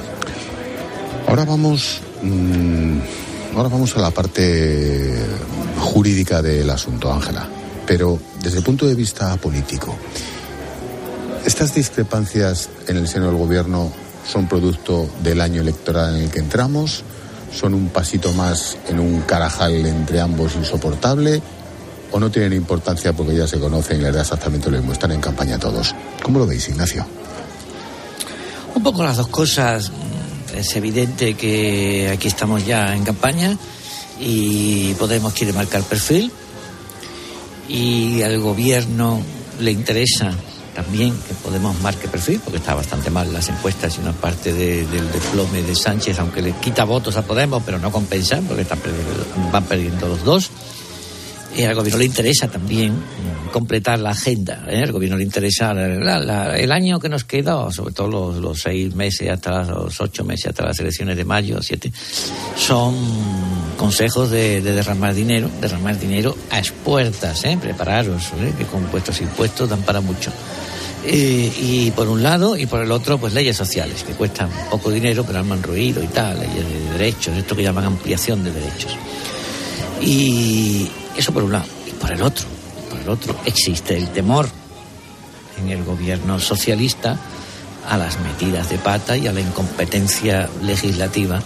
Ahora 1.27 1.45
vamos. 1.45 2.01
Mm, 2.23 2.97
ahora 3.55 3.69
vamos 3.69 3.95
a 3.95 4.01
la 4.01 4.09
parte 4.09 5.23
jurídica 5.77 6.41
del 6.41 6.67
asunto, 6.67 7.13
Ángela. 7.13 7.47
Pero 7.87 8.19
desde 8.41 8.57
el 8.59 8.63
punto 8.63 8.85
de 8.85 8.95
vista 8.95 9.35
político, 9.37 9.95
¿estas 11.45 11.73
discrepancias 11.73 12.69
en 12.87 12.97
el 12.97 13.07
seno 13.07 13.27
del 13.27 13.35
gobierno 13.35 13.91
son 14.27 14.47
producto 14.47 15.07
del 15.21 15.41
año 15.41 15.61
electoral 15.61 16.15
en 16.15 16.23
el 16.23 16.31
que 16.31 16.39
entramos? 16.39 17.03
¿Son 17.53 17.73
un 17.73 17.89
pasito 17.89 18.33
más 18.33 18.77
en 18.89 18.99
un 18.99 19.21
carajal 19.21 19.85
entre 19.85 20.19
ambos 20.19 20.55
insoportable? 20.55 21.41
¿O 22.11 22.19
no 22.19 22.31
tienen 22.31 22.53
importancia 22.53 23.13
porque 23.13 23.35
ya 23.35 23.47
se 23.47 23.59
conocen 23.59 23.99
y 23.99 24.03
les 24.03 24.13
da 24.13 24.21
exactamente 24.21 24.69
lo 24.69 24.77
mismo? 24.77 24.93
Están 24.93 25.11
en 25.11 25.21
campaña 25.21 25.59
todos. 25.59 25.93
¿Cómo 26.23 26.39
lo 26.39 26.47
veis, 26.47 26.67
Ignacio? 26.69 27.05
Un 28.73 28.83
poco 28.83 29.03
las 29.03 29.17
dos 29.17 29.27
cosas. 29.27 29.91
Es 30.55 30.75
evidente 30.75 31.35
que 31.35 32.09
aquí 32.13 32.27
estamos 32.27 32.65
ya 32.65 32.95
en 32.95 33.03
campaña 33.03 33.57
y 34.19 34.93
Podemos 34.93 35.33
quiere 35.33 35.51
marcar 35.53 35.81
perfil 35.83 36.31
y 37.67 38.21
al 38.21 38.39
gobierno 38.39 39.21
le 39.59 39.71
interesa 39.71 40.33
también 40.75 41.13
que 41.27 41.33
Podemos 41.35 41.79
marque 41.81 42.07
perfil, 42.07 42.41
porque 42.43 42.57
está 42.57 42.75
bastante 42.75 43.09
mal 43.09 43.31
las 43.31 43.47
encuestas 43.47 43.97
y 43.97 44.01
es 44.07 44.15
parte 44.15 44.51
del 44.51 45.11
desplome 45.11 45.61
de 45.61 45.73
Sánchez, 45.73 46.19
aunque 46.19 46.41
le 46.41 46.51
quita 46.53 46.83
votos 46.83 47.15
a 47.15 47.21
Podemos, 47.21 47.63
pero 47.65 47.79
no 47.79 47.91
compensa, 47.91 48.41
porque 48.45 48.63
están, 48.63 48.79
van 49.51 49.63
perdiendo 49.63 50.07
los 50.07 50.23
dos. 50.23 50.51
Y 51.55 51.63
al 51.63 51.75
gobierno 51.75 51.99
le 51.99 52.05
interesa 52.05 52.49
también 52.49 52.93
completar 53.55 53.99
la 53.99 54.09
agenda. 54.09 54.65
¿eh? 54.67 54.83
Al 54.83 54.91
gobierno 54.91 55.15
le 55.15 55.23
interesa 55.23 55.71
el 55.71 56.71
año 56.73 56.99
que 56.99 57.07
nos 57.07 57.23
queda, 57.23 57.71
sobre 57.71 57.93
todo 57.93 58.37
los, 58.37 58.59
seis 58.59 58.93
meses 58.93 59.29
hasta 59.29 59.63
los 59.63 60.01
ocho 60.01 60.25
meses 60.25 60.47
hasta 60.47 60.65
las 60.65 60.77
elecciones 60.81 61.15
de 61.15 61.23
mayo, 61.23 61.61
siete, 61.61 61.89
son 62.57 62.93
consejos 63.77 64.29
de, 64.29 64.59
derramar 64.59 65.13
dinero, 65.13 65.49
derramar 65.61 65.97
dinero 65.97 66.35
a 66.51 66.59
expuertas, 66.59 67.45
¿eh? 67.45 67.57
prepararos, 67.61 68.23
¿eh? 68.41 68.51
que 68.57 68.65
con 68.65 68.91
vuestros 68.91 69.21
impuestos 69.21 69.69
dan 69.69 69.83
para 69.83 70.01
mucho. 70.01 70.33
Y 71.07 71.91
por 71.91 72.09
un 72.09 72.23
lado, 72.23 72.57
y 72.57 72.65
por 72.65 72.81
el 72.81 72.91
otro, 72.91 73.17
pues 73.19 73.33
leyes 73.33 73.55
sociales, 73.55 74.03
que 74.03 74.11
cuestan 74.15 74.49
poco 74.69 74.91
dinero, 74.91 75.23
pero 75.25 75.39
han 75.39 75.63
ruido 75.63 76.03
y 76.03 76.07
tal, 76.07 76.41
leyes 76.41 76.67
de 76.67 76.91
derechos, 76.97 77.37
esto 77.37 77.55
que 77.55 77.63
llaman 77.63 77.85
ampliación 77.85 78.43
de 78.43 78.51
derechos. 78.51 78.97
Y 80.01 80.89
eso 81.15 81.31
por 81.31 81.43
un 81.43 81.53
lado. 81.53 81.65
Y 81.87 81.91
por 81.91 82.11
el 82.11 82.21
otro, 82.21 82.45
el 83.05 83.11
otro, 83.11 83.39
existe 83.45 83.95
el 83.95 84.09
temor 84.09 84.49
en 85.61 85.69
el 85.69 85.83
gobierno 85.83 86.39
socialista 86.39 87.17
a 87.87 87.97
las 87.97 88.19
metidas 88.19 88.69
de 88.69 88.79
pata 88.79 89.15
y 89.15 89.27
a 89.27 89.31
la 89.31 89.41
incompetencia 89.41 90.49
legislativa 90.63 91.41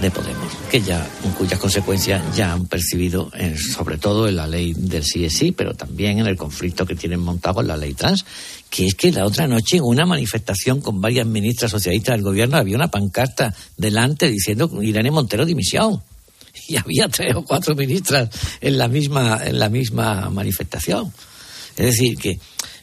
de 0.00 0.10
Podemos, 0.10 0.52
que 0.70 0.80
ya, 0.80 1.06
en 1.24 1.32
cuyas 1.32 1.58
consecuencias 1.58 2.22
ya 2.34 2.52
han 2.52 2.66
percibido, 2.66 3.30
sobre 3.74 3.98
todo 3.98 4.28
en 4.28 4.36
la 4.36 4.46
ley 4.46 4.72
del 4.74 5.04
sí 5.04 5.52
pero 5.52 5.74
también 5.74 6.20
en 6.20 6.26
el 6.26 6.38
conflicto 6.38 6.86
que 6.86 6.94
tienen 6.94 7.20
montado 7.20 7.60
en 7.60 7.68
la 7.68 7.76
ley 7.76 7.92
trans, 7.92 8.24
que 8.70 8.86
es 8.86 8.94
que 8.94 9.12
la 9.12 9.26
otra 9.26 9.46
noche 9.46 9.76
en 9.76 9.84
una 9.84 10.06
manifestación 10.06 10.80
con 10.80 11.02
varias 11.02 11.26
ministras 11.26 11.72
socialistas 11.72 12.14
del 12.14 12.22
gobierno 12.22 12.56
había 12.56 12.76
una 12.76 12.90
pancarta 12.90 13.52
delante 13.76 14.30
diciendo 14.30 14.70
Irene 14.80 15.10
Montero 15.10 15.44
dimisión. 15.44 16.00
Y 16.68 16.76
había 16.76 17.08
tres 17.08 17.34
o 17.34 17.42
cuatro 17.42 17.74
ministras 17.74 18.28
en 18.60 18.78
la 18.78 18.88
misma, 18.88 19.40
en 19.44 19.58
la 19.58 19.68
misma 19.68 20.30
manifestación. 20.30 21.12
Es 21.76 21.86
decir, 21.86 22.16
que 22.16 22.38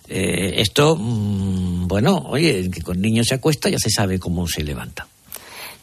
eh, 0.10 0.62
esto, 0.62 0.96
mm, 0.96 1.88
bueno, 1.88 2.18
oye, 2.28 2.70
que 2.70 2.82
con 2.82 3.00
niños 3.00 3.28
se 3.28 3.36
acuesta 3.36 3.70
ya 3.70 3.80
se 3.80 3.90
sabe 3.90 4.20
cómo 4.20 4.48
se 4.48 4.64
levanta. 4.64 5.08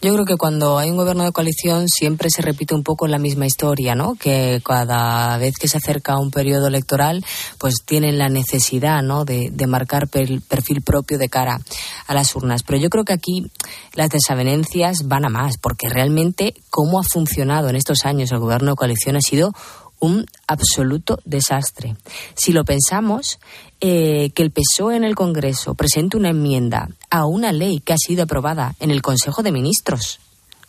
Yo 0.04 0.12
creo 0.12 0.26
que 0.26 0.36
cuando 0.36 0.76
hay 0.76 0.90
un 0.90 0.98
gobierno 0.98 1.24
de 1.24 1.32
coalición 1.32 1.88
siempre 1.88 2.28
se 2.28 2.42
repite 2.42 2.74
un 2.74 2.82
poco 2.82 3.06
la 3.06 3.18
misma 3.18 3.46
historia, 3.46 3.94
¿no? 3.94 4.16
Que 4.16 4.60
cada 4.62 5.38
vez 5.38 5.54
que 5.56 5.66
se 5.66 5.78
acerca 5.78 6.18
un 6.18 6.30
periodo 6.30 6.66
electoral, 6.66 7.24
pues 7.56 7.76
tienen 7.86 8.18
la 8.18 8.28
necesidad, 8.28 9.00
¿no? 9.02 9.24
De, 9.24 9.50
marcar 9.66 10.06
el 10.12 10.42
perfil 10.42 10.82
propio 10.82 11.16
de 11.16 11.30
cara 11.30 11.58
a 12.06 12.12
las 12.12 12.36
urnas. 12.36 12.64
Pero 12.64 12.78
yo 12.78 12.90
creo 12.90 13.06
que 13.06 13.14
aquí 13.14 13.50
las 13.94 14.10
desavenencias 14.10 15.08
van 15.08 15.24
a 15.24 15.30
más, 15.30 15.56
porque 15.56 15.88
realmente 15.88 16.52
cómo 16.68 17.00
ha 17.00 17.02
funcionado 17.02 17.70
en 17.70 17.76
estos 17.76 18.04
años 18.04 18.30
el 18.30 18.40
gobierno 18.40 18.72
de 18.72 18.76
coalición 18.76 19.16
ha 19.16 19.22
sido 19.22 19.54
un 20.00 20.26
absoluto 20.46 21.18
desastre. 21.24 21.96
Si 22.34 22.52
lo 22.52 22.66
pensamos, 22.66 23.38
eh, 23.86 24.30
que 24.30 24.42
el 24.42 24.50
PSOE 24.50 24.96
en 24.96 25.04
el 25.04 25.14
Congreso 25.14 25.74
presente 25.74 26.16
una 26.16 26.30
enmienda 26.30 26.88
a 27.10 27.26
una 27.26 27.52
ley 27.52 27.80
que 27.80 27.92
ha 27.92 27.98
sido 27.98 28.22
aprobada 28.22 28.74
en 28.80 28.90
el 28.90 29.02
Consejo 29.02 29.42
de 29.42 29.52
Ministros, 29.52 30.20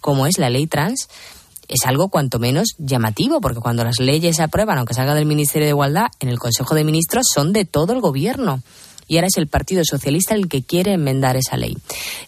como 0.02 0.28
es 0.28 0.38
la 0.38 0.50
ley 0.50 0.68
trans, 0.68 1.08
es 1.70 1.86
algo 1.86 2.10
cuanto 2.10 2.40
menos 2.40 2.76
llamativo, 2.78 3.40
porque 3.40 3.62
cuando 3.62 3.86
las 3.86 4.00
leyes 4.02 4.36
se 4.36 4.44
aprueban, 4.44 4.78
aunque 4.78 4.94
salga 4.94 5.16
del 5.16 5.28
Ministerio 5.28 5.66
de 5.66 5.70
Igualdad, 5.70 6.08
en 6.20 6.28
el 6.28 6.40
Consejo 6.40 6.76
de 6.76 6.84
Ministros 6.84 7.28
son 7.34 7.54
de 7.54 7.64
todo 7.64 7.94
el 7.94 8.02
Gobierno 8.02 8.62
y 9.08 9.16
ahora 9.16 9.28
es 9.28 9.38
el 9.38 9.48
Partido 9.48 9.84
Socialista 9.84 10.36
el 10.36 10.48
que 10.48 10.64
quiere 10.64 10.94
enmendar 10.94 11.38
esa 11.38 11.58
ley. 11.58 11.78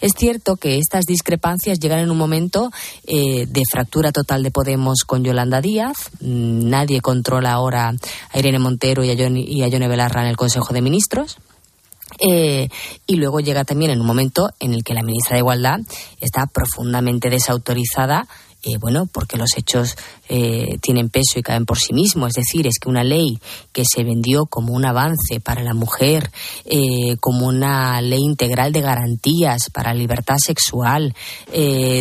Es 0.02 0.14
cierto 0.18 0.58
que 0.58 0.78
estas 0.78 1.06
discrepancias 1.06 1.80
llegan 1.80 2.00
en 2.00 2.12
un 2.12 2.18
momento 2.18 2.72
eh, 3.06 3.46
de 3.48 3.64
fractura 3.70 4.12
total 4.12 4.44
de 4.44 4.52
Podemos 4.52 5.00
con 5.06 5.24
Yolanda 5.24 5.62
Díaz. 5.62 6.10
Mm, 6.20 6.70
nadie 6.70 7.02
controla 7.02 7.54
ahora 7.54 7.94
a 8.32 8.40
Irene 8.40 8.60
Montero 8.60 9.04
y 9.04 9.12
a, 9.12 9.68
Yone 9.68 9.88
Belarra 9.88 10.22
en 10.22 10.28
el 10.28 10.38
Consejo 10.38 10.74
de 10.74 10.82
Ministros. 10.82 11.38
Eh, 12.20 12.70
y 13.06 13.16
luego 13.18 13.42
llega 13.42 13.66
también 13.66 13.92
en 13.92 14.00
un 14.00 14.08
momento 14.08 14.50
en 14.60 14.74
el 14.74 14.84
que 14.84 14.94
la 14.94 15.04
ministra 15.04 15.36
de 15.36 15.40
Igualdad 15.40 15.80
está 16.22 16.48
profundamente 16.48 17.30
desautorizada 17.30 18.28
eh, 18.64 18.78
bueno, 18.80 19.06
porque 19.06 19.38
los 19.38 19.56
hechos 19.56 19.96
eh, 20.30 20.78
tienen 20.82 21.10
peso 21.10 21.38
y 21.38 21.42
caen 21.42 21.66
por 21.66 21.78
sí 21.78 21.94
mismos. 21.94 22.30
Es 22.30 22.46
decir, 22.46 22.68
es 22.68 22.80
que 22.80 22.90
una 22.90 23.04
ley 23.04 23.40
que 23.72 23.84
se 23.86 24.04
vendió 24.04 24.46
como 24.46 24.74
un 24.74 24.86
avance 24.86 25.40
para 25.44 25.64
la 25.64 25.74
mujer, 25.74 26.30
eh, 26.66 27.18
como 27.20 27.48
una 27.48 28.02
ley 28.02 28.22
integral 28.22 28.72
de 28.72 28.82
garantías 28.82 29.70
para 29.74 29.94
libertad 29.94 30.38
sexual, 30.38 31.14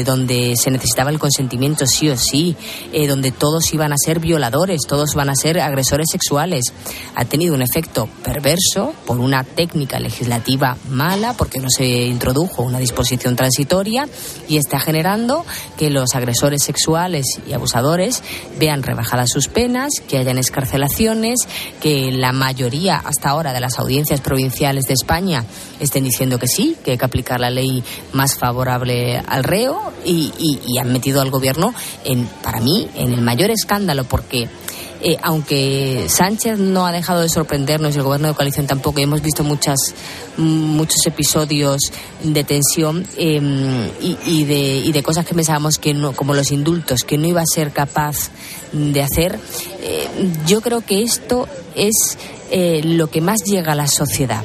donde 0.05 0.55
se 0.57 0.71
necesitaba 0.71 1.11
el 1.11 1.19
consentimiento 1.19 1.87
sí 1.87 2.09
o 2.09 2.17
sí, 2.17 2.57
donde 3.09 3.31
todos 3.31 3.73
iban 3.73 3.93
a 3.93 3.97
ser 3.97 4.21
violadores, 4.21 4.83
todos 4.87 5.15
van 5.15 5.31
a 5.31 5.35
ser 5.35 5.61
agresores 5.61 6.09
sexuales, 6.11 6.73
ha 7.15 7.25
tenido 7.25 7.55
un 7.55 7.63
efecto 7.63 8.09
perverso 8.23 8.93
por 9.07 9.19
una 9.19 9.45
técnica 9.45 9.99
legislativa 9.99 10.77
mala, 10.91 11.35
porque 11.35 11.61
no 11.61 11.69
se 11.71 11.87
introdujo 12.07 12.63
una 12.63 12.79
disposición 12.79 13.37
transitoria 13.37 14.09
y 14.49 14.57
está 14.57 14.81
generando 14.81 15.45
que 15.77 15.91
los 15.91 16.15
agresores 16.15 16.63
sexuales 16.63 17.25
y 17.47 17.53
abusadores 17.53 18.16
vean 18.59 18.83
rebajadas 18.83 19.31
sus 19.31 19.49
penas, 19.49 19.91
que 20.09 20.19
hayan 20.19 20.39
escarcelaciones, 20.39 21.41
que 21.81 22.11
la 22.13 22.33
mayoría 22.33 22.97
hasta 22.97 23.31
ahora 23.31 23.53
de 23.53 23.61
las 23.61 23.79
audiencias 23.79 24.21
provinciales 24.21 24.85
de 24.85 24.95
España 24.95 25.45
estén 25.81 26.05
diciendo 26.05 26.39
que 26.39 26.49
sí, 26.49 26.77
que 26.85 26.93
hay 26.93 26.99
que 26.99 27.05
aplicar 27.05 27.41
la 27.41 27.51
ley 27.51 27.83
más 28.13 28.37
favorable 28.37 29.23
al 29.27 29.45
reo 29.45 29.93
y, 30.05 30.33
y 30.67 30.79
han 30.79 30.93
metido 30.93 31.21
al 31.21 31.31
gobierno 31.31 31.75
en, 32.05 32.27
para 32.43 32.61
mí, 32.61 32.89
en 32.95 33.13
el 33.13 33.23
mayor 33.23 33.51
escándalo 33.51 34.05
porque 34.05 34.49
eh, 35.03 35.17
aunque 35.23 36.07
Sánchez 36.09 36.59
no 36.59 36.87
ha 36.87 36.93
dejado 36.93 37.21
de 37.21 37.29
sorprendernos 37.29 37.95
y 37.95 37.99
el 37.99 38.05
gobierno 38.05 38.29
de 38.29 38.35
coalición 38.35 38.67
tampoco, 38.67 39.01
y 39.01 39.03
hemos 39.03 39.23
visto 39.23 39.45
muchas, 39.45 39.77
muchos 40.37 41.07
episodios 41.07 41.81
de 42.23 42.45
tensión 42.45 43.07
em, 43.17 43.91
y, 44.01 44.45
de, 44.45 44.79
y 44.79 44.93
de 44.93 45.03
cosas 45.03 45.27
que 45.27 45.35
pensábamos 45.35 45.79
que 45.79 45.95
no, 45.95 46.13
como 46.13 46.35
los 46.35 46.51
indultos, 46.53 47.05
que 47.05 47.19
no 47.19 47.27
iba 47.27 47.41
a 47.41 47.47
ser 47.47 47.73
capaz 47.73 48.31
de 48.73 49.03
hacer, 49.03 49.39
eh, 49.81 50.09
yo 50.47 50.61
creo 50.61 50.81
que 50.81 51.03
esto 51.03 51.47
es 51.75 52.19
eh, 52.51 52.81
lo 52.85 53.09
que 53.09 53.21
más 53.21 53.43
llega 53.45 53.73
a 53.73 53.77
la 53.77 53.89
sociedad. 53.89 54.45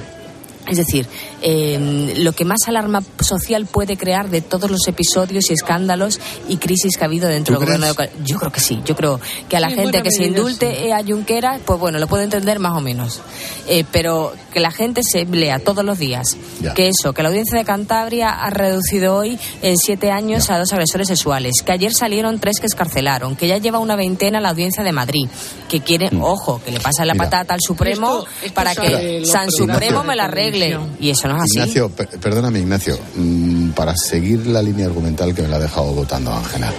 Es 0.67 0.77
decir, 0.77 1.07
eh, 1.41 2.13
lo 2.17 2.33
que 2.33 2.45
más 2.45 2.59
alarma 2.67 3.03
social 3.19 3.65
puede 3.65 3.97
crear 3.97 4.29
de 4.29 4.41
todos 4.41 4.69
los 4.69 4.87
episodios 4.87 5.49
y 5.49 5.53
escándalos 5.53 6.19
y 6.47 6.57
crisis 6.57 6.97
que 6.97 7.03
ha 7.03 7.07
habido 7.07 7.27
dentro 7.27 7.55
del 7.55 7.65
gobierno 7.65 7.93
de 7.93 8.09
Yo 8.23 8.37
creo 8.37 8.51
que 8.51 8.59
sí, 8.59 8.81
yo 8.85 8.95
creo 8.95 9.19
que 9.49 9.57
a 9.57 9.59
la 9.59 9.69
gente 9.69 10.01
que 10.01 10.11
se 10.11 10.25
indulte 10.25 10.93
a 10.93 11.03
Junquera, 11.03 11.59
pues 11.65 11.79
bueno, 11.79 11.99
lo 11.99 12.07
puede 12.07 12.25
entender 12.25 12.59
más 12.59 12.77
o 12.77 12.81
menos. 12.81 13.21
Eh, 13.67 13.85
pero 13.91 14.33
que 14.53 14.59
la 14.59 14.71
gente 14.71 15.01
se 15.03 15.25
lea 15.25 15.59
todos 15.59 15.85
los 15.85 15.97
días 15.97 16.35
que 16.75 16.89
eso, 16.89 17.13
que 17.13 17.23
la 17.23 17.29
audiencia 17.29 17.57
de 17.57 17.63
Cantabria 17.63 18.29
ha 18.29 18.49
reducido 18.49 19.15
hoy 19.15 19.39
en 19.61 19.77
siete 19.77 20.11
años 20.11 20.49
a 20.49 20.59
dos 20.59 20.71
agresores 20.73 21.07
sexuales, 21.07 21.53
que 21.65 21.71
ayer 21.71 21.93
salieron 21.93 22.39
tres 22.39 22.59
que 22.59 22.65
escarcelaron, 22.65 23.35
que 23.35 23.47
ya 23.47 23.57
lleva 23.57 23.79
una 23.79 23.95
veintena 23.95 24.39
la 24.41 24.49
audiencia 24.49 24.83
de 24.83 24.91
Madrid, 24.91 25.27
que 25.69 25.81
quiere, 25.81 26.09
mm. 26.11 26.21
ojo, 26.21 26.61
que 26.63 26.71
le 26.71 26.79
pasa 26.79 27.05
la 27.05 27.15
patata 27.15 27.53
al 27.53 27.61
Supremo 27.61 28.25
para 28.53 28.75
que 28.75 29.23
San 29.25 29.49
Supremo 29.51 30.03
me 30.03 30.15
la 30.15 30.25
arregle. 30.25 30.77
Y 30.99 31.09
eso 31.09 31.27
no 31.31 31.37
es 31.37 31.43
así. 31.43 31.59
Ignacio, 31.59 31.89
perdóname, 31.89 32.59
Ignacio, 32.59 32.97
mm, 33.15 33.69
para 33.71 33.95
seguir 33.95 34.47
la 34.47 34.61
línea 34.61 34.85
argumental 34.85 35.33
que 35.33 35.41
me 35.41 35.47
la 35.47 35.57
ha 35.57 35.59
dejado 35.59 35.93
votando 35.93 36.33
Ángela. 36.33 36.71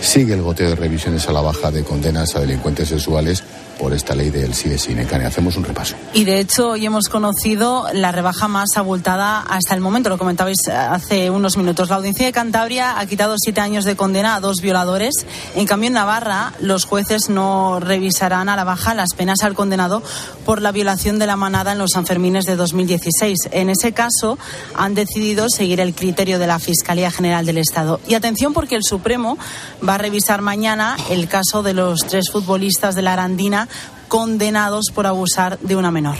Sigue 0.00 0.34
el 0.34 0.42
goteo 0.42 0.68
de 0.70 0.74
revisiones 0.74 1.28
a 1.28 1.32
la 1.32 1.40
baja 1.40 1.70
de 1.70 1.84
condenas 1.84 2.34
a 2.34 2.40
delincuentes 2.40 2.88
sexuales 2.88 3.42
por 3.82 3.92
esta 3.92 4.14
ley 4.14 4.30
del 4.30 4.54
sí 4.54 4.68
de 4.68 4.78
Sinecane. 4.78 5.24
Hacemos 5.24 5.56
un 5.56 5.64
repaso. 5.64 5.96
Y 6.12 6.24
de 6.24 6.38
hecho, 6.38 6.70
hoy 6.70 6.86
hemos 6.86 7.08
conocido 7.08 7.86
la 7.92 8.12
rebaja 8.12 8.46
más 8.46 8.68
abultada 8.76 9.40
hasta 9.40 9.74
el 9.74 9.80
momento, 9.80 10.08
lo 10.08 10.18
comentabais 10.18 10.68
hace 10.68 11.30
unos 11.30 11.56
minutos. 11.56 11.88
La 11.88 11.96
audiencia 11.96 12.26
de 12.26 12.32
Cantabria 12.32 12.98
ha 12.98 13.06
quitado 13.06 13.34
siete 13.38 13.60
años 13.60 13.84
de 13.84 13.96
condena 13.96 14.36
a 14.36 14.40
dos 14.40 14.56
violadores. 14.62 15.14
En 15.56 15.66
cambio, 15.66 15.88
en 15.88 15.94
Navarra, 15.94 16.52
los 16.60 16.84
jueces 16.84 17.28
no 17.28 17.80
revisarán 17.80 18.48
a 18.48 18.56
la 18.56 18.64
baja 18.64 18.94
las 18.94 19.14
penas 19.16 19.42
al 19.42 19.54
condenado 19.54 20.02
por 20.44 20.62
la 20.62 20.72
violación 20.72 21.18
de 21.18 21.26
la 21.26 21.36
manada 21.36 21.72
en 21.72 21.78
los 21.78 21.92
Sanfermines 21.92 22.44
de 22.44 22.56
2016. 22.56 23.48
En 23.52 23.70
ese 23.70 23.92
caso, 23.92 24.38
han 24.74 24.94
decidido 24.94 25.48
seguir 25.48 25.80
el 25.80 25.94
criterio 25.94 26.38
de 26.38 26.46
la 26.46 26.58
Fiscalía 26.58 27.10
General 27.10 27.46
del 27.46 27.58
Estado. 27.58 28.00
Y 28.08 28.14
atención, 28.14 28.52
porque 28.52 28.76
el 28.76 28.84
Supremo 28.84 29.38
va 29.86 29.94
a 29.94 29.98
revisar 29.98 30.42
mañana 30.42 30.96
el 31.10 31.28
caso 31.28 31.62
de 31.62 31.74
los 31.74 32.00
tres 32.00 32.30
futbolistas 32.30 32.94
de 32.94 33.02
la 33.02 33.14
Arandina 33.14 33.68
condenados 34.08 34.86
por 34.94 35.06
abusar 35.06 35.58
de 35.60 35.76
una 35.76 35.90
menor. 35.90 36.16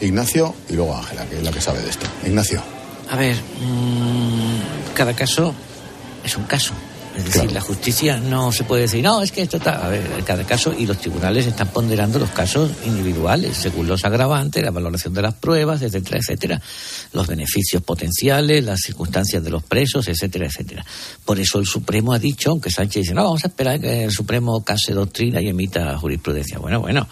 Ignacio 0.00 0.54
y 0.68 0.74
luego 0.74 0.96
Ángela, 0.96 1.24
que 1.26 1.38
es 1.38 1.42
la 1.42 1.50
que 1.50 1.60
sabe 1.60 1.80
de 1.80 1.90
esto. 1.90 2.06
Ignacio. 2.24 2.62
A 3.10 3.16
ver, 3.16 3.36
mm, 3.36 4.94
cada 4.94 5.14
caso 5.14 5.54
es 6.24 6.36
un 6.36 6.44
caso. 6.44 6.72
Es 7.16 7.26
decir, 7.26 7.52
la 7.52 7.60
justicia 7.60 8.18
no 8.18 8.52
se 8.52 8.64
puede 8.64 8.82
decir, 8.82 9.02
no, 9.02 9.20
es 9.20 9.32
que 9.32 9.42
esto 9.42 9.58
está. 9.58 9.84
A 9.84 9.88
ver, 9.88 10.02
cada 10.24 10.44
caso, 10.44 10.74
y 10.76 10.86
los 10.86 10.98
tribunales 10.98 11.46
están 11.46 11.68
ponderando 11.68 12.18
los 12.18 12.30
casos 12.30 12.70
individuales, 12.86 13.56
según 13.56 13.86
los 13.86 14.04
agravantes, 14.04 14.62
la 14.62 14.70
valoración 14.70 15.12
de 15.12 15.20
las 15.20 15.34
pruebas, 15.34 15.82
etcétera, 15.82 16.18
etcétera. 16.18 16.62
Los 17.12 17.26
beneficios 17.26 17.82
potenciales, 17.82 18.64
las 18.64 18.80
circunstancias 18.80 19.44
de 19.44 19.50
los 19.50 19.62
presos, 19.62 20.08
etcétera, 20.08 20.46
etcétera. 20.46 20.84
Por 21.24 21.38
eso 21.38 21.58
el 21.58 21.66
Supremo 21.66 22.14
ha 22.14 22.18
dicho, 22.18 22.50
aunque 22.50 22.70
Sánchez 22.70 23.02
dice, 23.02 23.14
no, 23.14 23.24
vamos 23.24 23.44
a 23.44 23.48
esperar 23.48 23.78
que 23.78 24.04
el 24.04 24.10
Supremo 24.10 24.64
case 24.64 24.94
doctrina 24.94 25.42
y 25.42 25.48
emita 25.48 25.98
jurisprudencia. 25.98 26.58
Bueno, 26.58 26.80
bueno, 26.80 27.06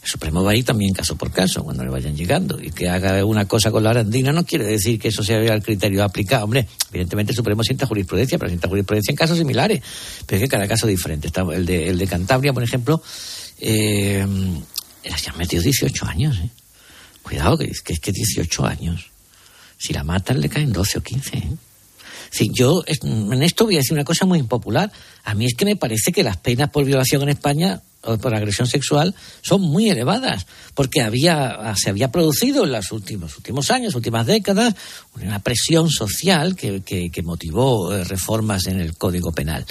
el 0.00 0.08
Supremo 0.08 0.44
va 0.44 0.52
a 0.52 0.56
ir 0.56 0.64
también 0.64 0.94
caso 0.94 1.16
por 1.16 1.32
caso 1.32 1.64
cuando 1.64 1.82
le 1.82 1.90
vayan 1.90 2.16
llegando. 2.16 2.60
Y 2.62 2.70
que 2.70 2.88
haga 2.88 3.24
una 3.24 3.46
cosa 3.46 3.72
con 3.72 3.82
la 3.82 3.90
arandina 3.90 4.32
no 4.32 4.44
quiere 4.44 4.64
decir 4.64 5.00
que 5.00 5.08
eso 5.08 5.24
sea 5.24 5.38
el 5.38 5.62
criterio 5.62 6.04
aplicado. 6.04 6.44
Hombre, 6.44 6.68
evidentemente 6.90 7.32
el 7.32 7.36
Supremo 7.36 7.64
sienta 7.64 7.86
jurisprudencia, 7.86 8.38
pero 8.38 8.48
sienta 8.48 8.68
jurisprudencia 8.68 9.10
en 9.10 9.16
casos 9.16 9.39
similares, 9.40 9.82
pero 10.26 10.38
es 10.38 10.44
que 10.44 10.48
cada 10.48 10.68
caso 10.68 10.86
es 10.86 10.96
diferente. 10.96 11.30
El, 11.52 11.66
de, 11.66 11.88
el 11.88 11.98
de 11.98 12.06
Cantabria, 12.06 12.52
por 12.52 12.62
ejemplo, 12.62 13.02
eh, 13.58 14.26
se 15.16 15.30
han 15.30 15.38
metido 15.38 15.62
18 15.62 16.06
años. 16.06 16.38
¿eh? 16.38 16.50
Cuidado, 17.22 17.58
que, 17.58 17.70
que 17.84 17.92
es 17.92 18.00
que 18.00 18.12
18 18.12 18.66
años. 18.66 19.10
Si 19.78 19.92
la 19.92 20.04
matan, 20.04 20.40
le 20.40 20.48
caen 20.48 20.72
12 20.72 20.98
o 20.98 21.02
15. 21.02 21.36
¿eh? 21.36 21.56
Yo 22.52 22.82
en 22.86 23.42
esto 23.42 23.64
voy 23.64 23.74
a 23.74 23.78
decir 23.78 23.92
una 23.92 24.04
cosa 24.04 24.26
muy 24.26 24.38
impopular. 24.38 24.90
A 25.24 25.34
mí 25.34 25.46
es 25.46 25.54
que 25.54 25.64
me 25.64 25.76
parece 25.76 26.12
que 26.12 26.22
las 26.22 26.36
penas 26.36 26.70
por 26.70 26.84
violación 26.84 27.22
en 27.22 27.30
España 27.30 27.82
por 28.00 28.34
agresión 28.34 28.66
sexual 28.66 29.14
son 29.42 29.60
muy 29.60 29.90
elevadas, 29.90 30.46
porque 30.74 31.02
había, 31.02 31.74
se 31.76 31.90
había 31.90 32.10
producido 32.10 32.64
en 32.64 32.72
los 32.72 32.92
últimos, 32.92 33.36
últimos 33.36 33.70
años, 33.70 33.94
últimas 33.94 34.26
décadas, 34.26 34.74
una 35.14 35.38
presión 35.40 35.90
social 35.90 36.56
que, 36.56 36.80
que, 36.82 37.22
motivó 37.22 37.92
eh, 37.92 38.04
reformas 38.04 38.66
en 38.66 38.80
el 38.80 38.96
Código 38.96 39.32
Penal. 39.32 39.66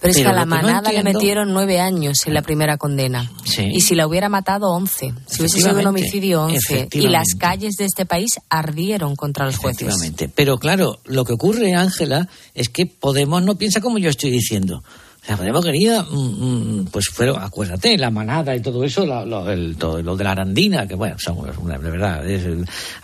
Pero 0.00 0.10
es 0.10 0.18
que 0.18 0.28
a 0.28 0.34
la 0.34 0.44
manada 0.44 0.92
le 0.92 1.02
metieron 1.02 1.54
nueve 1.54 1.80
años 1.80 2.18
en 2.26 2.34
la 2.34 2.42
primera 2.42 2.76
condena. 2.76 3.30
Y 3.56 3.80
si 3.80 3.94
la 3.94 4.06
hubiera 4.06 4.28
matado, 4.28 4.70
once. 4.70 5.14
Si 5.26 5.40
hubiese 5.40 5.62
sido 5.62 5.78
un 5.78 5.86
homicidio, 5.86 6.42
once. 6.42 6.88
Y 6.92 7.08
las 7.08 7.28
calles 7.38 7.76
de 7.78 7.86
este 7.86 8.04
país 8.04 8.38
ardieron 8.50 9.16
contra 9.16 9.46
los 9.46 9.56
jueces. 9.56 9.94
Pero 10.34 10.58
claro, 10.58 10.98
lo 11.06 11.24
que 11.24 11.32
ocurre, 11.32 11.72
Ángela, 11.72 12.28
es 12.54 12.68
que 12.68 12.84
Podemos 12.84 13.42
no 13.42 13.56
piensa 13.56 13.80
como 13.80 13.96
yo 13.96 14.10
estoy 14.10 14.30
diciendo. 14.30 14.84
La 15.26 15.38
Podemos 15.38 15.64
quería, 15.64 16.02
mm, 16.02 16.80
mm, 16.80 16.84
pues 16.90 17.08
fueron, 17.08 17.42
acuérdate, 17.42 17.96
la 17.96 18.10
manada 18.10 18.54
y 18.54 18.60
todo 18.60 18.84
eso, 18.84 19.06
lo, 19.06 19.24
lo, 19.24 20.02
lo 20.02 20.16
de 20.16 20.24
la 20.24 20.32
arandina, 20.32 20.86
que 20.86 20.94
bueno, 20.94 21.16
son, 21.18 21.38
de 21.46 21.90
verdad, 21.90 22.22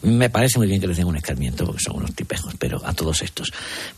me 0.02 0.28
parece 0.28 0.58
muy 0.58 0.66
bien 0.66 0.80
que 0.80 0.86
les 0.86 0.98
den 0.98 1.06
un 1.06 1.16
escarmiento, 1.16 1.74
son 1.78 1.96
unos 1.96 2.14
tipejos, 2.14 2.54
pero 2.58 2.84
a 2.84 2.92
todos 2.92 3.22
estos. 3.22 3.50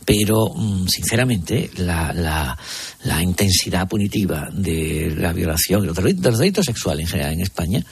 Pero, 0.05 0.53
mm, 0.55 0.87
sinceramente, 0.87 1.69
la, 1.77 2.13
la, 2.13 2.57
la, 3.03 3.21
intensidad 3.21 3.89
punitiva 3.89 4.47
de 4.53 5.13
la 5.17 5.33
violación, 5.33 5.81
de 5.81 5.87
los 5.87 6.39
delitos 6.39 6.65
sexuales 6.65 7.05
en 7.05 7.11
general 7.11 7.33
en 7.33 7.41
España, 7.41 7.83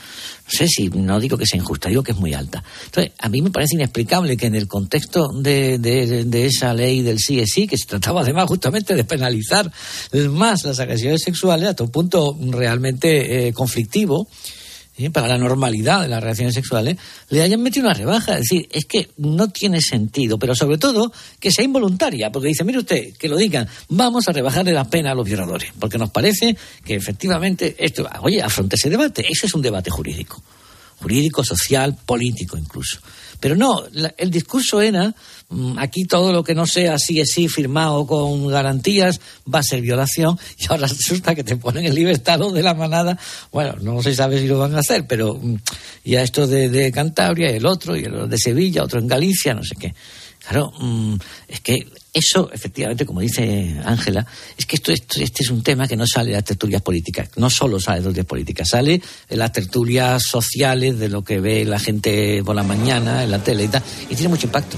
sé 0.52 0.68
si, 0.68 0.90
no 0.90 1.20
digo 1.20 1.38
que 1.38 1.46
sea 1.46 1.60
injusta, 1.60 1.90
digo 1.90 2.04
que 2.04 2.12
es 2.12 2.18
muy 2.18 2.34
alta. 2.34 2.64
Entonces, 2.86 3.14
a 3.18 3.30
mí 3.30 3.42
me 3.42 3.52
parece 3.52 3.76
inexplicable 3.76 4.36
que 4.36 4.48
en 4.48 4.56
el 4.56 4.68
contexto 4.68 5.30
de, 5.34 5.78
de, 5.78 6.46
esa 6.46 6.74
ley 6.74 7.02
del 7.02 7.20
sí 7.20 7.40
es 7.40 7.52
sí, 7.54 7.68
que 7.68 7.78
se 7.78 7.86
trataba 7.86 8.22
además 8.22 8.46
justamente 8.48 8.96
de 8.96 9.04
penalizar 9.04 9.72
más 10.30 10.64
las 10.64 10.80
agresiones 10.80 11.22
sexuales, 11.22 11.70
hasta 11.70 11.84
un 11.84 11.92
punto 11.92 12.38
realmente 12.50 13.48
eh, 13.48 13.54
conflictivo, 13.54 14.28
para 15.10 15.28
la 15.28 15.38
normalidad 15.38 16.02
de 16.02 16.08
las 16.08 16.22
relaciones 16.22 16.54
sexuales, 16.54 16.98
le 17.30 17.42
hayan 17.42 17.62
metido 17.62 17.86
una 17.86 17.94
rebaja. 17.94 18.34
Es 18.34 18.42
decir, 18.42 18.68
es 18.72 18.86
que 18.86 19.10
no 19.18 19.50
tiene 19.50 19.82
sentido, 19.82 20.38
pero 20.38 20.56
sobre 20.56 20.78
todo 20.78 21.12
que 21.40 21.52
sea 21.52 21.66
involuntaria, 21.66 22.32
porque 22.32 22.50
dice, 22.50 22.64
mire 22.64 22.80
usted, 22.80 23.14
que 23.18 23.30
lo 23.30 23.38
digan, 23.38 23.68
vamos 23.90 24.28
a 24.28 24.32
rebajarle 24.32 24.74
la 24.74 24.90
pena 24.90 25.12
a 25.12 25.16
los 25.16 25.26
violadores, 25.26 25.72
porque 25.80 25.98
nos 25.98 26.12
parece 26.12 26.56
que 26.84 26.96
efectivamente 26.96 27.76
esto, 27.80 28.08
oye, 28.22 28.42
afronte 28.42 28.76
ese 28.76 28.90
debate, 28.90 29.26
eso 29.28 29.46
es 29.46 29.54
un 29.54 29.62
debate 29.62 29.90
jurídico, 29.90 30.42
jurídico, 30.98 31.44
social, 31.44 31.98
político 32.06 32.58
incluso. 32.58 33.00
Pero 33.42 33.56
no, 33.56 33.84
el 34.18 34.30
discurso 34.30 34.82
era, 34.82 35.14
mm, 35.50 35.80
aquí 35.80 36.06
todo 36.06 36.32
lo 36.32 36.44
que 36.44 36.54
no 36.54 36.68
sea 36.68 36.94
así 36.94 37.20
es 37.20 37.32
sí 37.32 37.48
firmado 37.48 38.06
con 38.06 38.48
garantías 38.48 39.20
va 39.52 39.60
a 39.60 39.64
ser 39.64 39.82
violación 39.82 40.40
y 40.60 40.68
ahora 40.70 40.86
resulta 40.88 41.34
que 41.34 41.44
te 41.44 41.58
ponen 41.58 41.88
en 41.88 41.96
libertad 41.96 42.38
los 42.38 42.54
de 42.54 42.62
la 42.62 42.76
manada. 42.76 43.18
Bueno, 43.52 43.74
no 43.82 44.04
se 44.04 44.14
sabe 44.14 44.40
si 44.40 44.48
lo 44.48 44.60
van 44.60 44.76
a 44.76 44.80
hacer, 44.80 45.08
pero 45.08 45.34
mm, 45.34 45.56
ya 46.06 46.22
esto 46.22 46.46
de, 46.46 46.70
de 46.70 46.92
Cantabria, 46.92 47.50
el 47.50 47.66
otro, 47.66 47.98
y 47.98 48.04
el 48.04 48.30
de 48.30 48.38
Sevilla, 48.38 48.84
otro 48.84 49.00
en 49.00 49.08
Galicia, 49.08 49.56
no 49.56 49.64
sé 49.64 49.76
qué. 49.76 49.96
Claro, 50.48 50.72
mm, 50.80 51.16
es 51.48 51.62
que 51.62 51.88
eso, 52.14 52.50
efectivamente, 52.52 53.06
como 53.06 53.22
dice 53.22 53.80
Ángela, 53.86 54.26
es 54.58 54.66
que 54.66 54.76
esto, 54.76 54.92
este 54.92 55.44
es 55.44 55.50
un 55.50 55.64
tema 55.64 55.88
que 55.88 55.96
no 55.96 56.06
sale 56.06 56.32
de 56.32 56.36
las 56.36 56.44
tertulias 56.44 56.82
políticas, 56.82 57.30
no 57.38 57.50
solo 57.50 57.80
sale 57.80 58.00
de 58.00 58.02
las 58.02 58.06
tertulias 58.08 58.28
políticas, 58.28 58.68
sale 58.70 59.02
de 59.30 59.38
las 59.38 59.52
tertulias 59.54 60.22
sociales, 60.24 61.00
de 61.00 61.08
lo 61.08 61.24
que 61.24 61.40
ve 61.40 61.64
la 61.64 61.80
gente 61.80 62.44
por 62.44 62.56
la 62.56 62.64
mañana 62.64 63.24
en 63.24 63.32
la 63.32 63.40
tele 63.40 63.64
y 63.64 63.68
tal, 63.70 63.82
y 64.10 64.16
tiene 64.16 64.30
mucho 64.30 64.48
impacto. 64.48 64.78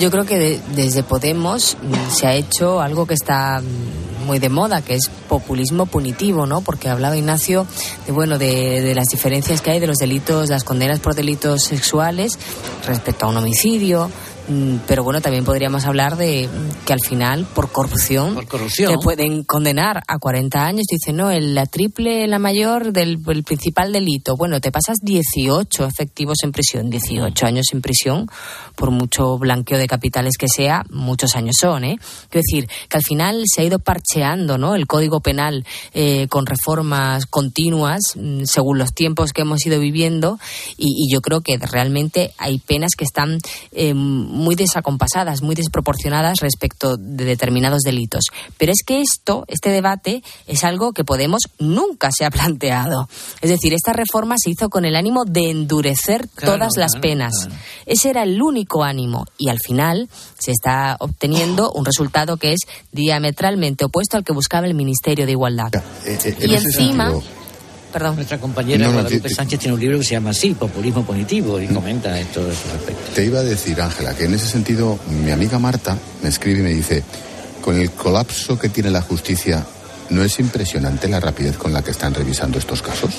Yo 0.00 0.10
creo 0.10 0.24
que 0.24 0.58
desde 0.74 1.02
Podemos 1.02 1.76
mm, 1.76 2.10
se 2.10 2.26
ha 2.26 2.34
hecho 2.34 2.80
algo 2.80 3.06
que 3.06 3.12
está 3.12 3.60
mm, 3.60 4.24
muy 4.26 4.38
de 4.38 4.48
moda, 4.48 4.82
que 4.82 4.94
es 4.94 5.10
populismo 5.28 5.84
punitivo, 5.86 6.46
¿no? 6.46 6.62
Porque 6.62 6.88
hablaba 6.88 7.18
Ignacio 7.18 7.66
de, 8.06 8.12
bueno, 8.12 8.38
de, 8.38 8.80
de, 8.80 8.94
las 8.94 9.08
diferencias 9.08 9.60
que 9.60 9.72
hay 9.72 9.78
de 9.78 9.86
los 9.86 9.98
delitos, 9.98 10.48
las 10.48 10.64
condenas 10.64 11.00
por 11.00 11.14
delitos 11.14 11.64
sexuales 11.64 12.38
respecto 12.86 13.26
a 13.26 13.28
un 13.28 13.36
homicidio, 13.36 14.10
pero 14.86 15.04
bueno, 15.04 15.20
también 15.20 15.44
podríamos 15.44 15.84
hablar 15.86 16.16
de 16.16 16.48
que 16.86 16.92
al 16.92 17.00
final, 17.00 17.46
por 17.54 17.70
corrupción, 17.70 18.38
te 18.76 18.98
pueden 19.02 19.44
condenar 19.44 20.02
a 20.06 20.18
40 20.18 20.64
años. 20.64 20.86
Dicen, 20.90 21.16
no, 21.16 21.30
el, 21.30 21.54
la 21.54 21.66
triple, 21.66 22.26
la 22.26 22.38
mayor 22.38 22.92
del 22.92 23.18
principal 23.44 23.92
delito. 23.92 24.36
Bueno, 24.36 24.60
te 24.60 24.72
pasas 24.72 24.98
18 25.02 25.86
efectivos 25.86 26.38
en 26.42 26.52
prisión, 26.52 26.90
18 26.90 27.46
años 27.46 27.66
en 27.72 27.80
prisión, 27.80 28.26
por 28.74 28.90
mucho 28.90 29.38
blanqueo 29.38 29.78
de 29.78 29.86
capitales 29.86 30.36
que 30.38 30.48
sea, 30.48 30.84
muchos 30.90 31.36
años 31.36 31.56
son, 31.60 31.84
¿eh? 31.84 31.98
Quiero 32.28 32.42
decir, 32.46 32.68
que 32.88 32.96
al 32.96 33.02
final 33.02 33.42
se 33.46 33.62
ha 33.62 33.64
ido 33.64 33.78
parcheando, 33.78 34.58
¿no? 34.58 34.74
El 34.74 34.86
código 34.86 35.20
penal 35.20 35.64
eh, 35.92 36.26
con 36.28 36.46
reformas 36.46 37.26
continuas, 37.26 38.00
mm, 38.16 38.44
según 38.44 38.78
los 38.78 38.94
tiempos 38.94 39.32
que 39.32 39.42
hemos 39.42 39.64
ido 39.66 39.78
viviendo, 39.80 40.38
y, 40.76 41.10
yo 41.12 41.20
creo 41.22 41.40
que 41.40 41.58
realmente 41.58 42.32
hay 42.38 42.58
penas 42.58 42.92
que 42.96 43.04
están 43.04 43.38
eh, 43.72 43.94
muy 44.40 44.56
desacompasadas, 44.56 45.42
muy 45.42 45.54
desproporcionadas 45.54 46.38
respecto 46.40 46.96
de 46.96 47.24
determinados 47.24 47.82
delitos. 47.82 48.24
Pero 48.58 48.72
es 48.72 48.82
que 48.84 49.00
esto, 49.00 49.44
este 49.46 49.70
debate, 49.70 50.22
es 50.46 50.64
algo 50.64 50.92
que 50.92 51.04
Podemos 51.10 51.40
nunca 51.58 52.10
se 52.16 52.24
ha 52.24 52.30
planteado. 52.30 53.08
Es 53.40 53.50
decir, 53.50 53.74
esta 53.74 53.92
reforma 53.92 54.36
se 54.38 54.50
hizo 54.50 54.68
con 54.68 54.84
el 54.84 54.94
ánimo 54.94 55.24
de 55.24 55.50
endurecer 55.50 56.28
todas 56.28 56.76
las 56.76 56.96
penas. 56.96 57.48
Ese 57.84 58.10
era 58.10 58.22
el 58.22 58.40
único 58.40 58.84
ánimo. 58.84 59.26
Y 59.36 59.48
al 59.48 59.58
final 59.58 60.08
se 60.38 60.52
está 60.52 60.96
obteniendo 61.00 61.72
un 61.72 61.84
resultado 61.84 62.36
que 62.36 62.52
es 62.52 62.60
diametralmente 62.92 63.84
opuesto 63.84 64.16
al 64.16 64.24
que 64.24 64.32
buscaba 64.32 64.68
el 64.68 64.74
Ministerio 64.74 65.26
de 65.26 65.32
Igualdad. 65.32 65.74
Eh, 66.06 66.16
eh, 66.24 66.36
y 66.46 66.54
encima. 66.54 67.12
Perdón. 67.92 68.16
Nuestra 68.16 68.38
compañera 68.38 68.86
No, 68.86 68.92
no, 68.92 69.00
Guadalupe. 69.00 69.28
Sánchez 69.28 69.60
tiene 69.60 69.74
un 69.74 69.80
libro 69.80 69.98
que 69.98 70.04
se 70.04 70.12
llama 70.12 70.30
así, 70.30 70.54
Populismo 70.54 71.04
Punitivo, 71.04 71.60
y 71.60 71.66
comenta 71.66 72.18
esto 72.18 72.44
de 72.44 72.54
su 72.54 72.68
respecto. 72.72 73.12
Te 73.14 73.24
iba 73.24 73.40
a 73.40 73.42
decir, 73.42 73.80
Ángela, 73.80 74.14
que 74.14 74.24
en 74.24 74.34
ese 74.34 74.46
sentido 74.46 74.98
mi 75.24 75.30
amiga 75.30 75.58
Marta 75.58 75.96
me 76.22 76.28
escribe 76.28 76.60
y 76.60 76.62
me 76.62 76.70
dice, 76.70 77.02
con 77.60 77.78
el 77.78 77.90
colapso 77.90 78.58
que 78.58 78.68
tiene 78.68 78.90
la 78.90 79.02
justicia, 79.02 79.64
¿no 80.10 80.22
es 80.22 80.38
impresionante 80.40 81.08
la 81.08 81.20
rapidez 81.20 81.56
con 81.56 81.72
la 81.72 81.82
que 81.82 81.90
están 81.90 82.14
revisando 82.14 82.58
estos 82.58 82.82
casos? 82.82 83.14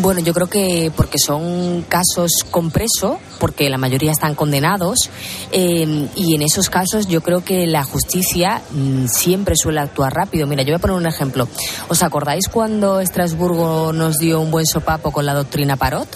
Bueno, 0.00 0.20
yo 0.20 0.32
creo 0.32 0.46
que 0.46 0.90
porque 0.96 1.18
son 1.18 1.84
casos 1.86 2.30
con 2.50 2.70
preso, 2.70 3.18
porque 3.38 3.68
la 3.68 3.76
mayoría 3.76 4.10
están 4.10 4.34
condenados, 4.34 5.10
eh, 5.50 6.08
y 6.16 6.34
en 6.34 6.42
esos 6.42 6.70
casos 6.70 7.08
yo 7.08 7.20
creo 7.20 7.44
que 7.44 7.66
la 7.66 7.84
justicia 7.84 8.62
mm, 8.70 9.06
siempre 9.06 9.54
suele 9.54 9.80
actuar 9.80 10.14
rápido. 10.14 10.46
Mira, 10.46 10.62
yo 10.62 10.68
voy 10.68 10.76
a 10.76 10.78
poner 10.78 10.96
un 10.96 11.06
ejemplo. 11.06 11.46
¿Os 11.88 12.02
acordáis 12.02 12.48
cuando 12.48 13.00
Estrasburgo 13.00 13.92
nos 13.92 14.16
dio 14.16 14.40
un 14.40 14.50
buen 14.50 14.64
sopapo 14.64 15.10
con 15.10 15.26
la 15.26 15.34
doctrina 15.34 15.76
Parot? 15.76 16.08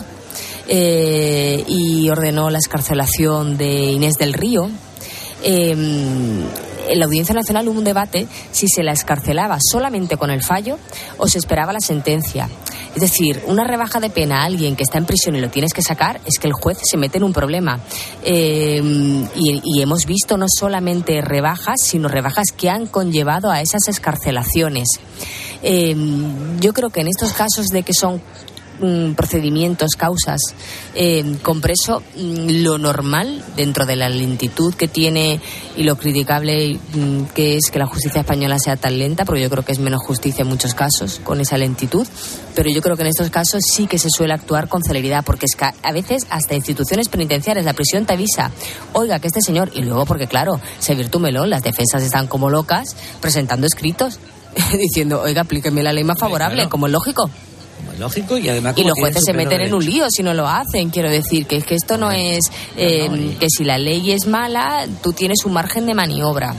Eh, 0.68 1.62
y 1.68 2.09
ordenó 2.09 2.49
la 2.49 2.59
escarcelación 2.59 3.59
de 3.59 3.93
Inés 3.93 4.14
del 4.14 4.33
Río. 4.33 4.70
Eh, 5.43 5.77
en 6.89 6.99
la 6.99 7.07
Audiencia 7.07 7.34
Nacional 7.34 7.68
hubo 7.68 7.78
un 7.78 7.84
debate 7.84 8.26
si 8.53 8.68
se 8.68 8.82
la 8.82 8.93
escarcelaba 8.93 9.59
solamente 9.61 10.16
con 10.16 10.30
el 10.30 10.43
fallo 10.43 10.78
o 11.18 11.28
se 11.28 11.39
esperaba 11.39 11.72
la 11.72 11.80
sentencia. 11.80 12.49
Es 12.95 13.03
decir, 13.03 13.43
una 13.47 13.64
rebaja 13.64 14.01
de 14.01 14.09
pena 14.09 14.41
a 14.41 14.45
alguien 14.45 14.74
que 14.74 14.82
está 14.82 14.97
en 14.97 15.05
prisión 15.05 15.37
y 15.37 15.41
lo 15.41 15.51
tienes 15.51 15.74
que 15.74 15.82
sacar 15.82 16.20
es 16.24 16.39
que 16.39 16.47
el 16.47 16.55
juez 16.55 16.78
se 16.82 16.97
mete 16.97 17.18
en 17.18 17.24
un 17.24 17.32
problema. 17.32 17.78
Eh, 18.24 18.80
y, 19.34 19.82
hemos 19.82 20.07
visto 20.07 20.39
no 20.39 20.47
solamente 20.49 21.20
rebajas, 21.20 21.80
sino 21.82 22.09
rebajas 22.09 22.47
que 22.57 22.70
han 22.70 22.87
conllevado 22.87 23.51
a 23.51 23.61
esas 23.61 23.87
escarcelaciones. 23.89 24.89
Eh, 25.62 25.95
yo 26.59 26.72
creo 26.72 26.89
que 26.89 27.03
en 27.03 27.09
estos 27.09 27.34
casos 27.34 27.66
de 27.66 27.82
que 27.82 27.93
son 27.93 28.22
mm, 28.81 29.12
procedimientos, 29.14 29.91
causas 29.97 30.41
eh, 30.95 31.37
con 31.43 31.61
preso, 31.61 32.03
mm, 32.16 32.62
lo 32.62 32.79
normal 32.79 33.43
dentro 33.57 33.87
de 33.87 33.97
la 33.97 34.09
lentitud 34.09 34.74
que 34.74 34.89
tiene 34.89 35.41
y 35.77 35.83
lo 35.83 35.97
criticable 35.97 36.79
mm, 36.95 37.24
que 37.35 37.57
es 37.57 37.70
que 37.70 37.79
la 37.79 37.87
justicia 37.87 38.20
española 38.20 38.59
sea 38.59 38.77
tan 38.77 38.99
lenta, 38.99 39.24
porque 39.24 39.43
yo 39.43 39.51
creo 39.51 39.64
que 39.64 39.72
es 39.72 39.79
menos 39.79 40.03
justicia 40.03 40.43
en 40.43 40.49
muchos 40.49 40.74
casos 40.74 41.20
con 41.22 41.41
esa 41.41 41.57
lentitud, 41.57 42.07
pero 42.55 42.70
yo 42.70 42.83
creo 42.83 42.97
que 42.97 43.03
en 43.03 43.09
estos 43.09 43.31
casos 43.31 43.62
sí 43.66 43.87
que 43.87 43.99
se 43.99 44.09
suele 44.11 44.35
actuar 44.35 44.68
con 44.68 44.83
celeridad, 44.83 45.24
porque 45.24 45.47
es 45.47 45.57
que 45.57 45.64
a 45.64 45.93
veces 45.93 46.27
hasta 46.31 46.55
instituciones 46.55 47.09
penitenciarias, 47.09 47.64
la 47.64 47.74
prisión 47.74 48.07
te 48.07 48.14
avisa, 48.14 48.51
oiga, 48.93 49.18
que 49.18 49.29
este 49.29 49.41
señor, 49.41 49.70
y 49.74 49.83
luego 49.83 50.07
porque 50.07 50.27
claro, 50.27 50.61
se 50.79 50.95
virtu 50.95 51.18
melón, 51.18 51.51
las 51.51 51.62
defensas 51.62 52.03
están 52.03 52.27
como 52.27 52.51
locas 52.51 52.97
presentando 53.20 53.66
escritos. 53.66 54.18
diciendo, 54.79 55.20
oiga, 55.20 55.43
aplíqueme 55.43 55.83
la 55.83 55.93
ley 55.93 56.05
más 56.05 56.18
favorable. 56.18 56.68
Como 56.68 56.87
es 56.87 56.93
lógico, 56.93 57.31
y 58.39 58.49
además 58.49 58.74
Y 58.77 58.85
los 58.85 58.99
jueces 58.99 59.22
se 59.24 59.33
meten 59.33 59.61
en 59.62 59.74
un 59.74 59.85
lío 59.85 60.07
si 60.11 60.22
no 60.22 60.35
lo 60.35 60.47
hacen. 60.47 60.91
Quiero 60.91 61.11
decir 61.11 61.47
que 61.47 61.57
es 61.57 61.64
que 61.64 61.74
esto 61.74 61.97
no 61.97 62.11
es 62.11 62.41
eh, 62.77 63.37
que 63.39 63.47
si 63.49 63.64
la 63.64 63.79
ley 63.79 64.12
es 64.12 64.27
mala, 64.27 64.87
tú 65.03 65.12
tienes 65.12 65.39
un 65.45 65.53
margen 65.53 65.87
de 65.87 65.95
maniobra. 65.95 66.55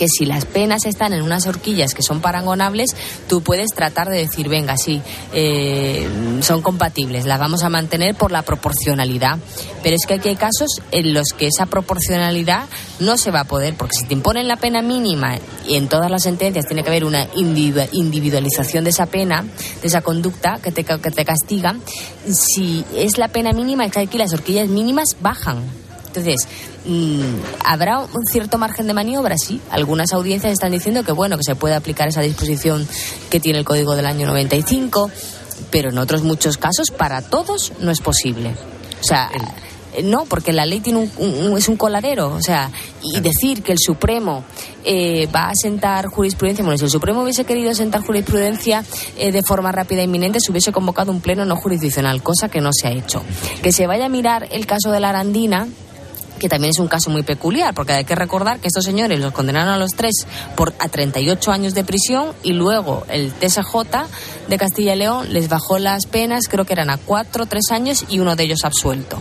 Que 0.00 0.08
si 0.08 0.24
las 0.24 0.46
penas 0.46 0.86
están 0.86 1.12
en 1.12 1.20
unas 1.20 1.46
horquillas 1.46 1.92
que 1.92 2.02
son 2.02 2.22
parangonables, 2.22 2.96
tú 3.28 3.42
puedes 3.42 3.68
tratar 3.68 4.08
de 4.08 4.16
decir, 4.16 4.48
venga, 4.48 4.78
sí, 4.78 5.02
eh, 5.34 6.08
son 6.40 6.62
compatibles, 6.62 7.26
las 7.26 7.38
vamos 7.38 7.64
a 7.64 7.68
mantener 7.68 8.14
por 8.14 8.32
la 8.32 8.40
proporcionalidad. 8.40 9.38
Pero 9.82 9.94
es 9.94 10.06
que 10.06 10.14
aquí 10.14 10.30
hay 10.30 10.36
casos 10.36 10.80
en 10.90 11.12
los 11.12 11.34
que 11.36 11.48
esa 11.48 11.66
proporcionalidad 11.66 12.64
no 12.98 13.18
se 13.18 13.30
va 13.30 13.40
a 13.40 13.44
poder, 13.44 13.74
porque 13.74 13.96
si 14.00 14.06
te 14.06 14.14
imponen 14.14 14.48
la 14.48 14.56
pena 14.56 14.80
mínima 14.80 15.36
y 15.68 15.76
en 15.76 15.86
todas 15.86 16.10
las 16.10 16.22
sentencias 16.22 16.64
tiene 16.64 16.82
que 16.82 16.88
haber 16.88 17.04
una 17.04 17.28
individu- 17.32 17.86
individualización 17.92 18.84
de 18.84 18.90
esa 18.90 19.04
pena, 19.04 19.44
de 19.82 19.86
esa 19.86 20.00
conducta 20.00 20.60
que 20.62 20.72
te, 20.72 20.82
que 20.82 21.10
te 21.10 21.24
castiga, 21.26 21.76
si 22.26 22.86
es 22.96 23.18
la 23.18 23.28
pena 23.28 23.52
mínima, 23.52 23.84
es 23.84 23.92
que 23.92 24.00
aquí 24.00 24.16
las 24.16 24.32
horquillas 24.32 24.68
mínimas 24.68 25.08
bajan. 25.20 25.58
Entonces, 26.14 26.48
mm, 26.86 27.20
¿habrá 27.64 28.00
un 28.00 28.26
cierto 28.30 28.58
margen 28.58 28.86
de 28.86 28.94
maniobra? 28.94 29.36
Sí. 29.38 29.60
Algunas 29.70 30.12
audiencias 30.12 30.52
están 30.52 30.72
diciendo 30.72 31.04
que, 31.04 31.12
bueno, 31.12 31.36
que 31.36 31.44
se 31.44 31.54
puede 31.54 31.74
aplicar 31.74 32.08
esa 32.08 32.20
disposición 32.20 32.86
que 33.30 33.38
tiene 33.40 33.60
el 33.60 33.64
Código 33.64 33.94
del 33.94 34.06
año 34.06 34.26
95, 34.26 35.10
pero 35.70 35.90
en 35.90 35.98
otros 35.98 36.22
muchos 36.22 36.56
casos, 36.56 36.90
para 36.90 37.22
todos, 37.22 37.72
no 37.80 37.90
es 37.92 38.00
posible. 38.00 38.50
O 39.00 39.04
sea, 39.04 39.30
eh, 39.94 40.02
no, 40.04 40.24
porque 40.24 40.52
la 40.52 40.66
ley 40.66 40.80
tiene 40.80 41.00
un, 41.00 41.10
un- 41.18 41.34
un- 41.52 41.58
es 41.58 41.68
un 41.68 41.76
coladero. 41.76 42.32
O 42.34 42.40
sea, 42.42 42.70
y 43.02 43.20
decir 43.20 43.62
que 43.62 43.72
el 43.72 43.78
Supremo 43.80 44.44
eh, 44.84 45.26
va 45.34 45.48
a 45.50 45.52
sentar 45.54 46.06
jurisprudencia, 46.06 46.64
bueno, 46.64 46.78
si 46.78 46.84
el 46.84 46.90
Supremo 46.90 47.22
hubiese 47.22 47.44
querido 47.44 47.74
sentar 47.74 48.02
jurisprudencia 48.04 48.84
eh, 49.18 49.32
de 49.32 49.42
forma 49.42 49.72
rápida 49.72 50.00
e 50.00 50.04
inminente, 50.04 50.38
se 50.40 50.50
hubiese 50.52 50.70
convocado 50.72 51.10
un 51.12 51.20
pleno 51.20 51.44
no 51.44 51.56
jurisdiccional, 51.56 52.22
cosa 52.22 52.48
que 52.48 52.60
no 52.60 52.70
se 52.72 52.86
ha 52.88 52.92
hecho. 52.92 53.22
Que 53.62 53.72
se 53.72 53.86
vaya 53.86 54.06
a 54.06 54.08
mirar 54.08 54.48
el 54.52 54.64
caso 54.66 54.90
de 54.92 55.00
la 55.00 55.08
Arandina 55.10 55.66
que 56.40 56.48
también 56.48 56.72
es 56.72 56.80
un 56.80 56.88
caso 56.88 57.10
muy 57.10 57.22
peculiar, 57.22 57.72
porque 57.74 57.92
hay 57.92 58.04
que 58.04 58.16
recordar 58.16 58.58
que 58.58 58.66
estos 58.66 58.84
señores 58.84 59.20
los 59.20 59.32
condenaron 59.32 59.72
a 59.72 59.76
los 59.76 59.92
tres 59.92 60.26
por 60.56 60.74
a 60.80 60.88
38 60.88 61.52
años 61.52 61.74
de 61.74 61.84
prisión 61.84 62.32
y 62.42 62.52
luego 62.52 63.04
el 63.08 63.32
TSJ 63.32 63.76
de 64.48 64.58
Castilla 64.58 64.94
y 64.94 64.98
León 64.98 65.32
les 65.32 65.48
bajó 65.48 65.78
las 65.78 66.06
penas, 66.06 66.48
creo 66.48 66.64
que 66.64 66.72
eran 66.72 66.90
a 66.90 66.96
cuatro, 66.96 67.46
tres 67.46 67.70
años 67.70 68.04
y 68.08 68.18
uno 68.18 68.34
de 68.34 68.44
ellos 68.44 68.64
absuelto. 68.64 69.20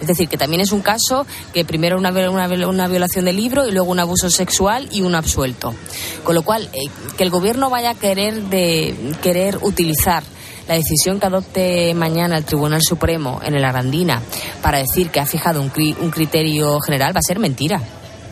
Es 0.00 0.08
decir, 0.08 0.28
que 0.28 0.36
también 0.36 0.60
es 0.60 0.72
un 0.72 0.82
caso 0.82 1.26
que 1.54 1.64
primero 1.64 1.96
una, 1.96 2.10
una, 2.10 2.68
una 2.68 2.88
violación 2.88 3.24
del 3.24 3.36
libro 3.36 3.66
y 3.66 3.72
luego 3.72 3.90
un 3.90 3.98
abuso 3.98 4.28
sexual 4.28 4.88
y 4.90 5.00
un 5.00 5.14
absuelto. 5.14 5.74
Con 6.22 6.34
lo 6.34 6.42
cual, 6.42 6.68
eh, 6.74 6.90
que 7.16 7.24
el 7.24 7.30
gobierno 7.30 7.70
vaya 7.70 7.90
a 7.90 7.94
querer, 7.94 8.42
de, 8.44 8.94
querer 9.22 9.58
utilizar 9.62 10.22
la 10.68 10.74
decisión 10.74 11.20
que 11.20 11.26
adopte 11.26 11.94
mañana 11.94 12.36
el 12.36 12.44
Tribunal 12.44 12.80
Supremo 12.82 13.40
en 13.44 13.54
el 13.54 13.64
Arandina 13.64 14.20
para 14.62 14.78
decir 14.78 15.10
que 15.10 15.20
ha 15.20 15.26
fijado 15.26 15.60
un, 15.60 15.70
cri- 15.70 15.96
un 16.00 16.10
criterio 16.10 16.80
general 16.80 17.14
va 17.14 17.20
a 17.20 17.22
ser 17.26 17.38
mentira. 17.38 17.80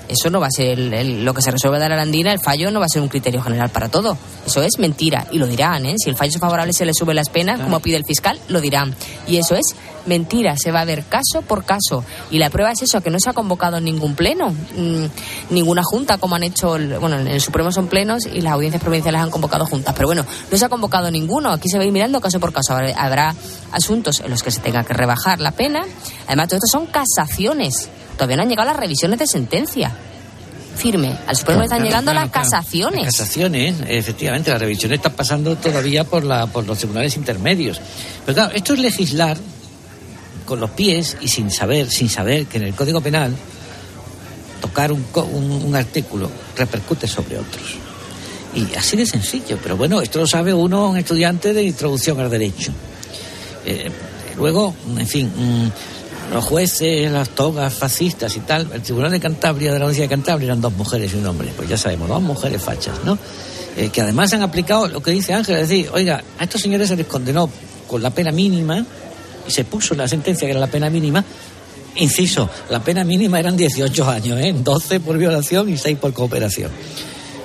Eso 0.07 0.29
no 0.29 0.39
va 0.39 0.49
a 0.49 0.51
ser 0.51 0.79
el- 0.79 0.93
el- 0.93 1.25
lo 1.25 1.33
que 1.33 1.41
se 1.41 1.51
resuelve 1.51 1.79
de 1.79 1.89
la 1.89 1.95
Arandina, 1.95 2.31
el 2.33 2.39
fallo 2.41 2.71
no 2.71 2.79
va 2.81 2.87
a 2.87 2.91
ser 2.91 3.01
un 3.01 3.09
criterio 3.09 3.41
general 3.43 3.71
para 3.71 3.89
todo. 3.89 4.19
Eso 4.47 4.63
es 4.63 4.79
mentira 4.79 5.27
y 5.31 5.39
lo 5.39 5.47
dirán, 5.47 5.87
¿eh? 5.87 5.95
Si 5.97 6.11
el 6.11 6.17
fallo 6.17 6.33
es 6.35 6.39
favorable 6.39 6.73
se 6.75 6.85
le 6.85 6.93
sube 6.93 7.15
las 7.15 7.31
penas, 7.31 7.61
como 7.61 7.81
pide 7.81 7.97
el 7.97 8.05
fiscal, 8.05 8.39
lo 8.49 8.61
dirán. 8.61 8.95
Y 9.27 9.39
eso 9.39 9.55
es 9.55 9.75
mentira, 10.07 10.57
se 10.57 10.71
va 10.71 10.81
a 10.81 10.85
ver 10.85 11.05
caso 11.05 11.43
por 11.47 11.65
caso. 11.65 12.05
Y 12.31 12.39
la 12.39 12.51
prueba 12.51 12.73
es 12.73 12.83
eso, 12.83 13.01
que 13.01 13.11
no 13.11 13.19
se 13.19 13.31
ha 13.31 13.33
convocado 13.33 13.81
ningún 13.81 14.15
pleno, 14.15 14.51
mm, 14.51 15.05
ninguna 15.51 15.83
junta, 15.85 16.19
como 16.19 16.37
han 16.37 16.43
hecho, 16.43 16.77
el- 16.77 16.99
bueno, 16.99 17.19
en 17.19 17.27
el 17.29 17.41
Supremo 17.41 17.73
son 17.73 17.87
plenos 17.89 18.27
y 18.27 18.41
las 18.41 18.53
audiencias 18.53 18.83
provinciales 18.83 19.21
han 19.21 19.31
convocado 19.31 19.67
juntas. 19.67 19.95
Pero 19.95 20.09
bueno, 20.09 20.25
no 20.51 20.59
se 20.59 20.65
ha 20.65 20.69
convocado 20.69 21.11
ninguno, 21.11 21.51
aquí 21.51 21.69
se 21.69 21.77
va 21.79 21.85
a 21.85 21.87
ir 21.87 21.93
mirando 21.93 22.21
caso 22.21 22.41
por 22.41 22.53
caso. 22.53 22.77
Habrá, 22.97 23.35
asuntos 23.73 24.21
en 24.21 24.31
los 24.31 24.43
que 24.43 24.51
se 24.51 24.61
tenga 24.61 24.85
que 24.85 24.95
rebajar 24.95 25.41
la 25.41 25.51
pena. 25.53 25.83
Además, 26.27 26.49
todo 26.49 26.57
esto 26.59 26.69
son 26.79 26.87
casaciones. 26.87 27.89
Todavía 28.15 28.37
no 28.37 28.43
han 28.43 28.49
llegado 28.49 28.69
las 28.69 28.77
revisiones 28.79 29.19
de 29.19 29.27
sentencia. 29.27 29.91
Firme. 30.77 31.17
Al 31.29 31.37
Supremo 31.37 31.61
le 31.61 31.67
están 31.67 31.79
Claro, 31.79 31.89
llegando 31.89 32.11
claro, 32.11 32.25
las 32.27 32.33
claro. 32.33 32.51
casaciones. 32.51 33.05
Las 33.05 33.17
casaciones, 33.17 33.77
efectivamente, 33.87 34.51
las 34.51 34.59
revisiones 34.61 34.97
están 34.99 35.13
pasando 35.13 35.55
todavía 35.57 36.03
por, 36.03 36.25
la, 36.25 36.47
por 36.49 36.67
los 36.67 36.79
tribunales 36.79 37.17
intermedios. 37.17 37.81
Pero 38.27 38.35
claro, 38.35 38.53
esto 38.57 38.75
es 38.75 38.81
legislar 38.81 39.37
con 40.45 40.61
los 40.61 40.71
pies 40.71 41.17
y 41.21 41.29
sin 41.29 41.51
saber, 41.51 41.91
sin 41.91 42.09
saber 42.09 42.47
que 42.47 42.59
en 42.59 42.65
el 42.65 42.75
Código 42.75 43.01
Penal 43.01 43.35
tocar 44.61 44.93
un, 44.93 45.05
un, 45.15 45.51
un 45.67 45.77
artículo 45.77 46.31
repercute 46.57 47.07
sobre 47.07 47.39
otros. 47.39 47.77
Y 48.55 48.75
así 48.77 48.97
de 48.97 49.05
sencillo, 49.05 49.59
pero 49.63 49.77
bueno, 49.77 50.01
esto 50.01 50.21
lo 50.21 50.27
sabe 50.27 50.55
uno, 50.55 50.91
un 50.91 50.97
estudiante 50.97 51.53
de 51.53 51.65
introducción 51.65 52.21
al 52.21 52.31
derecho. 52.31 52.73
Eh, 53.67 53.91
luego, 54.37 54.75
en 54.97 55.07
fin, 55.07 55.27
mm, 55.27 56.33
los 56.33 56.45
jueces, 56.45 57.11
las 57.11 57.31
togas 57.31 57.75
fascistas 57.75 58.37
y 58.37 58.41
tal, 58.41 58.69
el 58.73 58.83
Tribunal 58.83 59.11
de 59.11 59.21
Cantabria, 59.21 59.73
de 59.73 59.79
la 59.79 59.87
Audiencia 59.87 60.05
de 60.05 60.09
Cantabria, 60.09 60.47
eran 60.47 60.61
dos 60.61 60.73
mujeres 60.73 61.13
y 61.13 61.17
un 61.17 61.27
hombre, 61.27 61.53
pues 61.57 61.69
ya 61.69 61.77
sabemos, 61.77 62.09
dos 62.09 62.23
mujeres 62.23 62.63
fachas, 62.63 62.95
¿no? 63.05 63.19
Eh, 63.77 63.89
que 63.89 64.01
además 64.01 64.33
han 64.33 64.43
aplicado 64.43 64.87
lo 64.87 65.03
que 65.03 65.11
dice 65.11 65.35
Ángel, 65.35 65.57
es 65.57 65.69
decir, 65.69 65.91
oiga, 65.93 66.23
a 66.39 66.45
estos 66.45 66.61
señores 66.61 66.89
se 66.89 66.97
les 66.97 67.07
condenó 67.07 67.51
con 67.89 68.03
la 68.03 68.11
pena 68.11 68.31
mínima 68.31 68.87
y 69.47 69.51
se 69.51 69.65
puso 69.65 69.95
la 69.95 70.09
sentencia 70.09 70.47
que 70.47 70.53
era 70.53 70.61
la 70.61 70.67
pena 70.67 70.91
mínima. 70.91 71.25
Inciso, 71.97 72.51
la 72.71 72.83
pena 72.83 73.05
mínima 73.05 73.39
eran 73.39 73.57
18 73.57 74.11
años, 74.11 74.41
¿eh? 74.41 74.55
12 74.57 75.01
por 75.01 75.17
violación 75.17 75.69
y 75.69 75.79
6 75.79 75.99
por 75.99 76.13
cooperación. 76.13 76.71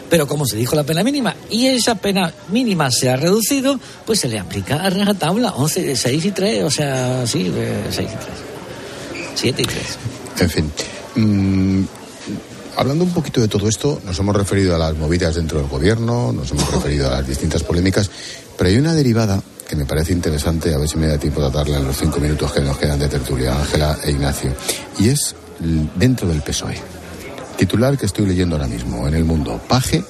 Pero 0.09 0.27
como 0.27 0.45
se 0.45 0.57
dijo 0.57 0.75
la 0.75 0.83
pena 0.83 1.03
mínima 1.03 1.35
y 1.51 1.67
esa 1.67 1.95
pena 1.95 2.33
mínima 2.51 2.89
se 2.89 3.09
ha 3.09 3.15
reducido, 3.15 3.79
pues 4.05 4.19
se 4.19 4.27
le 4.27 4.39
aplica 4.39 4.77
a 4.77 4.89
rajatabla 4.89 5.51
11, 5.51 5.95
6 5.95 6.25
y 6.25 6.31
3, 6.31 6.63
o 6.63 6.71
sea, 6.71 7.27
sí, 7.27 7.51
6 7.91 8.09
y 8.11 8.15
3. 8.15 9.29
7 9.35 9.61
y 9.61 9.65
3. 9.65 9.97
En 10.39 10.49
fin. 10.49 10.71
mm, 11.15 11.83
hablando 12.77 13.03
un 13.03 13.11
poquito 13.11 13.39
de 13.39 13.47
todo 13.47 13.69
esto, 13.69 14.01
nos 14.03 14.17
hemos 14.17 14.35
referido 14.35 14.75
a 14.75 14.79
las 14.79 14.95
movidas 14.97 15.35
dentro 15.35 15.59
del 15.59 15.67
gobierno, 15.67 16.33
nos 16.33 16.49
hemos 16.51 16.71
referido 16.71 17.07
a 17.07 17.11
las 17.11 17.27
distintas 17.27 17.61
polémicas, 17.61 18.09
pero 18.57 18.69
hay 18.69 18.77
una 18.77 18.95
derivada 18.95 19.43
que 19.69 19.75
me 19.75 19.85
parece 19.85 20.13
interesante, 20.13 20.73
a 20.73 20.79
ver 20.79 20.89
si 20.89 20.97
me 20.97 21.05
da 21.05 21.19
tiempo 21.19 21.43
de 21.43 21.51
darle 21.51 21.77
en 21.77 21.85
los 21.85 21.95
cinco 21.95 22.19
minutos 22.19 22.51
que 22.51 22.59
nos 22.59 22.75
quedan 22.75 22.97
de 22.97 23.07
tertulia, 23.07 23.55
Ángela 23.55 23.99
e 24.03 24.09
Ignacio, 24.09 24.51
y 24.97 25.09
es 25.09 25.35
dentro 25.95 26.27
del 26.27 26.41
PSOE. 26.41 26.75
Titular 27.55 27.95
que 27.95 28.07
estoy 28.07 28.25
leyendo 28.25 28.55
ahora 28.55 28.67
mismo 28.67 29.07
en 29.07 29.13
el 29.13 29.25
mundo. 29.25 29.61
Paje 29.67 30.03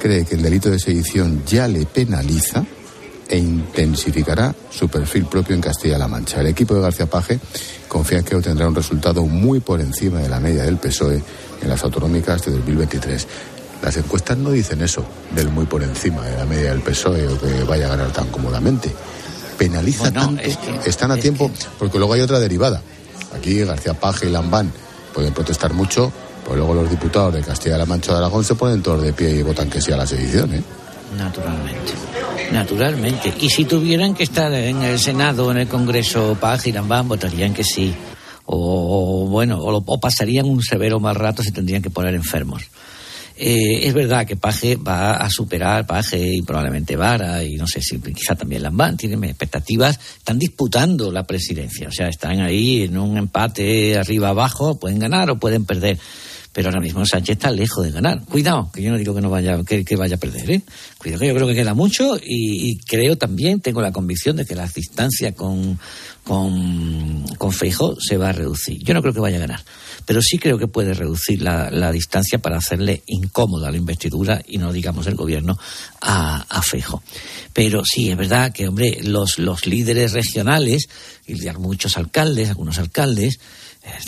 cree 0.00 0.24
que 0.24 0.34
el 0.34 0.42
delito 0.42 0.70
de 0.70 0.80
sedición 0.80 1.44
ya 1.46 1.68
le 1.68 1.86
penaliza 1.86 2.64
e 3.28 3.38
intensificará 3.38 4.52
su 4.70 4.88
perfil 4.88 5.26
propio 5.26 5.54
en 5.54 5.60
Castilla-La 5.60 6.08
Mancha. 6.08 6.40
El 6.40 6.48
equipo 6.48 6.74
de 6.74 6.80
García 6.80 7.06
Paje 7.06 7.38
confía 7.86 8.22
que 8.22 8.34
obtendrá 8.34 8.66
un 8.66 8.74
resultado 8.74 9.24
muy 9.24 9.60
por 9.60 9.80
encima 9.80 10.18
de 10.18 10.28
la 10.28 10.40
media 10.40 10.64
del 10.64 10.78
PSOE 10.78 11.22
en 11.62 11.68
las 11.68 11.84
autonómicas 11.84 12.44
de 12.44 12.50
2023. 12.50 13.26
Las 13.82 13.96
encuestas 13.96 14.36
no 14.38 14.50
dicen 14.50 14.82
eso, 14.82 15.04
del 15.34 15.48
muy 15.50 15.66
por 15.66 15.82
encima 15.82 16.22
de 16.22 16.36
la 16.36 16.44
media 16.44 16.70
del 16.70 16.80
PSOE 16.80 17.28
o 17.28 17.40
que 17.40 17.62
vaya 17.64 17.86
a 17.86 17.90
ganar 17.90 18.10
tan 18.10 18.28
cómodamente. 18.28 18.92
Penaliza 19.58 20.10
tanto, 20.10 20.42
están 20.84 21.10
a 21.10 21.16
tiempo, 21.16 21.50
porque 21.78 21.98
luego 21.98 22.14
hay 22.14 22.20
otra 22.20 22.38
derivada. 22.38 22.82
Aquí 23.36 23.62
García 23.64 23.94
Paje 23.94 24.26
y 24.26 24.30
Lambán 24.30 24.72
pueden 25.14 25.32
protestar 25.32 25.72
mucho, 25.72 26.12
pues 26.44 26.56
luego 26.56 26.74
los 26.74 26.90
diputados 26.90 27.34
de 27.34 27.42
Castilla-La 27.42 27.86
Mancha 27.86 28.12
de 28.12 28.18
Aragón 28.18 28.44
se 28.44 28.54
ponen 28.54 28.82
todos 28.82 29.02
de 29.02 29.12
pie 29.12 29.30
y 29.30 29.42
votan 29.42 29.70
que 29.70 29.80
sí 29.80 29.92
a 29.92 29.96
la 29.96 30.06
sedición, 30.06 30.54
¿eh? 30.54 30.62
Naturalmente. 31.16 31.92
Naturalmente. 32.52 33.34
Y 33.40 33.48
si 33.50 33.64
tuvieran 33.64 34.14
que 34.14 34.24
estar 34.24 34.52
en 34.52 34.82
el 34.82 34.98
Senado 34.98 35.46
o 35.46 35.50
en 35.50 35.58
el 35.58 35.68
Congreso, 35.68 36.36
Paz 36.40 36.66
y 36.66 36.72
Lambán 36.72 37.08
votarían 37.08 37.54
que 37.54 37.64
sí. 37.64 37.94
O, 38.46 39.26
bueno, 39.28 39.58
o, 39.58 40.00
pasarían 40.00 40.46
un 40.46 40.62
severo 40.62 41.00
mal 41.00 41.16
rato 41.16 41.42
si 41.42 41.50
tendrían 41.50 41.82
que 41.82 41.90
poner 41.90 42.14
enfermos. 42.14 42.62
Eh, 43.38 43.86
es 43.86 43.92
verdad 43.92 44.26
que 44.26 44.36
Paje 44.36 44.76
va 44.76 45.16
a 45.16 45.28
superar 45.28 45.86
Paje 45.86 46.36
y 46.36 46.40
probablemente 46.40 46.96
Vara 46.96 47.44
y 47.44 47.56
no 47.56 47.66
sé 47.66 47.82
si 47.82 47.98
quizá 47.98 48.34
también 48.34 48.62
Lambán 48.62 48.96
tienen 48.96 49.22
expectativas, 49.24 50.00
están 50.16 50.38
disputando 50.38 51.12
la 51.12 51.24
presidencia, 51.24 51.88
o 51.88 51.92
sea, 51.92 52.08
están 52.08 52.40
ahí 52.40 52.82
en 52.82 52.96
un 52.96 53.18
empate 53.18 53.98
arriba 53.98 54.30
abajo, 54.30 54.78
pueden 54.78 54.98
ganar 54.98 55.30
o 55.30 55.38
pueden 55.38 55.66
perder 55.66 55.98
pero 56.56 56.70
ahora 56.70 56.80
mismo 56.80 57.04
Sánchez 57.04 57.36
está 57.36 57.50
lejos 57.50 57.84
de 57.84 57.90
ganar. 57.90 58.24
Cuidado, 58.24 58.70
que 58.72 58.80
yo 58.80 58.90
no 58.90 58.96
digo 58.96 59.14
que 59.14 59.20
no 59.20 59.28
vaya, 59.28 59.62
que, 59.62 59.84
vaya 59.94 60.16
a 60.16 60.18
perder, 60.18 60.50
¿eh? 60.50 60.62
Cuidado 60.96 61.20
que 61.20 61.28
yo 61.28 61.34
creo 61.34 61.46
que 61.46 61.54
queda 61.54 61.74
mucho 61.74 62.16
y, 62.16 62.78
creo 62.78 63.18
también, 63.18 63.60
tengo 63.60 63.82
la 63.82 63.92
convicción 63.92 64.36
de 64.36 64.46
que 64.46 64.54
la 64.54 64.66
distancia 64.66 65.32
con, 65.32 65.78
con, 66.26 67.24
con 67.38 67.52
Feijó 67.52 67.96
se 68.00 68.16
va 68.16 68.30
a 68.30 68.32
reducir. 68.32 68.82
Yo 68.82 68.94
no 68.94 69.00
creo 69.00 69.14
que 69.14 69.20
vaya 69.20 69.36
a 69.36 69.40
ganar, 69.40 69.62
pero 70.04 70.20
sí 70.20 70.38
creo 70.38 70.58
que 70.58 70.66
puede 70.66 70.92
reducir 70.92 71.40
la, 71.40 71.70
la 71.70 71.92
distancia 71.92 72.40
para 72.40 72.56
hacerle 72.58 73.04
incómoda 73.06 73.70
la 73.70 73.76
investidura 73.76 74.42
y 74.44 74.58
no 74.58 74.72
digamos 74.72 75.06
el 75.06 75.14
gobierno 75.14 75.56
a, 76.00 76.44
a 76.48 76.62
Feijó. 76.62 77.00
Pero 77.52 77.84
sí, 77.84 78.10
es 78.10 78.16
verdad 78.16 78.52
que, 78.52 78.66
hombre, 78.66 78.98
los, 79.04 79.38
los 79.38 79.66
líderes 79.66 80.14
regionales, 80.14 80.88
y 81.28 81.34
muchos 81.58 81.96
alcaldes, 81.96 82.48
algunos 82.48 82.78
alcaldes, 82.78 83.38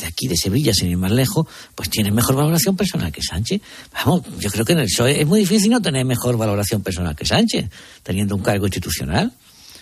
de 0.01 0.07
aquí 0.07 0.27
de 0.27 0.37
Sevilla, 0.37 0.75
sin 0.75 0.91
ir 0.91 0.97
más 0.97 1.13
lejos, 1.13 1.47
pues 1.77 1.89
tiene 1.89 2.11
mejor 2.11 2.35
valoración 2.35 2.77
personal 2.77 3.13
que 3.13 3.23
Sánchez. 3.23 3.63
Vamos, 3.93 4.23
yo 4.41 4.51
creo 4.51 4.65
que 4.65 4.73
en 4.73 4.81
el 4.81 4.87
PSOE 4.87 5.21
es 5.21 5.27
muy 5.27 5.39
difícil 5.39 5.71
no 5.71 5.81
tener 5.81 6.05
mejor 6.05 6.37
valoración 6.37 6.83
personal 6.83 7.15
que 7.15 7.25
Sánchez, 7.25 7.71
teniendo 8.03 8.35
un 8.35 8.43
cargo 8.43 8.67
institucional. 8.67 9.33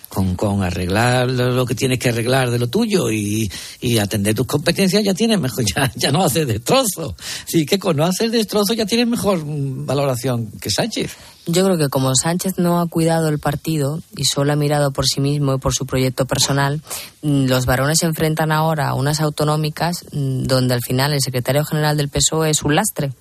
Con, 0.08 0.36
con 0.36 0.62
arreglar 0.62 1.28
lo 1.28 1.66
que 1.66 1.74
tienes 1.74 1.98
que 1.98 2.08
arreglar 2.08 2.50
de 2.50 2.58
lo 2.58 2.68
tuyo 2.68 3.10
y, 3.10 3.50
atender 4.00 4.34
tus 4.34 4.46
competencias 4.46 5.02
ya 5.02 5.14
tienes 5.14 5.40
mejor, 5.40 5.64
ya, 5.76 5.90
ya 5.94 6.12
no 6.12 6.24
haces 6.24 6.46
destrozo. 6.46 7.16
Así 7.44 7.66
que 7.66 7.78
con 7.78 7.96
no 7.96 8.04
hacer 8.04 8.30
destrozo 8.30 8.72
ya 8.72 8.86
tienes 8.86 9.06
mejor 9.06 9.42
valoración 9.44 10.50
que 10.60 10.70
Sánchez. 10.70 11.16
Yo 11.48 11.64
creo 11.64 11.78
que 11.78 11.88
como 11.88 12.12
Sánchez 12.14 12.58
no 12.58 12.80
ha 12.80 12.88
cuidado 12.88 13.28
el 13.28 13.38
partido 13.38 14.00
y 14.16 14.24
solo 14.24 14.52
ha 14.52 14.56
mirado 14.56 14.90
por 14.90 15.06
sí 15.06 15.20
mismo 15.20 15.54
y 15.54 15.58
por 15.58 15.74
su 15.74 15.86
proyecto 15.86 16.26
personal, 16.26 16.82
mm, 17.22 17.46
los 17.46 17.66
varones 17.66 17.98
se 18.00 18.06
enfrentan 18.06 18.50
ahora 18.50 18.88
a 18.88 18.94
unas 18.94 19.20
autonómicas 19.20 20.04
mm, 20.12 20.44
donde 20.44 20.74
al 20.74 20.80
final 20.82 21.12
el 21.12 21.20
secretario 21.20 21.64
general 21.64 21.96
del 21.96 22.08
PSOE 22.08 22.50
es 22.50 22.62
un 22.62 22.74
lastre. 22.74 23.12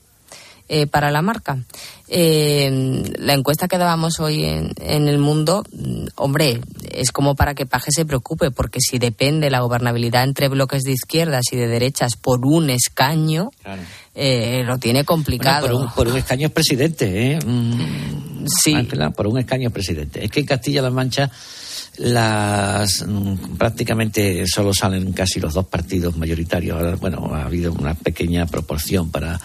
Eh, 0.67 0.87
para 0.87 1.11
la 1.11 1.21
marca. 1.21 1.59
Eh, 2.07 3.03
la 3.19 3.33
encuesta 3.33 3.67
que 3.67 3.77
dábamos 3.77 4.19
hoy 4.19 4.43
en, 4.43 5.07
el 5.07 5.19
mundo, 5.19 5.63
mm, 5.71 6.07
hombre, 6.15 6.59
es 6.89 7.11
como 7.11 7.35
para 7.35 7.53
que 7.53 7.67
Paje 7.67 7.91
se 7.91 8.03
preocupe, 8.03 8.49
porque 8.49 8.79
si 8.81 8.97
depende 8.97 9.51
la 9.51 9.59
gobernabilidad 9.59 10.23
entre 10.23 10.47
bloques 10.47 10.81
de 10.81 10.93
izquierdas 10.93 11.43
y 11.51 11.55
de 11.55 11.67
derechas 11.67 12.15
por 12.15 12.47
un 12.47 12.71
escaño, 12.71 13.51
eh, 14.15 14.63
lo 14.65 14.77
tiene 14.77 15.03
complicado. 15.03 15.91
por, 15.93 16.07
un, 16.07 16.17
escaño 16.17 16.47
es 16.47 16.53
presidente, 16.53 17.33
¿eh? 17.33 17.39
Mm, 17.45 18.45
sí. 18.63 18.75
por 19.15 19.27
un 19.27 19.37
escaño 19.39 19.67
es 19.67 19.73
presidente. 19.73 20.23
Es 20.23 20.31
que 20.31 20.39
en 20.39 20.45
Castilla-La 20.45 20.89
Mancha 20.89 21.29
las 21.97 23.05
mm, 23.05 23.57
prácticamente 23.57 24.45
solo 24.47 24.73
salen 24.73 25.11
casi 25.13 25.39
los 25.39 25.53
dos 25.53 25.65
partidos 25.67 26.15
mayoritarios. 26.17 26.99
bueno, 26.99 27.29
ha 27.33 27.43
habido 27.43 27.73
una 27.73 27.93
pequeña 27.93 28.45
proporción 28.45 29.11
para, 29.11 29.39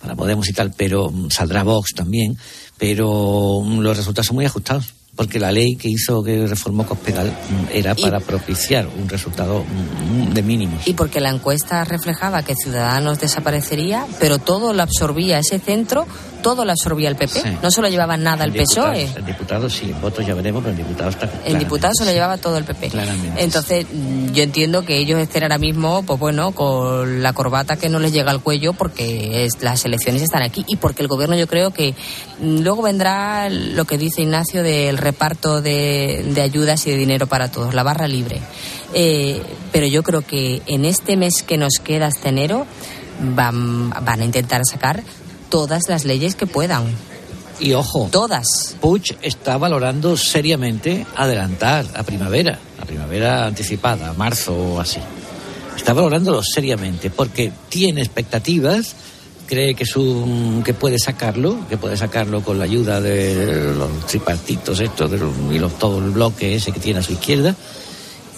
para 0.00 0.16
Podemos 0.16 0.48
y 0.48 0.52
tal, 0.52 0.72
pero 0.76 1.10
mm, 1.10 1.30
saldrá 1.30 1.62
Vox 1.62 1.94
también, 1.94 2.36
pero 2.78 3.62
mm, 3.62 3.80
los 3.80 3.96
resultados 3.96 4.26
son 4.26 4.36
muy 4.36 4.44
ajustados 4.44 4.99
porque 5.20 5.38
la 5.38 5.52
ley 5.52 5.76
que 5.76 5.86
hizo, 5.86 6.22
que 6.22 6.46
reformó 6.46 6.86
Cospedal, 6.86 7.26
mm, 7.26 7.76
era 7.76 7.94
para 7.94 8.20
propiciar 8.20 8.88
un 8.98 9.06
resultado 9.06 9.62
mm, 9.62 10.32
de 10.32 10.42
mínimos. 10.42 10.88
Y 10.88 10.94
porque 10.94 11.20
la 11.20 11.28
encuesta 11.28 11.84
reflejaba 11.84 12.42
que 12.42 12.54
Ciudadanos 12.54 13.20
desaparecería, 13.20 14.06
pero 14.18 14.38
todo 14.38 14.72
lo 14.72 14.82
absorbía 14.82 15.38
ese 15.38 15.58
centro, 15.58 16.06
todo 16.42 16.64
lo 16.64 16.72
absorbía 16.72 17.08
el 17.08 17.16
PP. 17.16 17.58
No 17.62 17.70
solo 17.70 17.88
llevaba 17.88 18.16
nada 18.16 18.44
el, 18.44 18.52
PSOE. 18.52 19.08
El 19.16 19.24
diputado 19.24 19.68
sí, 19.68 19.94
votos 20.00 20.26
ya 20.26 20.34
veremos, 20.34 20.62
pero 20.62 20.72
el 20.72 20.78
diputado 20.78 21.10
está. 21.10 21.30
El 21.44 21.58
diputado 21.58 21.92
se 21.96 22.04
lo 22.04 22.12
llevaba 22.12 22.36
todo 22.38 22.56
el 22.56 22.64
PP. 22.64 22.88
Claramente. 22.88 23.42
Entonces, 23.42 23.86
mm, 23.92 24.32
yo 24.32 24.42
entiendo 24.42 24.84
que 24.84 24.98
ellos 24.98 25.18
estén 25.20 25.42
ahora 25.42 25.58
mismo, 25.58 26.02
pues 26.02 26.18
bueno, 26.18 26.52
con 26.52 27.22
la 27.22 27.32
corbata 27.32 27.76
que 27.76 27.88
no 27.88 27.98
les 27.98 28.12
llega 28.12 28.30
al 28.30 28.42
cuello 28.42 28.72
porque 28.72 29.44
es, 29.44 29.62
las 29.62 29.84
elecciones 29.84 30.22
están 30.22 30.42
aquí 30.42 30.64
y 30.66 30.76
porque 30.76 31.02
el 31.02 31.08
gobierno 31.08 31.36
yo 31.36 31.46
creo 31.46 31.70
que 31.70 31.94
luego 32.42 32.82
vendrá 32.82 33.48
lo 33.50 33.84
que 33.84 33.98
dice 33.98 34.22
Ignacio 34.22 34.62
del 34.62 34.98
reparto 34.98 35.60
de, 35.60 36.34
ayudas 36.40 36.86
y 36.86 36.90
de 36.90 36.96
dinero 36.96 37.26
para 37.26 37.50
todos, 37.50 37.74
la 37.74 37.82
barra 37.82 38.08
libre. 38.08 38.40
Eh, 38.94 39.42
pero 39.72 39.86
yo 39.86 40.02
creo 40.02 40.22
que 40.22 40.62
en 40.66 40.84
este 40.84 41.16
mes 41.16 41.42
que 41.46 41.56
nos 41.56 41.74
queda 41.82 42.06
hasta 42.06 42.28
enero 42.28 42.66
van, 43.20 43.90
van 43.90 44.20
a 44.20 44.24
intentar 44.24 44.62
sacar 44.64 45.02
todas 45.50 45.88
las 45.88 46.04
leyes 46.04 46.34
que 46.34 46.46
puedan. 46.46 46.84
Y 47.58 47.74
ojo, 47.74 48.08
todas. 48.10 48.76
Puig 48.80 49.18
está 49.20 49.58
valorando 49.58 50.16
seriamente 50.16 51.06
adelantar 51.14 51.84
a 51.94 52.02
primavera, 52.02 52.58
a 52.80 52.86
primavera 52.86 53.46
anticipada, 53.46 54.08
a 54.08 54.14
marzo 54.14 54.54
o 54.54 54.80
así. 54.80 55.00
Está 55.76 55.92
valorándolo 55.92 56.42
seriamente 56.42 57.10
porque 57.10 57.52
tiene 57.68 58.00
expectativas 58.00 58.94
cree 59.50 59.74
que, 59.74 59.84
su, 59.84 60.62
que 60.64 60.74
puede 60.74 60.96
sacarlo, 61.00 61.66
que 61.68 61.76
puede 61.76 61.96
sacarlo 61.96 62.40
con 62.40 62.56
la 62.56 62.64
ayuda 62.64 63.00
de 63.00 63.74
los 63.74 64.06
tripartitos 64.06 64.78
estos 64.78 65.10
de 65.10 65.18
y 65.52 65.58
los, 65.58 65.76
todo 65.76 65.98
el 65.98 66.12
bloque 66.12 66.54
ese 66.54 66.70
que 66.70 66.78
tiene 66.78 67.00
a 67.00 67.02
su 67.02 67.12
izquierda. 67.12 67.56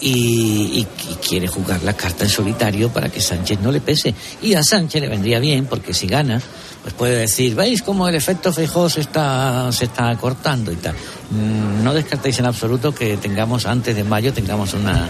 Y, 0.00 0.86
quiere 1.28 1.46
jugar 1.46 1.82
la 1.84 1.92
carta 1.92 2.24
en 2.24 2.30
solitario 2.30 2.88
para 2.88 3.08
que 3.08 3.20
Sánchez 3.20 3.60
no 3.60 3.70
le 3.70 3.80
pese. 3.80 4.14
Y 4.42 4.54
a 4.54 4.62
Sánchez 4.64 5.02
le 5.02 5.08
vendría 5.08 5.38
bien, 5.38 5.66
porque 5.66 5.94
si 5.94 6.06
gana, 6.06 6.40
pues 6.82 6.94
puede 6.94 7.18
decir, 7.18 7.54
¿veis 7.54 7.80
cómo 7.82 8.08
el 8.08 8.14
efecto 8.14 8.52
Feijóo 8.52 8.90
se 8.90 9.02
está, 9.02 9.70
se 9.70 9.84
está 9.84 10.16
cortando 10.16 10.72
y 10.72 10.76
tal? 10.76 10.94
Mm, 11.30 11.84
no 11.84 11.94
descartéis 11.94 12.40
en 12.40 12.46
absoluto 12.46 12.92
que 12.92 13.16
tengamos, 13.16 13.66
antes 13.66 13.94
de 13.94 14.02
mayo, 14.02 14.32
tengamos 14.32 14.74
una, 14.74 15.08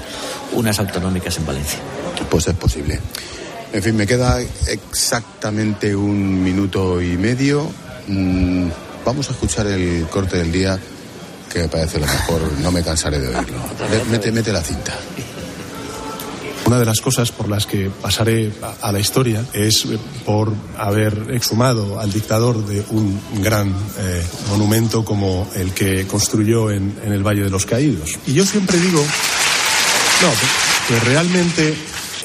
unas 0.52 0.78
autonómicas 0.78 1.38
en 1.38 1.46
Valencia. 1.46 1.78
Pues 2.30 2.46
es 2.46 2.54
posible. 2.54 3.00
En 3.72 3.82
fin, 3.82 3.96
me 3.96 4.06
queda 4.06 4.38
exactamente 4.66 5.96
un 5.96 6.44
minuto 6.44 7.00
y 7.00 7.16
medio. 7.16 7.70
Mm, 8.06 8.68
vamos 9.04 9.30
a 9.30 9.32
escuchar 9.32 9.66
el 9.66 10.06
corte 10.10 10.36
del 10.36 10.52
día, 10.52 10.78
que 11.50 11.60
me 11.60 11.68
parece 11.68 11.98
lo 11.98 12.06
mejor. 12.06 12.52
No 12.60 12.70
me 12.70 12.82
cansaré 12.82 13.18
de 13.18 13.28
oírlo. 13.28 13.58
Mete, 14.10 14.30
mete 14.30 14.52
la 14.52 14.62
cinta. 14.62 14.92
Una 16.66 16.78
de 16.78 16.84
las 16.84 17.00
cosas 17.00 17.32
por 17.32 17.48
las 17.48 17.66
que 17.66 17.90
pasaré 17.90 18.52
a 18.80 18.92
la 18.92 19.00
historia 19.00 19.44
es 19.52 19.86
por 20.24 20.52
haber 20.78 21.26
exhumado 21.30 22.00
al 22.00 22.12
dictador 22.12 22.64
de 22.64 22.84
un 22.90 23.20
gran 23.42 23.68
eh, 23.98 24.24
monumento 24.48 25.04
como 25.04 25.48
el 25.54 25.72
que 25.72 26.06
construyó 26.06 26.70
en, 26.70 26.96
en, 27.04 27.12
el 27.12 27.22
Valle 27.22 27.42
de 27.42 27.50
los 27.50 27.66
Caídos. 27.66 28.18
Y 28.26 28.34
yo 28.34 28.46
siempre 28.46 28.78
digo, 28.78 29.00
no, 29.00 30.28
que 30.88 31.00
realmente 31.04 31.74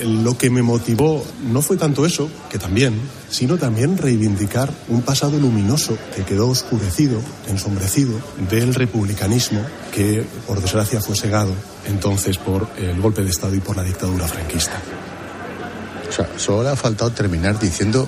lo 0.04 0.38
que 0.38 0.50
me 0.50 0.62
motivó 0.62 1.24
no 1.52 1.62
fue 1.62 1.78
tanto 1.78 2.06
eso, 2.06 2.30
que 2.50 2.58
también, 2.60 3.00
sino 3.30 3.58
también 3.58 3.98
reivindicar 3.98 4.70
un 4.90 5.02
pasado 5.02 5.38
luminoso 5.40 5.98
que 6.16 6.24
quedó 6.24 6.48
oscurecido, 6.50 7.20
ensombrecido 7.48 8.20
del 8.50 8.74
republicanismo 8.74 9.62
que, 9.94 10.24
por 10.46 10.62
desgracia, 10.62 11.02
fue 11.02 11.16
segado 11.16 11.52
entonces 11.88 12.38
por 12.38 12.68
el 12.78 13.00
golpe 13.02 13.24
de 13.24 13.30
Estado 13.30 13.56
y 13.56 13.60
por 13.60 13.76
la 13.78 13.84
dictadura 13.84 14.28
franquista. 14.28 14.80
O 16.08 16.12
sea, 16.12 16.30
solo 16.38 16.64
le 16.64 16.70
ha 16.70 16.76
faltado 16.76 17.12
terminar 17.12 17.60
diciendo 17.60 18.08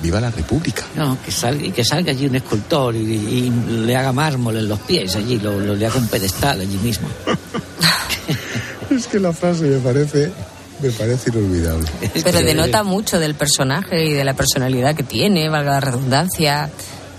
Viva 0.00 0.20
la 0.20 0.30
República. 0.30 0.84
No, 0.94 1.18
que 1.24 1.32
salga, 1.32 1.66
y 1.66 1.72
que 1.72 1.84
salga 1.84 2.12
allí 2.12 2.26
un 2.26 2.36
escultor 2.36 2.94
y, 2.94 3.00
y 3.00 3.50
le 3.84 3.96
haga 3.96 4.12
mármol 4.12 4.56
en 4.56 4.68
los 4.68 4.78
pies 4.80 5.16
allí, 5.16 5.40
lo, 5.40 5.58
lo- 5.58 5.74
le 5.74 5.86
haga 5.86 5.98
un 5.98 6.06
pedestal 6.06 6.60
allí 6.60 6.76
mismo. 6.78 7.08
Es 8.90 9.06
que 9.06 9.20
la 9.20 9.32
frase 9.32 9.64
me 9.64 9.78
parece, 9.78 10.32
me 10.80 10.90
parece 10.90 11.30
inolvidable. 11.30 11.88
Pero 12.22 12.38
denota 12.40 12.82
mucho 12.82 13.18
del 13.18 13.34
personaje 13.34 14.04
y 14.06 14.12
de 14.12 14.24
la 14.24 14.34
personalidad 14.34 14.94
que 14.94 15.02
tiene, 15.02 15.48
valga 15.48 15.72
la 15.72 15.80
redundancia. 15.80 16.70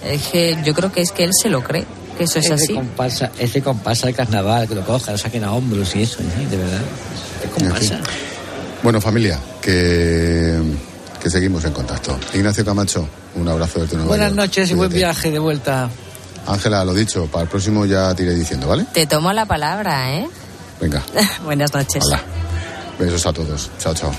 Es 0.05 0.27
que 0.27 0.57
yo 0.63 0.73
creo 0.73 0.91
que 0.91 1.01
es 1.01 1.11
que 1.11 1.23
él 1.25 1.31
se 1.33 1.49
lo 1.49 1.61
cree, 1.63 1.85
que 2.17 2.23
eso 2.23 2.39
es 2.39 2.47
de 2.47 2.53
así. 2.55 2.73
comparsa, 2.73 3.31
es 3.37 3.51
de 3.53 3.61
comparsa 3.61 4.07
de 4.07 4.13
carnaval, 4.13 4.67
que 4.67 4.75
lo 4.75 4.85
cojan, 4.85 5.13
lo 5.13 5.17
saquen 5.17 5.43
a 5.43 5.51
hombros 5.53 5.95
y 5.95 6.03
eso, 6.03 6.19
sí, 6.19 6.45
de 6.45 6.57
verdad. 6.57 6.81
Es 7.43 7.49
comparsa. 7.51 7.99
Bueno, 8.81 9.01
familia, 9.01 9.37
que, 9.61 10.57
que 11.21 11.29
seguimos 11.29 11.65
en 11.65 11.73
contacto. 11.73 12.17
Ignacio 12.33 12.63
Camacho, 12.63 13.07
un 13.35 13.47
abrazo 13.49 13.81
desde 13.81 13.95
Nueva 13.97 14.07
Buenas 14.09 14.29
York. 14.29 14.37
noches 14.37 14.71
y 14.71 14.73
buen 14.73 14.91
viaje 14.91 15.31
de 15.31 15.39
vuelta. 15.39 15.89
Ángela, 16.47 16.85
lo 16.85 16.93
dicho, 16.93 17.25
para 17.27 17.43
el 17.43 17.49
próximo 17.49 17.85
ya 17.85 18.15
te 18.15 18.23
iré 18.23 18.33
diciendo, 18.35 18.67
¿vale? 18.69 18.85
Te 18.93 19.05
tomo 19.05 19.33
la 19.33 19.45
palabra, 19.45 20.13
¿eh? 20.15 20.27
Venga, 20.79 21.03
Buenas 21.43 21.73
noches. 21.73 22.01
hola. 22.05 22.21
Besos 22.99 23.25
a 23.25 23.31
todos. 23.31 23.71
Chao, 23.79 23.93
chao. 23.93 24.11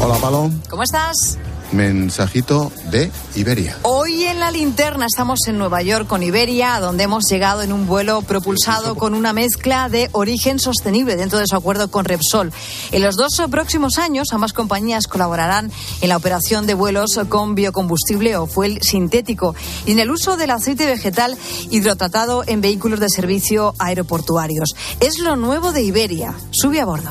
Hola, 0.00 0.14
Palom. 0.18 0.60
¿Cómo 0.70 0.84
estás? 0.84 1.38
Mensajito 1.72 2.70
de 2.90 3.10
Iberia. 3.34 3.78
Hoy 3.82 4.24
en 4.24 4.40
la 4.40 4.50
linterna 4.50 5.06
estamos 5.06 5.40
en 5.46 5.58
Nueva 5.58 5.82
York 5.82 6.06
con 6.06 6.22
Iberia, 6.22 6.78
donde 6.80 7.04
hemos 7.04 7.24
llegado 7.30 7.62
en 7.62 7.72
un 7.72 7.86
vuelo 7.86 8.22
propulsado 8.22 8.94
con 8.94 9.14
una 9.14 9.32
mezcla 9.32 9.88
de 9.88 10.08
origen 10.12 10.58
sostenible 10.58 11.16
dentro 11.16 11.38
de 11.38 11.46
su 11.46 11.56
acuerdo 11.56 11.90
con 11.90 12.04
Repsol. 12.04 12.52
En 12.90 13.02
los 13.02 13.16
dos 13.16 13.40
próximos 13.50 13.98
años, 13.98 14.28
ambas 14.32 14.52
compañías 14.52 15.06
colaborarán 15.06 15.72
en 16.00 16.08
la 16.08 16.16
operación 16.16 16.66
de 16.66 16.74
vuelos 16.74 17.18
con 17.28 17.54
biocombustible 17.54 18.36
o 18.36 18.46
fuel 18.46 18.78
sintético 18.82 19.54
y 19.86 19.92
en 19.92 19.98
el 19.98 20.10
uso 20.10 20.36
del 20.36 20.50
aceite 20.50 20.86
vegetal 20.86 21.36
hidrotratado 21.70 22.44
en 22.46 22.60
vehículos 22.60 23.00
de 23.00 23.08
servicio 23.08 23.74
aeroportuarios. 23.78 24.74
Es 25.00 25.18
lo 25.18 25.36
nuevo 25.36 25.72
de 25.72 25.82
Iberia. 25.82 26.34
Sube 26.50 26.80
a 26.80 26.84
bordo. 26.84 27.10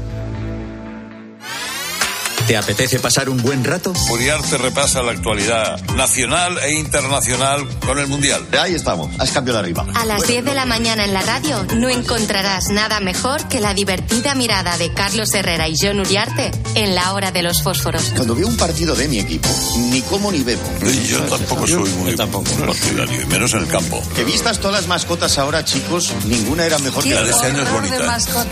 ¿Te 2.51 2.57
apetece 2.57 2.99
pasar 2.99 3.29
un 3.29 3.41
buen 3.41 3.63
rato? 3.63 3.93
Uriarte 4.09 4.57
repasa 4.57 5.01
la 5.01 5.13
actualidad 5.13 5.79
nacional 5.95 6.59
e 6.61 6.73
internacional 6.73 7.65
con 7.79 7.97
el 7.97 8.07
Mundial. 8.07 8.45
Ahí 8.59 8.75
estamos, 8.75 9.09
has 9.19 9.31
cambiado 9.31 9.59
de 9.59 9.63
arriba. 9.63 9.85
A 9.95 10.03
las 10.03 10.27
10 10.27 10.43
de 10.43 10.53
la 10.53 10.65
mañana 10.65 11.05
en 11.05 11.13
la 11.13 11.21
radio 11.21 11.65
no 11.77 11.87
encontrarás 11.87 12.65
nada 12.69 12.99
mejor 12.99 13.47
que 13.47 13.61
la 13.61 13.73
divertida 13.73 14.35
mirada 14.35 14.77
de 14.77 14.93
Carlos 14.93 15.33
Herrera 15.33 15.69
y 15.69 15.75
John 15.81 16.01
Uriarte 16.01 16.51
en 16.75 16.93
la 16.93 17.13
hora 17.13 17.31
de 17.31 17.41
los 17.41 17.63
fósforos. 17.63 18.11
Cuando 18.17 18.35
veo 18.35 18.49
un 18.49 18.57
partido 18.57 18.95
de 18.95 19.07
mi 19.07 19.19
equipo, 19.19 19.47
ni 19.89 20.01
como 20.01 20.29
ni 20.29 20.43
bebo. 20.43 20.61
Yo 21.07 21.19
tampoco 21.21 21.65
soy 21.65 21.89
muy 21.91 22.17
partidario, 22.17 23.21
y 23.21 23.25
menos 23.27 23.53
en 23.53 23.59
el 23.59 23.67
campo. 23.69 24.03
Que 24.13 24.25
vistas 24.25 24.59
todas 24.59 24.81
las 24.81 24.87
mascotas 24.89 25.37
ahora, 25.37 25.63
chicos, 25.63 26.11
ninguna 26.25 26.65
era 26.65 26.79
mejor 26.79 27.01
que 27.01 27.11
La 27.11 27.21
la 27.21 27.27
de 27.27 27.31
este 27.31 27.47
año 27.47 27.63
es 27.63 27.71
bonita. 27.71 27.97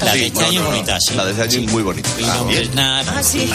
La 0.05 0.13
de 0.13 0.25
este 0.25 0.45
año 0.45 0.61
no, 0.61 0.67
bonita, 0.67 0.97
sí. 1.01 1.15
La 1.15 1.25
de 1.25 1.31
este 1.31 1.43
año 1.43 1.65
es 1.65 1.73
muy 1.73 1.83
bonita. 1.83 2.09
Ah, 2.23 2.43
bien. 2.47 2.79
Ah, 2.79 3.03
sí. 3.21 3.51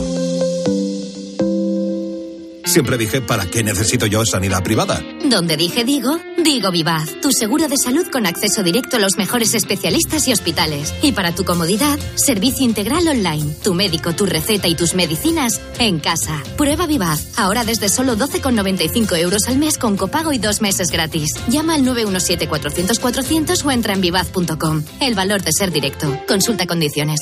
Siempre 2.64 3.00
dije, 3.00 3.22
¿para 3.22 3.48
qué 3.48 3.64
necesito 3.64 4.06
yo 4.06 4.24
sanidad 4.24 4.62
privada? 4.62 5.02
Donde 5.26 5.58
dije 5.58 5.84
digo, 5.84 6.20
digo 6.38 6.72
Vivaz, 6.72 7.10
tu 7.22 7.32
seguro 7.32 7.68
de 7.68 7.78
salud 7.78 8.08
con 8.12 8.26
acceso 8.26 8.64
directo 8.64 8.98
a 8.98 9.00
los 9.00 9.18
mejores 9.18 9.54
especialistas 9.54 10.28
y 10.28 10.34
hospitales. 10.34 10.94
Y 11.02 11.12
para 11.12 11.36
tu 11.36 11.44
comodidad, 11.44 12.00
servicio 12.16 12.66
integral 12.66 13.08
online, 13.08 13.54
tu 13.64 13.74
médico, 13.74 14.14
tu 14.14 14.26
receta 14.26 14.68
y 14.68 14.76
tus 14.76 14.96
medicinas 14.96 15.60
en 15.80 16.00
casa. 16.00 16.42
Prueba 16.58 16.88
Vivaz, 16.88 17.38
ahora 17.38 17.64
desde 17.64 17.90
solo 17.90 18.16
12,95 18.16 19.18
euros 19.18 19.48
al 19.48 19.58
mes 19.58 19.78
con 19.78 19.98
copago 19.98 20.32
y 20.32 20.38
dos 20.38 20.62
meses 20.62 20.90
gratis. 20.90 21.34
Llama 21.50 21.76
al 21.76 21.84
917-400-400 21.84 23.66
o 23.66 23.72
entra 23.72 23.94
en 23.94 24.02
vivaz.com. 24.02 24.84
El 25.00 25.16
valor 25.16 25.42
de 25.44 25.52
ser 25.52 25.72
directo. 25.72 26.18
Consulta 26.28 26.66
condiciones. 26.66 27.22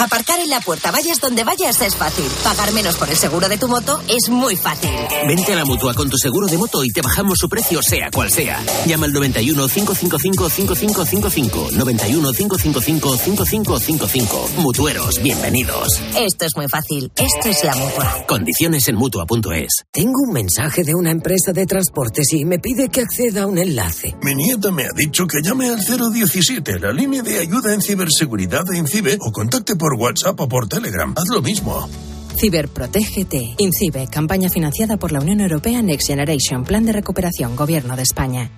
Aparcar 0.00 0.40
en 0.40 0.48
la 0.48 0.60
puerta, 0.62 0.90
vayas 0.90 1.20
donde 1.20 1.44
vayas, 1.44 1.78
es 1.82 1.94
fácil. 1.94 2.24
Pagar 2.42 2.72
menos 2.72 2.96
por 2.96 3.10
el 3.10 3.18
seguro 3.18 3.50
de 3.50 3.58
tu 3.58 3.68
moto 3.68 4.00
es 4.08 4.30
muy 4.30 4.56
fácil. 4.56 4.88
Vente 5.28 5.52
a 5.52 5.56
la 5.56 5.66
mutua 5.66 5.92
con 5.92 6.08
tu 6.08 6.16
seguro 6.16 6.46
de 6.46 6.56
moto 6.56 6.82
y 6.82 6.88
te 6.88 7.02
bajamos 7.02 7.36
su 7.38 7.50
precio, 7.50 7.82
sea 7.82 8.10
cual 8.10 8.30
sea. 8.30 8.64
Llama 8.86 9.04
al 9.04 9.12
91 9.12 9.68
555 9.68 10.48
5555. 10.48 11.68
91 11.72 12.32
555 12.32 13.16
5555. 13.18 14.62
Mutueros, 14.62 15.22
bienvenidos. 15.22 16.00
Esto 16.16 16.46
es 16.46 16.56
muy 16.56 16.66
fácil. 16.66 17.12
Esto 17.16 17.50
es 17.50 17.62
la 17.62 17.76
mutua. 17.76 18.24
Condiciones 18.26 18.88
en 18.88 18.96
mutua.es. 18.96 19.84
Tengo 19.90 20.22
un 20.26 20.32
mensaje 20.32 20.82
de 20.82 20.94
una 20.94 21.10
empresa 21.10 21.52
de 21.52 21.66
transportes 21.66 22.32
y 22.32 22.46
me 22.46 22.58
pide 22.58 22.88
que 22.88 23.02
acceda 23.02 23.42
a 23.42 23.46
un 23.46 23.58
enlace. 23.58 24.16
Mi 24.22 24.34
nieta 24.34 24.70
me 24.70 24.84
ha 24.84 24.96
dicho 24.96 25.26
que 25.26 25.42
llame 25.42 25.68
al 25.68 25.80
017, 25.84 26.78
la 26.78 26.90
línea 26.90 27.22
de 27.22 27.40
ayuda 27.40 27.74
en 27.74 27.82
ciberseguridad 27.82 28.64
de 28.64 28.78
INCIBE, 28.78 29.18
o 29.20 29.30
contacte 29.30 29.76
por 29.76 29.89
WhatsApp 29.94 30.40
o 30.40 30.48
por 30.48 30.68
Telegram. 30.68 31.14
Haz 31.16 31.34
lo 31.34 31.42
mismo. 31.42 31.88
Ciberprotégete. 32.36 33.54
INCIBE, 33.58 34.06
campaña 34.08 34.48
financiada 34.48 34.96
por 34.96 35.12
la 35.12 35.20
Unión 35.20 35.40
Europea 35.40 35.82
Next 35.82 36.06
Generation, 36.06 36.64
Plan 36.64 36.86
de 36.86 36.92
Recuperación, 36.92 37.54
Gobierno 37.54 37.96
de 37.96 38.02
España. 38.02 38.50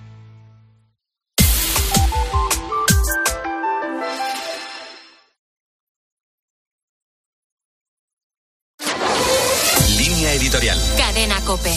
Línea 9.97 10.33
editorial. 10.33 10.79
Cadena 10.97 11.41
Cope. 11.41 11.75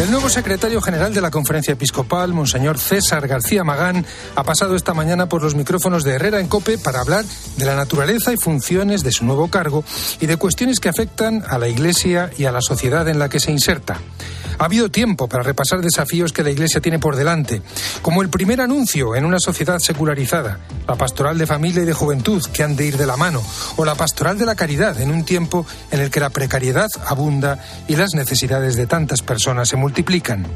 El 0.00 0.10
nuevo 0.10 0.30
secretario 0.30 0.80
general 0.80 1.12
de 1.12 1.20
la 1.20 1.30
Conferencia 1.30 1.72
Episcopal, 1.74 2.32
Monseñor 2.32 2.78
César 2.78 3.28
García 3.28 3.64
Magán, 3.64 4.06
ha 4.34 4.42
pasado 4.42 4.74
esta 4.74 4.94
mañana 4.94 5.28
por 5.28 5.42
los 5.42 5.54
micrófonos 5.54 6.04
de 6.04 6.14
Herrera 6.14 6.40
en 6.40 6.48
Cope 6.48 6.78
para 6.78 7.00
hablar 7.00 7.26
de 7.58 7.66
la 7.66 7.76
naturaleza 7.76 8.32
y 8.32 8.38
funciones 8.38 9.02
de 9.02 9.12
su 9.12 9.26
nuevo 9.26 9.48
cargo 9.48 9.84
y 10.18 10.24
de 10.24 10.38
cuestiones 10.38 10.80
que 10.80 10.88
afectan 10.88 11.44
a 11.46 11.58
la 11.58 11.68
Iglesia 11.68 12.30
y 12.38 12.46
a 12.46 12.52
la 12.52 12.62
sociedad 12.62 13.06
en 13.08 13.18
la 13.18 13.28
que 13.28 13.40
se 13.40 13.52
inserta. 13.52 13.98
Ha 14.60 14.66
habido 14.66 14.90
tiempo 14.90 15.26
para 15.26 15.42
repasar 15.42 15.80
desafíos 15.80 16.34
que 16.34 16.42
la 16.42 16.50
Iglesia 16.50 16.82
tiene 16.82 16.98
por 16.98 17.16
delante, 17.16 17.62
como 18.02 18.20
el 18.20 18.28
primer 18.28 18.60
anuncio 18.60 19.16
en 19.16 19.24
una 19.24 19.40
sociedad 19.40 19.78
secularizada, 19.78 20.60
la 20.86 20.96
pastoral 20.96 21.38
de 21.38 21.46
familia 21.46 21.82
y 21.82 21.86
de 21.86 21.94
juventud 21.94 22.44
que 22.52 22.62
han 22.62 22.76
de 22.76 22.84
ir 22.84 22.98
de 22.98 23.06
la 23.06 23.16
mano, 23.16 23.42
o 23.78 23.86
la 23.86 23.94
pastoral 23.94 24.36
de 24.36 24.44
la 24.44 24.56
caridad 24.56 25.00
en 25.00 25.12
un 25.12 25.24
tiempo 25.24 25.64
en 25.90 26.00
el 26.00 26.10
que 26.10 26.20
la 26.20 26.28
precariedad 26.28 26.88
abunda 27.06 27.58
y 27.88 27.96
las 27.96 28.14
necesidades 28.14 28.76
de 28.76 28.86
tantas 28.86 29.22
personas 29.22 29.66
se 29.66 29.78
multiplican. 29.78 30.46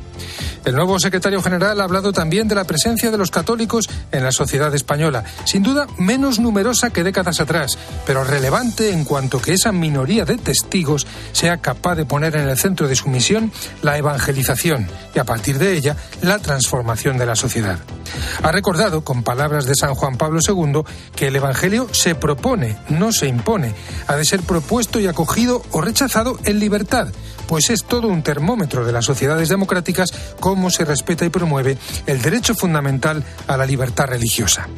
El 0.66 0.74
nuevo 0.74 0.98
secretario 0.98 1.40
general 1.40 1.80
ha 1.80 1.84
hablado 1.84 2.12
también 2.12 2.46
de 2.46 2.54
la 2.54 2.64
presencia 2.64 3.10
de 3.10 3.18
los 3.18 3.30
católicos 3.30 3.88
en 4.12 4.22
la 4.22 4.32
sociedad 4.32 4.74
española, 4.74 5.24
sin 5.46 5.62
duda 5.62 5.86
menos 5.96 6.38
numerosa 6.38 6.90
que 6.90 7.04
décadas 7.04 7.40
atrás, 7.40 7.78
pero 8.06 8.22
relevante 8.22 8.90
en 8.90 9.04
cuanto 9.04 9.40
que 9.40 9.54
esa 9.54 9.72
minoría 9.72 10.26
de 10.26 10.36
testigos 10.36 11.06
sea 11.32 11.58
capaz 11.58 11.94
de 11.94 12.04
poner 12.04 12.36
en 12.36 12.48
el 12.48 12.58
centro 12.58 12.86
de 12.86 12.96
su 12.96 13.08
misión 13.08 13.50
evangelización 13.98 14.86
y 15.14 15.18
a 15.18 15.24
partir 15.24 15.58
de 15.58 15.76
ella 15.76 15.96
la 16.22 16.38
transformación 16.38 17.18
de 17.18 17.26
la 17.26 17.36
sociedad. 17.36 17.78
Ha 18.42 18.52
recordado, 18.52 19.04
con 19.04 19.22
palabras 19.22 19.66
de 19.66 19.74
San 19.74 19.94
Juan 19.94 20.16
Pablo 20.16 20.40
II, 20.46 20.82
que 21.16 21.28
el 21.28 21.36
Evangelio 21.36 21.88
se 21.92 22.14
propone, 22.14 22.76
no 22.88 23.12
se 23.12 23.26
impone. 23.26 23.74
Ha 24.06 24.16
de 24.16 24.24
ser 24.24 24.42
propuesto 24.42 25.00
y 25.00 25.06
acogido 25.06 25.62
o 25.70 25.80
rechazado 25.80 26.38
en 26.44 26.60
libertad, 26.60 27.08
pues 27.46 27.70
es 27.70 27.84
todo 27.84 28.08
un 28.08 28.22
termómetro 28.22 28.84
de 28.84 28.92
las 28.92 29.04
sociedades 29.04 29.48
democráticas 29.48 30.10
cómo 30.40 30.70
se 30.70 30.84
respeta 30.84 31.24
y 31.24 31.30
promueve 31.30 31.78
el 32.06 32.22
derecho 32.22 32.54
fundamental 32.54 33.24
a 33.46 33.56
la 33.56 33.66
libertad 33.66 34.06
religiosa. 34.06 34.68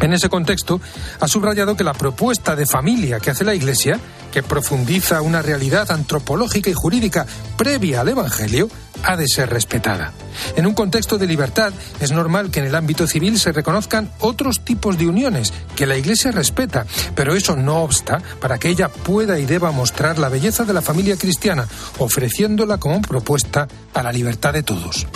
En 0.00 0.12
ese 0.12 0.28
contexto, 0.28 0.80
ha 1.20 1.28
subrayado 1.28 1.76
que 1.76 1.84
la 1.84 1.92
propuesta 1.92 2.56
de 2.56 2.66
familia 2.66 3.20
que 3.20 3.30
hace 3.30 3.44
la 3.44 3.54
Iglesia, 3.54 3.98
que 4.32 4.42
profundiza 4.42 5.20
una 5.20 5.42
realidad 5.42 5.90
antropológica 5.90 6.70
y 6.70 6.74
jurídica 6.74 7.26
previa 7.56 8.00
al 8.00 8.08
Evangelio, 8.08 8.68
ha 9.02 9.16
de 9.16 9.26
ser 9.28 9.50
respetada. 9.50 10.12
En 10.56 10.66
un 10.66 10.74
contexto 10.74 11.18
de 11.18 11.26
libertad, 11.26 11.72
es 12.00 12.12
normal 12.12 12.50
que 12.50 12.60
en 12.60 12.66
el 12.66 12.74
ámbito 12.74 13.06
civil 13.06 13.38
se 13.38 13.52
reconozcan 13.52 14.10
otros 14.20 14.60
tipos 14.60 14.98
de 14.98 15.06
uniones 15.06 15.52
que 15.76 15.86
la 15.86 15.96
Iglesia 15.96 16.30
respeta, 16.32 16.86
pero 17.14 17.34
eso 17.34 17.56
no 17.56 17.82
obsta 17.82 18.22
para 18.40 18.58
que 18.58 18.68
ella 18.68 18.88
pueda 18.88 19.38
y 19.38 19.46
deba 19.46 19.70
mostrar 19.70 20.18
la 20.18 20.28
belleza 20.28 20.64
de 20.64 20.72
la 20.72 20.82
familia 20.82 21.16
cristiana, 21.16 21.66
ofreciéndola 21.98 22.78
como 22.78 23.02
propuesta 23.02 23.68
a 23.94 24.02
la 24.02 24.12
libertad 24.12 24.52
de 24.52 24.62
todos. 24.62 25.06